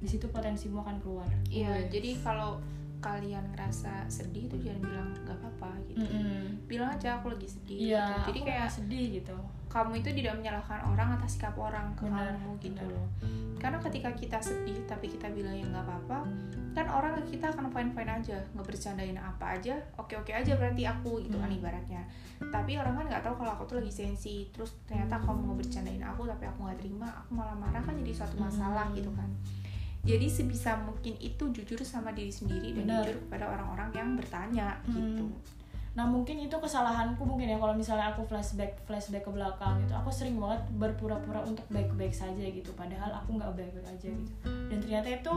di 0.02 0.10
situ 0.10 0.26
potensimu 0.26 0.82
akan 0.82 0.98
keluar 0.98 1.30
Iya, 1.46 1.86
Wes. 1.86 1.94
jadi 1.94 2.10
kalau 2.26 2.58
kalian 2.98 3.54
ngerasa 3.54 4.10
sedih 4.10 4.50
tuh 4.50 4.58
jangan 4.58 4.80
bilang 4.82 5.08
nggak 5.22 5.36
apa-apa 5.38 5.70
gitu. 5.92 6.02
Mm-mm. 6.08 6.66
Bilang 6.66 6.88
aja 6.96 7.20
aku 7.20 7.36
lagi 7.36 7.46
sedih. 7.46 7.76
iya 7.92 8.02
gitu. 8.18 8.34
Jadi 8.34 8.38
aku 8.42 8.48
kayak 8.50 8.70
sedih 8.72 9.04
gitu 9.22 9.36
kamu 9.70 9.92
itu 10.06 10.10
tidak 10.22 10.34
menyalahkan 10.38 10.80
orang 10.86 11.08
atas 11.18 11.34
sikap 11.34 11.54
orang 11.58 11.90
ke 11.98 12.06
Benar, 12.06 12.30
kamu 12.38 12.50
gitu 12.62 12.84
loh. 12.86 13.06
Karena 13.58 13.78
ketika 13.82 14.10
kita 14.14 14.38
sedih 14.38 14.78
tapi 14.86 15.10
kita 15.10 15.26
bilang 15.34 15.50
ya 15.54 15.66
nggak 15.66 15.82
apa-apa, 15.82 16.18
kan 16.74 16.86
orang 16.86 17.14
ke 17.16 17.38
kita 17.38 17.46
akan 17.48 17.70
fine-fine 17.70 18.10
aja, 18.10 18.36
nggak 18.50 18.66
bercandain 18.66 19.14
apa 19.14 19.54
aja, 19.54 19.74
oke-oke 19.94 20.28
aja 20.28 20.58
berarti 20.58 20.82
aku 20.82 21.22
gitu 21.22 21.38
kan 21.38 21.46
Hmm. 21.46 21.58
ibaratnya. 21.62 22.02
Tapi 22.42 22.74
orang 22.74 22.98
kan 22.98 23.04
nggak 23.06 23.22
tahu 23.22 23.34
kalau 23.38 23.54
aku 23.54 23.64
tuh 23.64 23.76
lagi 23.78 23.94
sensi, 23.94 24.50
terus 24.50 24.74
ternyata 24.84 25.16
kamu 25.16 25.46
nggak 25.46 25.58
bercandain 25.62 26.02
aku 26.02 26.26
tapi 26.26 26.44
aku 26.44 26.58
nggak 26.66 26.78
terima, 26.78 27.08
aku 27.14 27.30
malah 27.32 27.54
marah 27.54 27.78
kan 27.78 27.94
jadi 27.94 28.12
suatu 28.12 28.36
masalah 28.36 28.90
Hmm. 28.90 28.98
gitu 28.98 29.10
kan. 29.14 29.30
Jadi 30.04 30.26
sebisa 30.28 30.76
mungkin 30.76 31.16
itu 31.16 31.48
jujur 31.48 31.80
sama 31.80 32.12
diri 32.12 32.28
sendiri 32.28 32.76
dan 32.76 32.84
Benar. 32.84 33.08
jujur 33.08 33.16
kepada 33.24 33.44
orang-orang 33.48 33.88
yang 33.94 34.08
bertanya 34.12 34.76
Hmm. 34.84 34.92
gitu. 34.92 35.26
Nah 35.94 36.02
mungkin 36.02 36.42
itu 36.42 36.56
kesalahanku 36.58 37.22
mungkin 37.22 37.46
ya 37.46 37.58
kalau 37.58 37.70
misalnya 37.70 38.10
aku 38.10 38.26
flashback 38.26 38.74
flashback 38.82 39.22
ke 39.22 39.30
belakang 39.30 39.78
gitu 39.86 39.94
aku 39.94 40.10
sering 40.10 40.42
banget 40.42 40.58
berpura-pura 40.74 41.38
untuk 41.46 41.62
baik-baik 41.70 42.10
saja 42.10 42.42
gitu 42.42 42.74
padahal 42.74 43.14
aku 43.14 43.38
nggak 43.38 43.54
baik-baik 43.54 43.86
aja 43.86 44.08
gitu. 44.10 44.32
Dan 44.44 44.78
ternyata 44.82 45.08
itu 45.08 45.34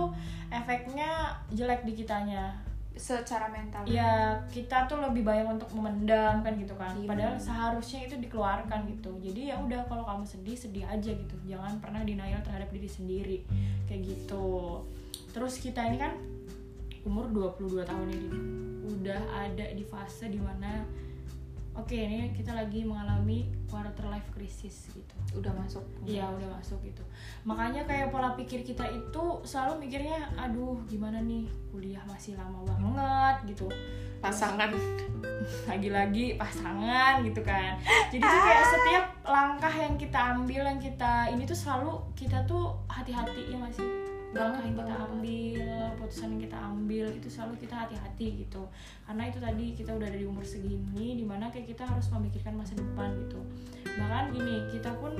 efeknya 0.49 1.09
jelek 1.53 1.85
di 1.85 1.93
kitanya. 1.93 2.57
Secara 2.97 3.45
mental. 3.53 3.85
Ya 3.85 4.33
kita 4.49 4.89
tuh 4.89 4.97
lebih 4.97 5.21
banyak 5.21 5.45
untuk 5.45 5.69
memendam 5.77 6.41
kan 6.41 6.53
gitu 6.57 6.73
kan 6.73 6.97
Iya, 6.97 7.05
padahal 7.05 7.35
seharusnya 7.37 8.09
itu 8.09 8.17
dikeluarkan 8.17 8.89
gitu. 8.89 9.13
Jadi 9.21 9.53
ya 9.53 9.55
udah 9.61 9.85
kalau 9.85 10.01
kamu 10.01 10.25
sedih 10.25 10.57
sedih 10.57 10.81
aja 10.81 11.13
gitu 11.13 11.35
jangan 11.45 11.77
pernah 11.77 12.01
denial 12.01 12.41
terhadap 12.41 12.73
diri 12.73 12.89
sendiri 12.89 13.37
kayak 13.85 14.01
gitu. 14.01 14.81
Terus 15.29 15.61
kita 15.61 15.85
ini 15.85 16.01
kan 16.01 16.17
umur 17.07 17.31
22 17.31 17.87
tahun 17.87 18.07
ini. 18.11 18.29
Udah 18.83 19.21
ada 19.31 19.65
di 19.71 19.83
fase 19.87 20.27
di 20.27 20.43
mana 20.43 20.83
oke 21.77 21.93
ini 21.93 22.33
kita 22.33 22.51
lagi 22.57 22.83
mengalami 22.83 23.47
quarter 23.71 24.11
life 24.11 24.27
crisis 24.35 24.91
gitu. 24.91 25.15
Udah 25.39 25.55
masuk. 25.55 25.85
Iya 26.03 26.27
udah 26.27 26.59
masuk 26.59 26.83
gitu. 26.83 26.99
Makanya 27.47 27.87
kayak 27.87 28.11
pola 28.11 28.35
pikir 28.35 28.67
kita 28.67 28.83
itu 28.91 29.23
selalu 29.47 29.87
mikirnya 29.87 30.27
Aduh 30.35 30.83
gimana 30.89 31.23
nih? 31.23 31.47
Kuliah 31.71 32.03
masih 32.03 32.35
lama 32.35 32.59
banget 32.67 33.55
gitu. 33.55 33.71
Pasangan. 34.19 34.73
Lagi-lagi 35.69 36.35
pasangan 36.35 37.23
gitu 37.23 37.39
kan. 37.45 37.79
Jadi 38.11 38.19
tuh 38.25 38.41
kayak 38.43 38.65
setiap 38.67 39.05
langkah 39.23 39.71
yang 39.71 39.95
kita 39.95 40.19
ambil 40.35 40.67
Yang 40.67 40.91
kita 40.91 41.31
ini 41.31 41.47
tuh 41.47 41.55
selalu 41.55 42.03
kita 42.17 42.43
tuh 42.43 42.75
hati-hati 42.89 43.53
ya 43.53 43.57
masih 43.61 44.06
langkah 44.35 44.63
yang 44.63 44.75
kita 44.75 44.95
ambil 45.07 45.67
keputusan 45.95 46.27
yang 46.35 46.41
kita 46.47 46.57
ambil 46.59 47.05
itu 47.11 47.27
selalu 47.27 47.53
kita 47.63 47.75
hati-hati 47.87 48.27
gitu. 48.47 48.63
Karena 49.03 49.23
itu 49.27 49.39
tadi 49.39 49.65
kita 49.75 49.91
udah 49.95 50.07
ada 50.07 50.19
di 50.19 50.27
umur 50.27 50.43
segini 50.43 51.19
di 51.19 51.25
mana 51.27 51.51
kayak 51.51 51.71
kita 51.71 51.83
harus 51.83 52.07
memikirkan 52.11 52.55
masa 52.55 52.75
depan 52.75 53.11
gitu. 53.27 53.39
Bahkan 53.83 54.35
gini 54.35 54.55
kita 54.71 54.91
pun 54.99 55.13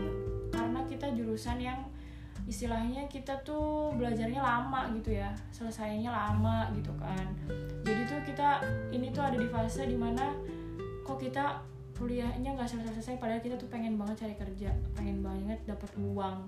karena 0.52 0.80
kita 0.88 1.08
jurusan 1.16 1.60
yang 1.60 1.80
istilahnya 2.48 3.04
kita 3.12 3.44
tuh 3.44 3.92
belajarnya 4.00 4.40
lama 4.40 4.88
gitu 4.96 5.20
ya 5.20 5.36
selesainya 5.52 6.08
lama 6.08 6.72
gitu 6.76 6.96
kan. 6.96 7.28
Jadi 7.84 8.02
tuh 8.08 8.20
kita 8.24 8.64
ini 8.96 9.12
tuh 9.12 9.24
ada 9.24 9.36
di 9.36 9.48
fase 9.52 9.84
di 9.84 10.00
mana 10.00 10.32
kok 11.04 11.20
kita 11.20 11.60
kuliahnya 11.98 12.54
nggak 12.54 12.70
selesai-selesai 12.70 13.18
padahal 13.18 13.42
kita 13.42 13.58
tuh 13.58 13.66
pengen 13.74 13.98
banget 13.98 14.22
cari 14.22 14.36
kerja 14.38 14.70
pengen 14.94 15.26
banget 15.26 15.58
dapat 15.66 15.90
uang 15.98 16.46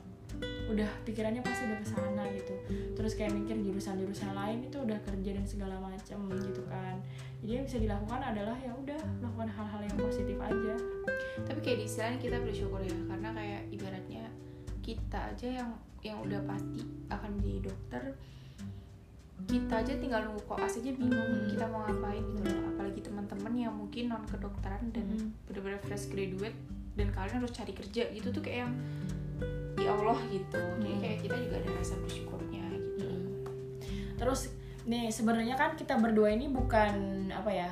udah 0.69 0.89
pikirannya 1.03 1.41
pasti 1.41 1.65
udah 1.65 1.79
ke 1.81 1.87
sana 1.89 2.23
gitu 2.29 2.53
terus 2.93 3.17
kayak 3.17 3.33
mikir 3.33 3.57
jurusan-jurusan 3.57 4.31
lain 4.37 4.69
itu 4.69 4.77
udah 4.77 4.99
kerja 5.01 5.29
dan 5.33 5.45
segala 5.47 5.75
macam 5.81 6.29
gitu 6.29 6.61
kan 6.69 7.01
jadi 7.41 7.61
yang 7.61 7.65
bisa 7.65 7.77
dilakukan 7.81 8.21
adalah 8.21 8.55
ya 8.61 8.71
udah 8.77 8.99
lakukan 9.19 9.49
hal-hal 9.49 9.81
yang 9.81 9.97
positif 9.97 10.37
aja 10.37 10.75
tapi 11.47 11.59
kayak 11.65 11.77
di 11.81 11.85
istilahnya 11.89 12.19
kita 12.21 12.37
bersyukur 12.43 12.79
ya 12.85 12.97
karena 13.09 13.29
kayak 13.33 13.61
ibaratnya 13.73 14.25
kita 14.85 15.19
aja 15.33 15.47
yang 15.63 15.69
yang 15.99 16.17
udah 16.23 16.39
pasti 16.47 16.85
akan 17.09 17.29
menjadi 17.39 17.59
dokter 17.73 18.03
kita 19.47 19.73
aja 19.81 19.93
tinggal 19.97 20.21
nunggu 20.29 20.43
koas 20.45 20.77
aja 20.77 20.91
bingung 20.93 21.17
Hmm. 21.17 21.47
kita 21.49 21.65
mau 21.65 21.81
ngapain 21.87 22.21
gitu 22.35 22.49
loh 22.53 22.65
apalagi 22.75 22.99
teman-teman 23.01 23.53
yang 23.55 23.73
mungkin 23.73 24.11
non 24.11 24.23
kedokteran 24.27 24.91
dan 24.93 25.07
Hmm. 25.09 25.31
bener-bener 25.47 25.79
fresh 25.81 26.11
graduate 26.11 26.55
dan 26.93 27.09
kalian 27.09 27.39
harus 27.41 27.51
cari 27.55 27.71
kerja 27.71 28.11
gitu 28.11 28.27
tuh 28.29 28.43
kayak 28.43 28.67
yang 28.67 28.73
ya 28.75 29.28
Allah 29.89 30.19
gitu. 30.29 30.61
Jadi 30.79 30.93
Hmm. 30.93 31.01
kayak 31.01 31.17
kita 31.25 31.35
juga 31.41 31.55
ada 31.61 31.69
rasa 31.73 31.95
bersyukurnya 32.01 32.65
gitu. 32.77 33.09
Terus 34.19 34.41
nih 34.85 35.09
sebenarnya 35.13 35.55
kan 35.57 35.77
kita 35.77 35.97
berdua 35.97 36.33
ini 36.33 36.49
bukan 36.49 36.93
apa 37.29 37.51
ya 37.53 37.69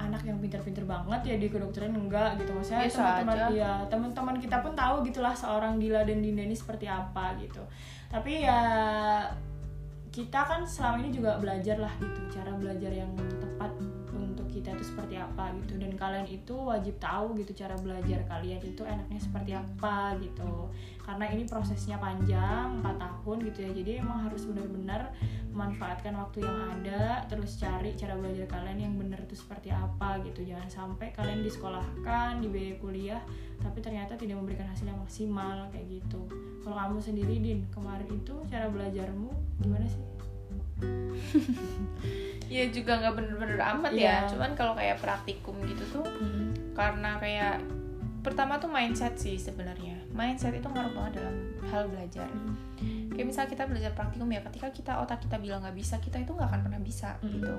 anak 0.00 0.24
yang 0.24 0.40
pintar-pintar 0.40 0.88
banget 0.88 1.20
ya 1.28 1.36
di 1.36 1.46
kedokteran 1.52 1.92
enggak 1.92 2.40
gitu. 2.40 2.50
Maksudnya 2.56 2.88
teman-teman 2.88 3.52
ya 3.52 3.72
teman-teman 3.86 4.36
kita 4.40 4.56
pun 4.64 4.72
tahu 4.72 5.04
gitulah 5.06 5.34
seorang 5.36 5.76
Dila 5.76 6.02
dan 6.02 6.24
Dinda 6.24 6.42
ini 6.42 6.56
seperti 6.56 6.88
apa 6.88 7.36
gitu. 7.38 7.60
Tapi 8.10 8.42
ya 8.42 8.60
kita 10.10 10.42
kan 10.42 10.66
selama 10.66 11.06
ini 11.06 11.10
juga 11.14 11.38
belajar 11.38 11.78
lah 11.78 11.94
gitu 12.02 12.20
cara 12.34 12.50
belajar 12.58 12.90
yang 12.90 13.10
tepat 13.14 13.49
untuk 14.10 14.46
kita 14.48 14.72
itu 14.72 14.84
seperti 14.84 15.20
apa 15.20 15.52
gitu. 15.60 15.76
Dan 15.76 15.94
kalian 15.94 16.26
itu 16.26 16.54
wajib 16.56 16.96
tahu 16.96 17.36
gitu 17.38 17.52
cara 17.52 17.76
belajar 17.76 18.24
kalian 18.26 18.60
itu 18.64 18.82
enaknya 18.82 19.20
seperti 19.20 19.52
apa 19.52 20.16
gitu. 20.18 20.72
Karena 21.04 21.26
ini 21.28 21.44
prosesnya 21.44 22.00
panjang 22.00 22.80
4 22.80 22.96
tahun 22.96 23.36
gitu 23.50 23.58
ya. 23.66 23.70
Jadi 23.76 23.90
emang 24.00 24.30
harus 24.30 24.46
benar-benar 24.48 25.12
memanfaatkan 25.50 26.14
waktu 26.14 26.46
yang 26.46 26.58
ada 26.78 27.26
terus 27.26 27.58
cari 27.58 27.92
cara 27.98 28.14
belajar 28.14 28.46
kalian 28.46 28.78
yang 28.90 28.94
benar 28.96 29.18
itu 29.26 29.36
seperti 29.36 29.74
apa 29.74 30.22
gitu. 30.24 30.46
Jangan 30.46 30.68
sampai 30.70 31.12
kalian 31.12 31.42
disekolahkan 31.42 32.40
dibiayai 32.40 32.78
kuliah 32.78 33.22
tapi 33.60 33.84
ternyata 33.84 34.16
tidak 34.16 34.40
memberikan 34.40 34.64
hasil 34.72 34.88
yang 34.88 34.96
maksimal 34.96 35.68
kayak 35.68 36.00
gitu. 36.00 36.24
Kalau 36.64 36.76
kamu 36.76 36.98
sendiri 37.02 37.34
din 37.42 37.60
kemarin 37.68 38.08
itu 38.08 38.34
cara 38.48 38.72
belajarmu 38.72 39.28
gimana 39.60 39.84
sih 39.84 40.00
ya 42.50 42.66
juga 42.68 42.98
nggak 42.98 43.14
bener-bener 43.14 43.60
amat 43.74 43.92
Iya. 43.94 44.26
ya 44.26 44.30
cuman 44.34 44.50
kalau 44.54 44.74
kayak 44.74 44.98
praktikum 44.98 45.54
gitu 45.64 45.84
tuh 45.92 46.06
karena 46.74 47.14
kayak 47.18 47.62
pertama 48.20 48.60
tuh 48.60 48.68
mindset 48.68 49.16
sih 49.16 49.40
sebenarnya. 49.40 49.96
Mindset 50.12 50.52
itu 50.52 50.68
ngaruh 50.68 50.92
banget 50.92 51.24
dalam 51.24 51.36
hal 51.72 51.88
belajar. 51.88 52.28
Kayak 53.08 53.26
misal 53.26 53.44
kita 53.46 53.64
belajar 53.64 53.96
praktikum 53.96 54.28
ya 54.28 54.44
ketika 54.44 54.68
kita 54.68 54.92
otak 54.98 55.24
kita 55.24 55.40
bilang 55.40 55.64
nggak 55.64 55.72
bisa 55.72 55.96
kita 55.96 56.20
itu 56.20 56.28
nggak 56.30 56.48
akan 56.48 56.60
pernah 56.62 56.80
bisa 56.80 57.16
Mm. 57.20 57.32
gitu. 57.32 57.54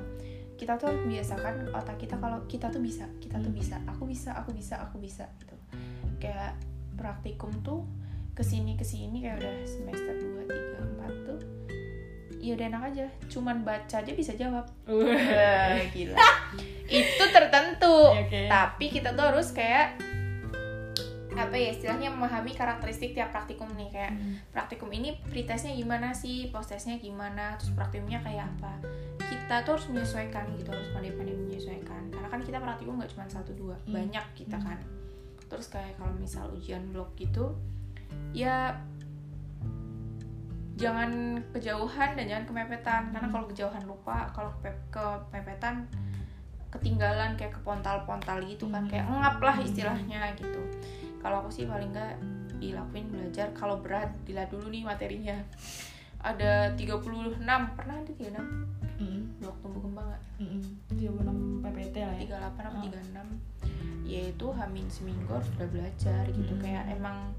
Kita 0.58 0.78
tuh 0.78 0.94
harus 0.94 1.02
biasakan 1.08 1.74
otak 1.74 1.98
kita 1.98 2.16
kalau 2.16 2.46
kita 2.46 2.70
tuh 2.70 2.78
bisa 2.78 3.10
kita 3.18 3.42
tuh 3.42 3.50
Mm. 3.50 3.58
bisa 3.58 3.76
aku 3.90 4.04
bisa 4.06 4.30
aku 4.38 4.54
bisa 4.54 4.76
aku 4.78 5.02
bisa 5.02 5.26
gitu. 5.42 5.56
Kayak 6.22 6.54
praktikum 6.94 7.50
tuh 7.66 7.82
ke 8.38 8.46
sini 8.46 8.78
ke 8.78 8.86
sini 8.86 9.18
kayak 9.18 9.42
udah 9.42 9.56
semester 9.66 10.14
2, 10.14 10.46
3, 10.46 10.78
4 10.78 11.26
tuh 11.26 11.40
ya 12.42 12.58
udah 12.58 12.66
enak 12.68 12.84
aja. 12.90 13.06
Cuman 13.30 13.62
baca 13.62 13.96
aja 13.96 14.12
bisa 14.12 14.34
jawab. 14.34 14.66
Wah, 14.84 15.78
gila. 15.94 16.18
Itu 16.86 17.24
tertentu. 17.30 17.96
Iya, 18.12 18.22
Oke. 18.26 18.42
tapi 18.50 18.86
kita 18.90 19.14
tuh 19.14 19.26
harus 19.30 19.54
kayak 19.54 19.96
apa 21.32 21.56
ya 21.56 21.72
istilahnya 21.72 22.12
memahami 22.12 22.52
karakteristik 22.52 23.16
tiap 23.16 23.32
praktikum 23.32 23.72
nih. 23.74 23.88
Kayak 23.88 24.12
praktikum 24.52 24.92
ini 24.92 25.16
pretestnya 25.24 25.72
gimana 25.72 26.12
sih? 26.12 26.52
Postesnya 26.52 26.98
gimana? 26.98 27.56
Terus 27.56 27.72
praktikumnya 27.72 28.20
kayak 28.20 28.52
apa? 28.52 28.74
Kita 29.22 29.64
tuh 29.64 29.80
harus 29.80 29.88
menyesuaikan 29.88 30.44
gitu 30.60 30.76
harus 30.76 30.92
pandai-pandai 30.92 31.32
menyesuaikan. 31.32 32.12
Karena 32.12 32.28
kan 32.28 32.42
kita 32.44 32.60
praktikum 32.60 33.00
nggak 33.00 33.12
cuma 33.16 33.24
satu 33.26 33.56
dua. 33.56 33.80
Hmm. 33.86 33.96
banyak 33.96 34.26
kita 34.36 34.60
Hmm. 34.60 34.68
kan. 34.68 34.80
Terus 35.48 35.68
kayak 35.68 35.96
kalau 35.96 36.12
misal 36.16 36.52
ujian 36.52 36.84
blok 36.92 37.16
gitu 37.16 37.56
ya 38.36 38.76
jangan 40.82 41.12
kejauhan 41.54 42.18
dan 42.18 42.26
jangan 42.26 42.46
kemepetan 42.50 43.14
karena 43.14 43.28
kalau 43.30 43.46
kejauhan 43.46 43.84
lupa 43.86 44.26
kalau 44.34 44.50
kepe- 44.58 44.90
kemepetan 45.30 45.86
ketinggalan 46.72 47.38
kayak 47.38 47.54
kepontal-pontal 47.54 48.42
gitu 48.48 48.66
kan 48.72 48.88
kayak 48.88 49.06
ngap 49.06 49.38
lah 49.38 49.56
istilahnya 49.60 50.34
gitu. 50.34 50.62
Kalau 51.22 51.46
aku 51.46 51.54
sih 51.54 51.70
paling 51.70 51.94
nggak 51.94 52.18
dilakuin 52.58 53.12
belajar 53.12 53.52
kalau 53.54 53.78
berat 53.78 54.10
dilihat 54.26 54.50
dulu 54.50 54.72
nih 54.72 54.82
materinya. 54.82 55.38
Ada 56.22 56.74
36 56.78 57.42
pernah 57.78 57.96
ada 57.98 58.06
36 58.06 58.38
blok 59.42 59.58
tumbuh 59.62 59.82
kembang 59.82 60.06
nggak? 60.08 60.24
36 60.94 61.62
PPT 61.66 61.96
lah 62.02 62.16
ya. 62.16 62.38
38 62.40 62.42
apa 62.42 62.60
Oh. 62.72 62.84
36 62.86 63.28
yaitu 64.06 64.46
hamin 64.52 64.88
seminggu 64.90 65.30
harus 65.30 65.50
udah 65.60 65.70
belajar 65.70 66.24
gitu. 66.30 66.54
Kayak 66.58 66.88
emang 66.90 67.34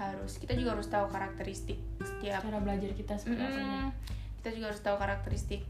harus 0.00 0.40
kita 0.40 0.56
juga 0.56 0.72
harus 0.72 0.88
tahu 0.88 1.06
karakteristik 1.06 1.76
setiap 2.00 2.40
cara 2.40 2.58
belajar 2.58 2.88
kita 2.90 3.14
seperti 3.14 3.42
apa 3.44 3.60
Mm, 3.60 3.88
kita 4.40 4.48
juga 4.56 4.66
harus 4.72 4.80
tahu 4.80 4.96
karakteristik 4.96 5.60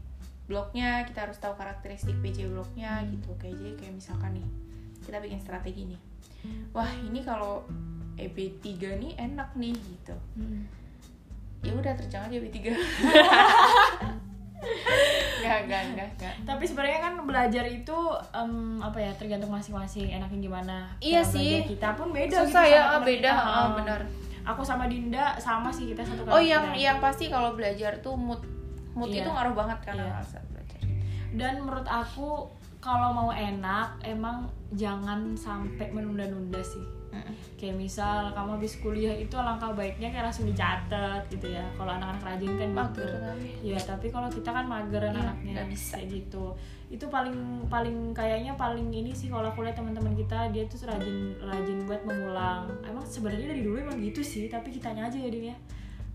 bloknya 0.47 1.03
kita 1.03 1.27
harus 1.27 1.35
tahu 1.37 1.53
karakteristik 1.53 2.15
PJ 2.19 2.47
bloknya 2.47 3.03
Hmm. 3.03 3.11
gitu. 3.11 3.29
Kayak 3.35 3.55
jadi 3.59 3.71
kayak 3.77 3.93
misalkan 3.93 4.31
nih 4.35 4.47
kita 5.01 5.17
bikin 5.19 5.39
strategi 5.39 5.81
nih. 5.91 5.99
Wah 6.71 6.87
ini 6.97 7.19
kalau 7.21 7.67
EB3 8.15 8.67
nih 8.97 9.11
enak 9.17 9.51
nih 9.53 9.75
gitu. 9.75 10.15
Mm. 10.35 10.63
ya 11.61 11.71
udah 11.71 11.93
terjang 11.93 12.25
aja 12.25 12.35
EB3 12.35 12.57
Enggak, 15.41 15.59
enggak, 15.61 15.81
enggak, 15.83 16.09
enggak. 16.11 16.33
tapi 16.43 16.63
sebenarnya 16.63 16.99
kan 17.01 17.13
belajar 17.21 17.65
itu 17.65 17.97
em, 18.31 18.53
apa 18.77 18.97
ya 18.97 19.11
tergantung 19.11 19.49
masing-masing 19.49 20.07
enaknya 20.07 20.39
gimana 20.39 20.77
Iya 20.99 21.21
sih. 21.23 21.65
kita 21.65 21.93
pun 21.93 22.09
beda 22.09 22.37
Susah 22.39 22.63
gitu 22.63 22.73
ya, 22.73 22.81
sama 22.87 23.03
beda, 23.03 23.31
kita. 23.31 23.49
ah, 23.51 23.69
benar. 23.73 24.01
aku 24.43 24.61
sama 24.61 24.85
Dinda 24.85 25.25
sama 25.35 25.69
sih 25.69 25.85
kita 25.87 26.01
satu 26.01 26.25
Oh, 26.25 26.37
yang 26.37 26.73
yang 26.73 26.97
pasti 26.97 27.27
kalau 27.27 27.53
belajar 27.53 27.93
tuh 27.99 28.13
mood 28.13 28.41
mood 28.91 29.07
Iya. 29.07 29.21
itu 29.21 29.29
ngaruh 29.29 29.53
banget 29.53 29.79
karena 29.83 30.05
Iya. 30.07 30.41
belajar. 30.47 30.81
dan 31.31 31.53
menurut 31.59 31.87
aku 31.87 32.29
kalau 32.77 33.09
mau 33.11 33.29
enak 33.29 34.01
emang 34.01 34.45
jangan 34.71 35.33
sampai 35.33 35.89
menunda-nunda 35.89 36.57
sih 36.59 36.81
Mm-mm. 37.11 37.35
kayak 37.59 37.75
misal 37.75 38.31
kamu 38.31 38.55
habis 38.55 38.79
kuliah 38.79 39.11
itu 39.11 39.35
alangkah 39.35 39.75
baiknya 39.75 40.07
kayak 40.09 40.31
langsung 40.31 40.47
dicatat 40.47 41.21
gitu 41.27 41.51
ya. 41.51 41.61
Kalau 41.75 41.91
anak-anak 41.91 42.23
rajin 42.23 42.51
kan 42.55 42.71
mager. 42.71 43.11
Tapi 43.11 43.47
ya 43.61 43.77
tapi 43.77 44.07
kalau 44.07 44.31
kita 44.31 44.49
kan 44.49 44.65
mageran 44.65 45.11
Iya, 45.11 45.21
anaknya 45.21 45.53
bisa. 45.67 45.99
kayak 45.99 46.07
gitu. 46.07 46.45
Itu 46.87 47.05
paling 47.07 47.67
paling 47.67 48.11
kayaknya 48.11 48.55
paling 48.55 48.87
ini 48.89 49.11
sih 49.11 49.27
kalau 49.27 49.47
aku 49.47 49.61
lihat 49.61 49.75
teman-teman 49.75 50.15
kita 50.15 50.49
dia 50.49 50.63
tuh 50.65 50.87
rajin 50.87 51.35
rajin 51.37 51.77
buat 51.83 52.01
mengulang. 52.03 52.71
Emang 52.81 53.03
sebenarnya 53.03 53.51
dari 53.51 53.61
dulu 53.61 53.75
emang 53.77 53.99
gitu 53.99 54.23
sih 54.23 54.47
tapi 54.47 54.71
kitanya 54.71 55.11
aja 55.11 55.19
ya 55.19 55.27
Din 55.27 55.51
ya 55.51 55.57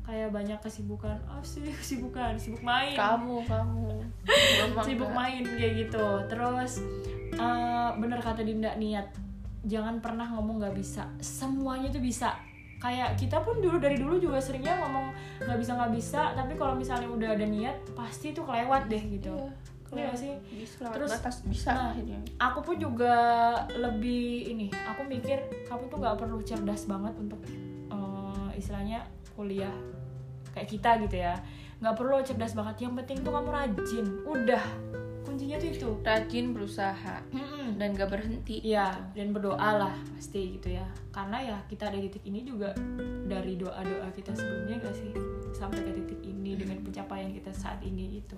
kayak 0.07 0.31
banyak 0.31 0.55
kesibukan 0.63 1.19
oh 1.27 1.43
sih 1.43 1.67
kesibukan 1.83 2.39
sibuk 2.39 2.63
main. 2.63 2.95
Kamu 2.95 3.43
kamu. 3.45 3.91
Sibuk 4.87 5.11
main 5.13 5.43
kayak 5.45 5.87
gitu. 5.87 6.07
Terus 6.27 6.81
eh, 7.35 7.89
bener 7.99 8.19
kata 8.23 8.41
Dinda 8.41 8.73
niat 8.79 9.26
jangan 9.67 9.99
pernah 9.99 10.31
ngomong 10.31 10.63
nggak 10.63 10.75
bisa. 10.75 11.11
Semuanya 11.19 11.91
tuh 11.91 12.01
bisa. 12.01 12.33
Kayak 12.77 13.17
kita 13.17 13.41
pun 13.41 13.59
dulu 13.59 13.81
dari 13.81 13.97
dulu 13.97 14.17
juga 14.17 14.39
seringnya 14.39 14.79
ngomong 14.79 15.11
nggak 15.43 15.59
bisa 15.59 15.75
nggak 15.75 15.93
bisa. 15.93 16.23
Tapi 16.33 16.55
kalau 16.55 16.73
misalnya 16.73 17.11
udah 17.11 17.35
ada 17.35 17.45
niat 17.45 17.77
pasti 17.93 18.31
tuh 18.31 18.47
kelewat 18.47 18.87
deh 18.87 19.03
gitu. 19.11 19.35
Iya, 19.87 19.95
Iya 19.97 20.03
nggak 20.11 20.19
sih? 20.19 20.33
bisa 20.51 20.85
Terus, 20.91 21.11
batas 21.15 21.37
bisa 21.47 21.71
nah, 21.71 21.95
akhirnya. 21.95 22.19
aku 22.43 22.59
pun 22.61 22.75
juga 22.75 23.15
lebih 23.71 24.51
ini 24.51 24.67
aku 24.83 25.07
mikir 25.07 25.39
kamu 25.63 25.87
tuh 25.87 25.99
nggak 26.03 26.17
perlu 26.19 26.43
cerdas 26.43 26.91
banget 26.91 27.15
untuk 27.15 27.39
eh, 27.89 28.49
istilahnya 28.59 29.07
kuliah 29.39 29.71
kayak 30.51 30.67
kita 30.69 30.91
gitu 31.07 31.17
ya. 31.23 31.39
Nggak 31.79 31.95
perlu 31.95 32.19
cerdas 32.25 32.53
banget. 32.53 32.83
Yang 32.83 32.93
penting 33.05 33.19
tuh 33.23 33.33
kamu 33.35 33.49
rajin. 33.49 34.07
Udah. 34.27 34.65
Kuncinya 35.23 35.57
tuh 35.57 35.69
itu. 35.71 35.91
Rajin 36.03 36.47
berusaha 36.51 37.17
Mm-mm. 37.67 37.77
dan 37.77 37.89
gak 37.93 38.09
berhenti 38.09 38.57
Iya, 38.63 38.95
dan 39.13 39.31
berdoa 39.31 39.71
lah 39.77 39.95
pasti 40.13 40.57
gitu 40.57 40.71
ya. 40.71 40.87
Karena 41.11 41.39
ya 41.39 41.57
kita 41.67 41.89
ada 41.89 41.97
di 41.97 42.07
titik 42.07 42.25
ini 42.25 42.41
juga 42.41 42.71
dari 43.25 43.55
doa-doa 43.55 44.09
kita 44.11 44.31
sebelumnya 44.33 44.79
gak 44.79 44.95
sih 44.95 45.11
sampai 45.51 45.81
ke 45.81 45.93
titik 45.95 46.21
ini 46.23 46.55
dengan 46.55 46.79
pencapaian 46.81 47.31
kita 47.31 47.51
saat 47.51 47.83
ini 47.83 48.19
gitu. 48.19 48.37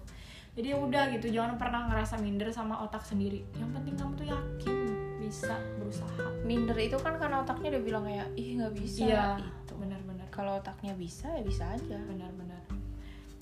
Jadi 0.53 0.67
ya 0.69 0.77
udah 0.77 1.05
gitu, 1.13 1.31
jangan 1.31 1.55
pernah 1.55 1.87
ngerasa 1.87 2.19
minder 2.19 2.51
sama 2.51 2.83
otak 2.83 3.03
sendiri. 3.03 3.47
Yang 3.55 3.71
penting 3.79 3.95
kamu 3.95 4.13
tuh 4.15 4.27
yakin 4.27 4.77
bisa 5.19 5.55
berusaha. 5.77 6.25
minder 6.41 6.73
itu 6.75 6.97
kan 6.97 7.15
karena 7.15 7.43
otaknya 7.43 7.77
udah 7.77 7.83
bilang 7.85 8.03
kayak 8.03 8.27
ih 8.35 8.57
nggak 8.57 8.73
bisa 8.73 9.05
Iya, 9.05 9.27
gitu 9.37 9.77
benar-benar, 9.77 10.25
kalau 10.33 10.57
otaknya 10.57 10.97
bisa 10.97 11.29
ya 11.29 11.45
bisa 11.45 11.69
aja 11.69 12.01
benar-benar. 12.03 12.65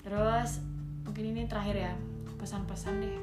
Terus 0.03 0.59
mungkin 1.01 1.23
ini 1.31 1.47
terakhir 1.47 1.75
ya 1.79 1.93
pesan-pesan 2.35 2.93
deh. 2.99 3.17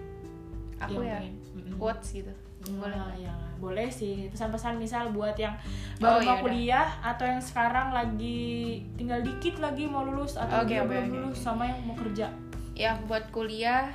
aku 0.74 1.00
ya 1.00 1.22
pengen- 1.22 1.76
quotes 1.76 2.08
gitu 2.10 2.32
boleh 2.64 2.96
ya, 3.20 3.34
boleh 3.60 3.88
sih. 3.88 4.32
Pesan-pesan 4.32 4.80
misal 4.80 5.12
buat 5.12 5.36
yang 5.36 5.52
Oh, 6.00 6.00
baru 6.00 6.16
iya 6.16 6.24
mau 6.24 6.34
udah. 6.36 6.42
kuliah 6.42 6.88
atau 7.00 7.24
yang 7.28 7.40
sekarang 7.40 7.92
lagi 7.92 8.80
tinggal 8.96 9.20
dikit 9.20 9.60
lagi 9.60 9.84
mau 9.84 10.02
lulus 10.02 10.34
atau 10.34 10.64
dia 10.64 10.80
oke, 10.80 10.88
belum 10.88 11.06
oke, 11.08 11.16
lulus 11.20 11.38
sama 11.38 11.68
yang 11.68 11.80
mau 11.84 11.96
kerja? 11.96 12.32
Yang 12.74 12.98
buat 13.04 13.24
kuliah 13.30 13.92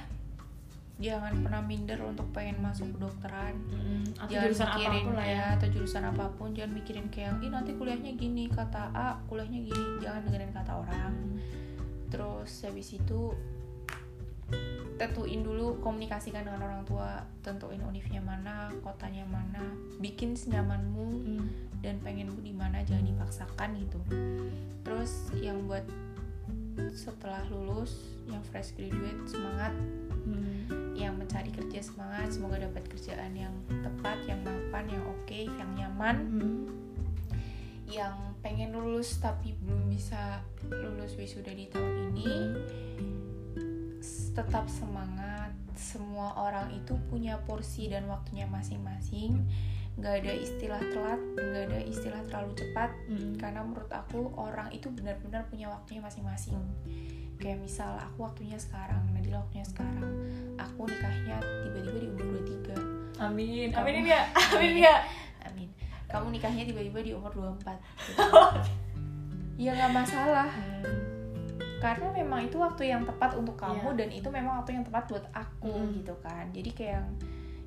jangan 1.00 1.32
pernah 1.40 1.64
minder 1.64 1.96
untuk 2.04 2.28
pengen 2.36 2.60
masuk 2.60 2.92
kedokteran. 2.94 3.56
Atau 4.20 4.36
jangan 4.36 4.44
jurusan 4.52 4.68
mikirin 4.68 4.92
apa 4.92 5.08
pun 5.08 5.16
lah 5.16 5.28
ya. 5.32 5.44
atau 5.56 5.68
jurusan 5.72 6.04
apa 6.04 6.26
pun 6.36 6.50
jangan 6.52 6.72
mikirin 6.76 7.08
kayak 7.08 7.40
ih 7.40 7.48
nanti 7.48 7.72
kuliahnya 7.74 8.12
gini 8.20 8.52
kata 8.52 8.92
A 8.92 9.16
kuliahnya 9.26 9.60
gini. 9.64 9.84
Jangan 10.04 10.28
dengerin 10.28 10.52
kata 10.52 10.72
orang. 10.76 11.14
Terus 12.12 12.52
habis 12.68 12.90
itu 12.92 13.20
tentuin 15.00 15.40
dulu 15.40 15.80
komunikasikan 15.80 16.44
dengan 16.44 16.60
orang 16.60 16.84
tua 16.84 17.24
tentuin 17.40 17.80
univnya 17.80 18.20
mana 18.20 18.68
kotanya 18.84 19.24
mana 19.24 19.64
bikin 20.04 20.36
senyamanmu 20.36 21.08
Mm. 21.40 21.46
dan 21.80 21.96
pengen 22.04 22.36
di 22.44 22.52
mana 22.52 22.84
jangan 22.84 23.08
dipaksakan 23.08 23.80
gitu 23.80 24.00
terus 24.84 25.32
yang 25.40 25.64
buat 25.64 25.88
setelah 26.92 27.44
lulus 27.48 28.20
yang 28.28 28.44
fresh 28.52 28.76
graduate 28.76 29.24
semangat 29.24 29.72
Mm. 30.28 31.00
yang 31.00 31.16
mencari 31.16 31.48
kerja 31.56 31.80
semangat 31.80 32.36
semoga 32.36 32.60
dapat 32.60 32.84
kerjaan 32.92 33.32
yang 33.40 33.56
tepat 33.80 34.20
yang 34.28 34.44
mapan 34.44 34.84
yang 34.92 35.04
oke 35.08 35.40
yang 35.48 35.72
nyaman 35.80 36.16
Mm. 36.28 36.60
yang 37.88 38.16
pengen 38.44 38.76
lulus 38.76 39.16
tapi 39.24 39.56
belum 39.64 39.88
bisa 39.88 40.44
lulus 40.68 41.16
wisuda 41.16 41.56
di 41.56 41.72
tahun 41.72 42.12
ini 42.20 42.36
tetap 44.34 44.66
semangat. 44.68 45.52
Semua 45.76 46.36
orang 46.36 46.72
itu 46.76 46.96
punya 47.08 47.40
porsi 47.48 47.88
dan 47.88 48.08
waktunya 48.08 48.48
masing-masing. 48.48 49.44
Nggak 50.00 50.24
ada 50.24 50.34
istilah 50.36 50.80
telat 50.80 51.20
nggak 51.36 51.64
ada 51.72 51.80
istilah 51.84 52.22
terlalu 52.28 52.52
cepat. 52.56 52.92
Mm. 53.12 53.36
karena 53.36 53.60
menurut 53.64 53.92
aku 53.92 54.32
orang 54.36 54.72
itu 54.72 54.88
benar-benar 54.92 55.48
punya 55.52 55.68
waktunya 55.72 56.00
masing-masing. 56.00 56.60
Kayak 57.40 57.64
misal 57.64 57.96
aku 57.96 58.28
waktunya 58.28 58.60
sekarang 58.60 59.00
Nadila 59.16 59.44
waktunya 59.44 59.64
sekarang. 59.68 60.04
Aku 60.60 60.88
nikahnya 60.88 61.40
tiba-tiba 61.64 62.00
di 62.00 62.08
umur 62.12 62.26
23 62.44 63.20
amin. 63.20 63.68
Kamu- 63.72 63.84
amin 63.84 64.06
ya 64.08 64.22
amin 64.56 64.74
ya 64.80 64.96
amin. 65.48 65.70
Kamu 66.08 66.28
nikahnya 66.32 66.64
tiba-tiba 66.68 67.00
di 67.04 67.12
umur 67.16 67.32
24 67.32 67.76
gitu. 68.08 68.24
ya 69.60 69.76
nggak 69.76 69.92
masalah 69.92 70.48
karena 71.80 72.08
memang 72.14 72.40
itu 72.42 72.56
waktu 72.56 72.84
yang 72.88 73.04
tepat 73.04 73.34
untuk 73.34 73.56
kamu 73.56 73.88
Iya. 73.90 73.98
dan 73.98 74.10
itu 74.12 74.28
memang 74.30 74.54
waktu 74.58 74.72
yang 74.74 74.84
tepat 74.84 75.04
buat 75.08 75.26
aku 75.32 75.72
Mm. 75.72 75.92
gitu 75.96 76.14
kan 76.20 76.46
jadi 76.50 76.70
kayak 76.70 77.04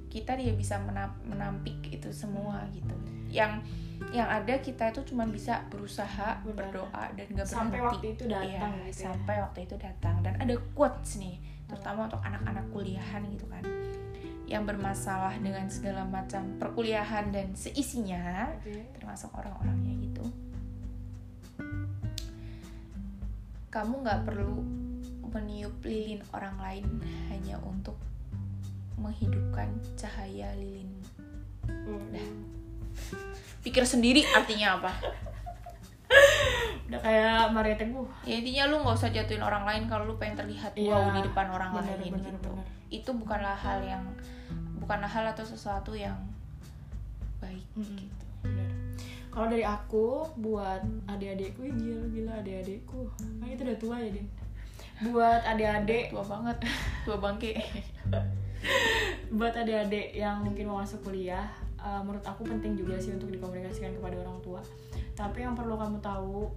kita 0.06 0.36
dia 0.36 0.52
bisa 0.52 0.76
menam- 0.78 1.16
menampik 1.24 1.80
itu 1.88 2.08
semua 2.08 2.60
gitu 2.68 2.92
yang 3.26 3.64
yang 4.10 4.26
ada 4.26 4.58
kita 4.58 4.90
itu 4.90 5.00
cuma 5.06 5.24
bisa 5.24 5.64
berusaha 5.66 6.36
Benar. 6.42 6.52
berdoa 6.68 7.04
dan 7.10 7.26
gak 7.28 7.32
berhenti 7.38 7.54
sampai 7.54 7.80
waktu 7.80 8.06
itu 8.10 8.24
datang 8.26 8.44
Iya, 8.44 8.84
gitu 8.84 8.92
ya. 8.92 9.04
sampai 9.08 9.34
waktu 9.40 9.58
itu 9.62 9.74
datang 9.76 10.14
dan 10.20 10.34
ada 10.36 10.54
quotes 10.72 11.16
nih 11.16 11.36
terutama 11.64 12.04
untuk 12.04 12.20
anak-anak 12.20 12.64
kuliahan 12.68 13.22
gitu 13.26 13.46
kan 13.46 13.64
yang 14.44 14.68
bermasalah 14.68 15.32
dengan 15.38 15.64
segala 15.66 16.04
macam 16.04 16.60
perkuliahan 16.60 17.32
dan 17.32 17.56
seisinya 17.56 18.52
Oke. 18.52 18.84
termasuk 18.92 19.32
orang-orangnya 19.32 19.96
gitu 20.02 20.24
kamu 23.72 24.04
nggak 24.04 24.28
perlu 24.28 24.60
meniup 25.32 25.72
lilin 25.80 26.20
orang 26.36 26.60
lain 26.60 26.84
hanya 27.32 27.56
untuk 27.64 27.96
menghidupkan 29.00 29.72
cahaya 29.96 30.52
lilinmu 30.60 31.00
Udah. 31.88 32.28
pikir 33.64 33.88
sendiri 33.88 34.28
artinya 34.36 34.76
apa 34.76 34.92
udah 36.92 37.00
kayak 37.00 37.48
Maria 37.56 37.76
Teguh 37.80 38.04
ya 38.28 38.44
intinya 38.44 38.68
lu 38.68 38.84
nggak 38.84 38.96
usah 39.00 39.08
jatuhin 39.08 39.40
orang 39.40 39.64
lain 39.64 39.88
kalau 39.88 40.04
lu 40.04 40.20
pengen 40.20 40.44
terlihat 40.44 40.76
Iya, 40.76 40.92
wow 40.92 41.08
di 41.16 41.24
depan 41.24 41.48
orang 41.48 41.72
bener, 41.72 41.96
lain 41.96 42.12
bener, 42.12 42.28
gitu 42.36 42.52
bener. 42.52 42.66
itu 42.92 43.10
bukanlah 43.16 43.56
hal 43.56 43.80
yang 43.80 44.04
bukanlah 44.76 45.08
hal 45.08 45.24
atau 45.32 45.40
sesuatu 45.48 45.96
yang 45.96 46.20
baik 47.40 47.64
Mm-mm. 47.72 47.96
gitu. 47.96 48.21
Kalau 49.32 49.48
dari 49.48 49.64
aku 49.64 50.28
buat 50.36 50.84
adik-adikku 51.08 51.64
gila 51.64 52.04
gila 52.12 52.32
adik-adikku. 52.44 53.08
Nah, 53.40 53.48
itu 53.48 53.64
udah 53.64 53.78
tua 53.80 53.96
ya, 53.96 54.10
Din. 54.12 54.28
Buat 55.08 55.42
adik-adik, 55.48 56.12
tua 56.12 56.24
banget 56.28 56.56
tua 57.08 57.16
bangke 57.16 57.56
buat 59.32 59.54
adik-adik 59.56 60.14
yang 60.14 60.44
mungkin 60.44 60.68
mau 60.70 60.78
masuk 60.80 61.02
kuliah, 61.02 61.48
eh, 61.80 62.00
menurut 62.04 62.22
aku 62.22 62.46
penting 62.46 62.78
juga 62.78 63.00
sih 63.00 63.16
untuk 63.16 63.32
dikomunikasikan 63.32 63.96
kepada 63.98 64.22
orang 64.22 64.38
tua. 64.44 64.60
Tapi 65.16 65.42
yang 65.44 65.56
perlu 65.56 65.74
kamu 65.74 65.98
tahu, 65.98 66.52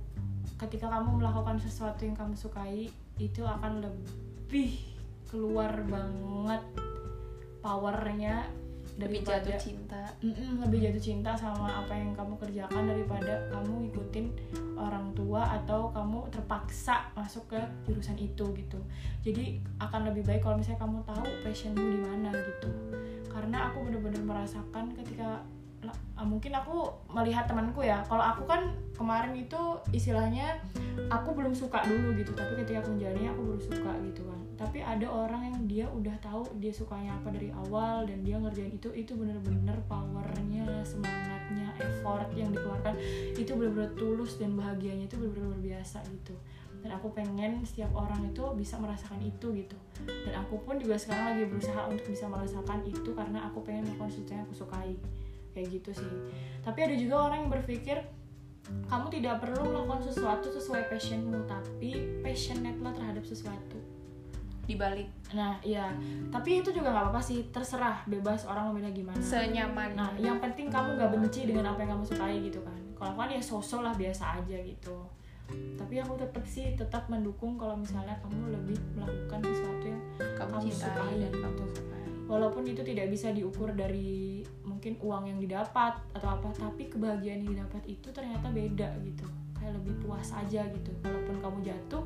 ketika 0.59 0.91
kamu 0.91 1.23
melakukan 1.23 1.57
sesuatu 1.57 2.05
yang 2.05 2.15
kamu 2.15 2.35
sukai, 2.37 2.91
itu 3.17 3.41
akan 3.41 3.81
lebih 3.83 4.75
keluar 5.31 5.71
banget 5.87 6.63
powernya 7.63 8.45
lebih 8.95 9.27
daripada 9.27 9.51
jatuh 9.51 9.59
cinta. 9.59 10.01
Mm-mm, 10.23 10.51
lebih 10.63 10.79
jatuh 10.87 11.03
cinta 11.03 11.31
sama 11.35 11.67
apa 11.83 11.91
yang 11.91 12.15
kamu 12.15 12.33
kerjakan 12.39 12.83
daripada 12.87 13.33
kamu 13.51 13.73
ngikutin 13.87 14.25
orang 14.79 15.11
tua 15.11 15.43
atau 15.61 15.91
kamu 15.91 16.31
terpaksa 16.31 17.11
masuk 17.11 17.43
ke 17.51 17.59
jurusan 17.87 18.15
itu 18.15 18.45
gitu. 18.55 18.79
Jadi 19.19 19.59
akan 19.83 20.11
lebih 20.11 20.23
baik 20.23 20.43
kalau 20.43 20.55
misalnya 20.55 20.79
kamu 20.87 20.97
tahu 21.03 21.25
passionmu 21.43 21.83
di 21.83 21.99
mana 21.99 22.29
gitu. 22.31 22.69
Karena 23.27 23.67
aku 23.67 23.83
bener-bener 23.83 24.23
merasakan 24.23 24.95
ketika 24.95 25.43
la- 25.85 26.01
ah, 26.17 26.25
mungkin 26.25 26.51
aku 26.51 26.89
melihat 27.13 27.45
temanku 27.45 27.85
ya. 27.85 28.01
Kalau 28.05 28.21
aku 28.21 28.43
kan 28.49 28.73
kemarin 28.97 29.35
itu 29.37 29.61
istilahnya 29.93 30.57
aku 31.11 31.35
belum 31.35 31.51
suka 31.51 31.83
dulu 31.83 32.15
gitu 32.15 32.31
tapi 32.31 32.55
ketika 32.63 32.81
aku 32.81 32.95
menjalani 32.95 33.27
aku 33.29 33.41
baru 33.53 33.61
suka 33.61 33.91
gitu 34.01 34.21
kan. 34.25 34.39
Tapi 34.55 34.79
ada 34.79 35.07
orang 35.07 35.41
yang 35.51 35.57
dia 35.67 35.85
udah 35.91 36.15
tahu 36.23 36.41
dia 36.57 36.71
sukanya 36.71 37.13
apa 37.15 37.29
dari 37.35 37.51
awal 37.51 38.07
dan 38.07 38.23
dia 38.23 38.39
ngerjain 38.39 38.71
itu 38.71 38.89
itu 38.95 39.11
bener-bener 39.13 39.75
powernya 39.85 40.65
semangatnya 40.87 41.75
effort 41.77 42.31
yang 42.31 42.49
dikeluarkan 42.55 42.95
itu 43.35 43.51
bener-bener 43.51 43.91
tulus 43.99 44.39
dan 44.39 44.55
bahagianya 44.55 45.05
itu 45.11 45.19
bener-bener 45.19 45.51
luar 45.51 45.61
biasa 45.61 45.99
gitu. 46.07 46.35
Dan 46.85 46.93
aku 47.01 47.09
pengen 47.17 47.65
setiap 47.65 47.89
orang 47.97 48.29
itu 48.29 48.45
bisa 48.53 48.77
merasakan 48.77 49.17
itu 49.17 49.49
gitu. 49.57 49.77
Dan 50.05 50.37
aku 50.37 50.61
pun 50.61 50.77
juga 50.77 50.93
sekarang 50.93 51.33
lagi 51.33 51.49
berusaha 51.49 51.89
untuk 51.89 52.05
bisa 52.13 52.29
merasakan 52.29 52.85
itu 52.85 53.09
karena 53.17 53.41
aku 53.49 53.65
pengen 53.65 53.89
melakukan 53.89 54.13
sesuatu 54.13 54.31
yang 54.37 54.45
aku 54.45 54.55
sukai 54.55 54.93
kayak 55.55 55.79
gitu 55.79 55.95
sih. 55.95 56.11
Tapi 56.59 56.79
ada 56.83 56.95
juga 56.99 57.31
orang 57.31 57.47
yang 57.47 57.51
berpikir 57.55 57.97
kamu 58.89 59.07
tidak 59.13 59.45
perlu 59.45 59.61
melakukan 59.71 60.09
sesuatu 60.09 60.49
sesuai 60.49 60.89
passionmu 60.89 61.45
tapi 61.45 62.19
passionate 62.19 62.81
lah 62.83 62.91
terhadap 62.91 63.23
sesuatu. 63.23 63.77
Dibalik. 64.65 65.05
Nah 65.37 65.61
iya. 65.61 65.93
Tapi 66.33 66.65
itu 66.65 66.73
juga 66.73 66.89
nggak 66.91 67.05
apa-apa 67.07 67.21
sih 67.21 67.47
terserah 67.53 68.01
bebas 68.09 68.49
orang 68.49 68.73
bilang 68.73 68.91
gimana. 68.91 69.21
Senyaman. 69.21 69.93
Nah 69.95 70.11
yang 70.17 70.41
penting 70.41 70.67
kamu 70.67 70.97
nggak 70.97 71.09
benci 71.13 71.45
dengan 71.47 71.71
apa 71.71 71.85
yang 71.85 71.95
kamu 71.95 72.03
sukai 72.09 72.41
gitu 72.41 72.59
kan. 72.65 72.75
Kalau 72.97 73.13
aku 73.13 73.19
kan 73.23 73.29
ya 73.29 73.41
sosok 73.41 73.85
lah 73.85 73.93
biasa 73.93 74.41
aja 74.41 74.57
gitu. 74.57 74.97
Tapi 75.77 76.01
aku 76.01 76.17
tetap 76.17 76.41
sih 76.49 76.73
tetap 76.73 77.05
mendukung 77.05 77.53
kalau 77.53 77.77
misalnya 77.77 78.17
kamu 78.25 78.49
lebih 78.49 78.81
melakukan 78.97 79.45
sesuatu 79.45 79.85
yang 79.85 80.01
kamu, 80.17 80.57
Kamu 80.57 80.63
cintai 80.65 80.89
sukai. 80.89 81.15
dan 81.21 81.33
kamu 81.37 81.63
sukai. 81.69 82.03
Walaupun 82.25 82.63
itu 82.65 82.81
tidak 82.81 83.07
bisa 83.13 83.29
diukur 83.29 83.69
dari 83.77 84.41
mungkin 84.85 85.01
uang 85.01 85.23
yang 85.25 85.39
didapat 85.41 85.97
atau 86.13 86.37
apa 86.37 86.45
tapi 86.53 86.85
kebahagiaan 86.85 87.41
yang 87.41 87.57
didapat 87.57 87.81
itu 87.89 88.05
ternyata 88.13 88.53
beda 88.53 88.85
gitu. 89.01 89.25
Kayak 89.57 89.81
lebih 89.81 89.97
puas 90.05 90.29
aja 90.29 90.61
gitu. 90.61 90.93
Walaupun 91.01 91.41
kamu 91.41 91.59
jatuh 91.65 92.05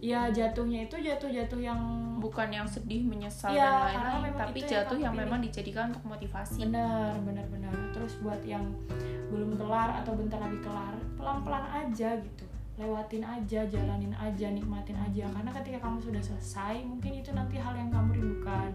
ya 0.00 0.32
jatuhnya 0.32 0.88
itu 0.88 0.96
jatuh-jatuh 0.98 1.60
yang 1.60 1.78
bukan 2.18 2.48
yang 2.48 2.64
sedih 2.64 3.04
menyesal 3.04 3.52
Iya, 3.52 3.92
dan 3.92 4.02
lain-lain 4.08 4.34
tapi 4.34 4.58
yang 4.64 4.72
jatuh 4.72 4.96
yang 4.98 5.12
pilih. 5.12 5.22
memang 5.28 5.40
dijadikan 5.44 5.84
untuk 5.92 6.04
motivasi. 6.08 6.64
Benar 6.64 7.12
benar 7.28 7.44
benar. 7.52 7.72
Terus 7.92 8.16
buat 8.24 8.40
yang 8.40 8.64
belum 9.28 9.60
kelar 9.60 10.00
atau 10.00 10.16
bentar 10.16 10.40
lagi 10.40 10.64
kelar 10.64 10.96
pelan-pelan 11.20 11.66
aja 11.76 12.16
gitu. 12.24 12.44
Lewatin 12.80 13.20
aja 13.20 13.68
jalanin 13.68 14.16
aja 14.16 14.48
nikmatin 14.48 14.96
aja. 14.96 15.28
Karena 15.28 15.52
ketika 15.60 15.84
kamu 15.84 16.00
sudah 16.00 16.22
selesai 16.24 16.88
mungkin 16.88 17.20
itu 17.20 17.36
nanti 17.36 17.60
hal 17.60 17.76
yang 17.76 17.92
kamu 17.92 18.16
rindukan 18.16 18.72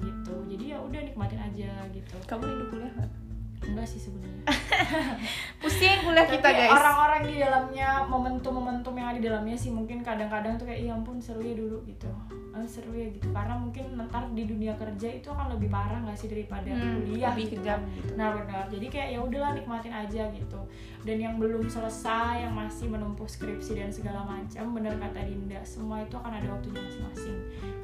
gitu. 0.00 0.34
Jadi 0.50 0.64
ya 0.72 0.78
udah 0.80 1.00
nikmatin 1.04 1.40
aja 1.40 1.70
gitu. 1.92 2.16
Kamu 2.26 2.42
rindu 2.44 2.64
kuliah 2.72 2.92
nggak 2.96 3.29
enggak 3.62 3.84
sih 3.84 4.00
sebenarnya. 4.00 4.44
Pusing 5.60 6.00
kuliah 6.00 6.24
kita 6.24 6.40
Tapi 6.42 6.56
guys. 6.58 6.72
orang-orang 6.72 7.22
di 7.22 7.34
dalamnya 7.36 7.88
momentum-momentum 8.04 8.92
yang 8.92 9.08
ada 9.08 9.18
di 9.18 9.26
dalamnya 9.26 9.52
sih 9.54 9.68
mungkin 9.68 10.00
kadang-kadang 10.00 10.56
tuh 10.56 10.64
kayak 10.64 10.80
iya 10.80 10.92
ampun 10.92 11.16
seru 11.16 11.38
ya 11.38 11.52
dulu 11.52 11.84
gitu. 11.84 12.08
Ah, 12.50 12.64
seru 12.64 12.90
ya 12.90 13.06
gitu. 13.06 13.28
Karena 13.28 13.54
mungkin 13.54 13.84
ntar 14.00 14.24
di 14.30 14.44
dunia 14.44 14.72
kerja 14.74 15.08
itu 15.12 15.28
akan 15.28 15.52
lebih 15.52 15.68
parah 15.68 16.00
nggak 16.00 16.16
sih 16.16 16.26
daripada 16.26 16.66
Hmm, 16.66 17.04
kuliah 17.04 17.30
lebih 17.30 17.44
gitu. 17.46 17.54
kejam 17.60 17.80
gitu. 17.92 18.10
Nah 18.14 18.28
benar. 18.32 18.64
Jadi 18.66 18.86
kayak 18.88 19.08
ya 19.10 19.18
udahlah 19.20 19.50
nikmatin 19.52 19.92
aja 19.92 20.22
gitu. 20.30 20.60
Dan 21.00 21.16
yang 21.16 21.34
belum 21.36 21.64
selesai 21.64 22.42
yang 22.42 22.52
masih 22.52 22.88
menumpuk 22.88 23.24
skripsi 23.24 23.76
dan 23.76 23.88
segala 23.88 24.24
macam 24.24 24.64
bener 24.72 24.96
kata 24.96 25.20
Dinda 25.22 25.60
semua 25.62 26.00
itu 26.00 26.16
akan 26.16 26.32
ada 26.34 26.48
waktunya 26.48 26.80
masing-masing. 26.80 27.36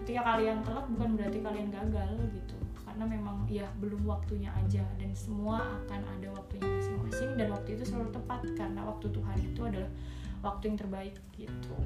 Ketika 0.03 0.21
kalian 0.25 0.59
telat 0.61 0.87
bukan 0.89 1.09
berarti 1.15 1.39
kalian 1.39 1.69
gagal 1.69 2.11
gitu 2.33 2.57
karena 2.97 3.13
memang 3.13 3.45
ya 3.45 3.69
belum 3.77 4.09
waktunya 4.09 4.49
aja 4.57 4.81
dan 4.97 5.13
semua 5.13 5.61
akan 5.85 6.01
ada 6.17 6.33
waktunya 6.33 6.65
masing-masing 6.65 7.37
dan 7.37 7.53
waktu 7.53 7.77
itu 7.77 7.93
selalu 7.93 8.09
tepat 8.09 8.41
karena 8.57 8.81
waktu 8.89 9.13
Tuhan 9.13 9.37
itu 9.37 9.61
adalah 9.69 9.93
waktu 10.41 10.73
yang 10.73 10.79
terbaik 10.81 11.13
gitu. 11.37 11.77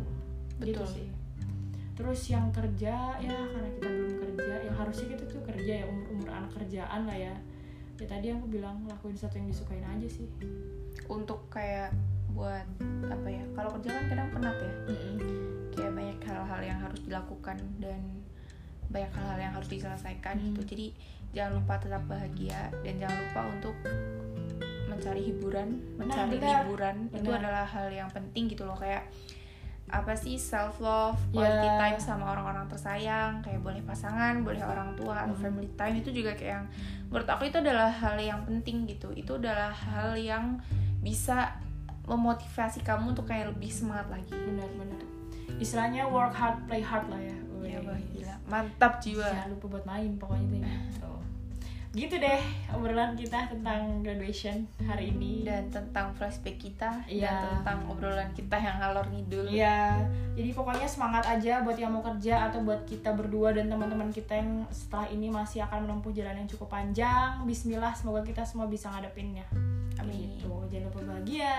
Gitu 0.63 0.79
Betul. 0.79 0.87
sih. 0.87 1.11
Terus 1.99 2.21
yang 2.31 2.55
kerja 2.55 3.19
ya 3.19 3.39
karena 3.43 3.69
kita 3.75 3.89
belum 3.91 4.15
kerja 4.23 4.55
yang 4.71 4.77
harusnya 4.79 5.07
kita 5.19 5.25
tuh 5.27 5.43
kerja 5.51 5.73
ya 5.83 5.85
umur 5.91 6.07
umur 6.15 6.31
anak 6.31 6.51
kerjaan 6.55 7.03
lah 7.03 7.19
ya. 7.19 7.35
Ya 7.99 8.07
tadi 8.07 8.31
aku 8.31 8.47
bilang 8.47 8.87
lakuin 8.87 9.19
satu 9.19 9.35
yang 9.43 9.51
disukain 9.51 9.83
aja 9.83 10.07
sih. 10.07 10.31
Untuk 11.11 11.51
kayak 11.51 11.91
buat 12.31 12.71
apa 13.11 13.27
ya 13.27 13.43
kalau 13.59 13.75
kerja 13.83 13.99
kan 13.99 14.05
kadang 14.15 14.31
penat 14.31 14.57
ya. 14.63 14.73
Kayak 15.75 15.91
banyak 15.91 16.19
hal-hal 16.23 16.61
yang 16.63 16.79
harus 16.79 17.03
dilakukan 17.03 17.59
dan 17.83 17.99
banyak 18.91 19.11
hal-hal 19.11 19.39
yang 19.41 19.53
harus 19.53 19.69
diselesaikan 19.69 20.35
Hmm. 20.35 20.47
gitu 20.51 20.61
jadi 20.69 20.87
jangan 21.31 21.53
lupa 21.57 21.75
tetap 21.79 22.03
bahagia 22.05 22.61
dan 22.81 22.95
jangan 22.99 23.19
lupa 23.21 23.41
untuk 23.49 23.75
mencari 24.87 25.23
hiburan 25.25 25.69
mencari 25.97 26.37
benar. 26.37 26.61
hiburan 26.61 26.97
itu 27.09 27.23
Benar. 27.25 27.41
adalah 27.41 27.65
hal 27.65 27.89
yang 27.89 28.11
penting 28.11 28.45
gitu 28.47 28.63
loh 28.65 28.75
kayak 28.75 29.07
apa 29.89 30.15
sih 30.15 30.35
self 30.37 30.79
love 30.79 31.19
quality 31.31 31.67
Ya. 31.67 31.75
time 31.77 31.99
sama 31.99 32.31
orang-orang 32.31 32.67
tersayang 32.67 33.39
kayak 33.41 33.59
boleh 33.59 33.83
pasangan 33.83 34.39
boleh 34.41 34.61
orang 34.61 34.95
tua 34.95 35.25
atau 35.25 35.35
Hmm. 35.35 35.43
family 35.45 35.71
time 35.73 35.99
itu 35.99 36.11
juga 36.13 36.31
kayak 36.33 36.53
yang 36.53 36.67
menurut 37.07 37.27
aku 37.27 37.43
itu 37.45 37.59
adalah 37.59 37.91
hal 37.91 38.15
yang 38.17 38.43
penting 38.45 38.87
gitu 38.87 39.11
itu 39.13 39.33
adalah 39.33 39.71
hal 39.71 40.15
yang 40.15 40.59
bisa 41.01 41.59
memotivasi 42.05 42.83
kamu 42.83 43.15
untuk 43.15 43.25
kayak 43.25 43.51
lebih 43.51 43.67
semangat 43.69 44.07
lagi 44.09 44.35
benar-benar 44.37 45.03
istilahnya 45.57 46.07
work 46.07 46.33
hard 46.33 46.59
play 46.67 46.81
hard 46.81 47.07
lah 47.07 47.19
ya 47.19 47.39
ya 47.63 47.79
Wih. 47.79 47.87
bah, 47.87 47.99
gila 48.13 48.35
mantap 48.47 48.93
jiwa 48.99 49.27
jangan 49.27 49.51
lupa 49.51 49.67
buat 49.71 49.85
main 49.85 50.11
pokoknya 50.17 50.47
tuh 50.47 50.61
gitu. 50.61 51.13
gitu 51.91 52.15
deh 52.17 52.43
obrolan 52.71 53.19
kita 53.19 53.51
tentang 53.51 53.99
graduation 54.01 54.63
hari 54.79 55.11
ini 55.11 55.43
dan 55.43 55.67
tentang 55.69 56.15
flashback 56.15 56.55
kita 56.55 57.03
Iya. 57.11 57.27
dan 57.27 57.43
tentang 57.59 57.79
obrolan 57.91 58.31
kita 58.31 58.55
yang 58.55 58.79
ngalor 58.79 59.11
ngidul 59.11 59.51
Iya, 59.51 59.99
jadi 60.39 60.55
pokoknya 60.55 60.87
semangat 60.87 61.27
aja 61.27 61.67
buat 61.67 61.75
yang 61.75 61.91
mau 61.91 61.99
kerja 62.01 62.47
atau 62.47 62.63
buat 62.63 62.87
kita 62.87 63.11
berdua 63.11 63.51
dan 63.51 63.67
teman-teman 63.67 64.15
kita 64.15 64.39
yang 64.39 64.63
setelah 64.71 65.11
ini 65.11 65.27
masih 65.29 65.67
akan 65.67 65.91
menempuh 65.91 66.15
jalan 66.15 66.39
yang 66.39 66.47
cukup 66.47 66.71
panjang. 66.71 67.43
Bismillah, 67.43 67.91
semoga 67.91 68.23
kita 68.23 68.47
semua 68.47 68.71
bisa 68.71 68.87
ngadepinnya. 68.89 69.43
Amin. 69.99 70.39
Gitu, 70.39 70.47
jangan 70.71 70.87
lupa 70.95 71.01
bahagia. 71.11 71.59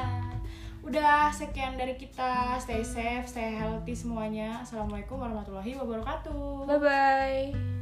Udah 0.82 1.29
sekian 1.29 1.77
dari 1.77 1.93
kita. 1.93 2.57
Stay 2.57 2.82
safe, 2.82 3.25
stay 3.29 3.53
healthy 3.53 3.93
semuanya. 3.93 4.61
Assalamualaikum 4.65 5.21
warahmatullahi 5.21 5.77
wabarakatuh. 5.77 6.65
bye 6.65 6.79
bye 6.82 7.80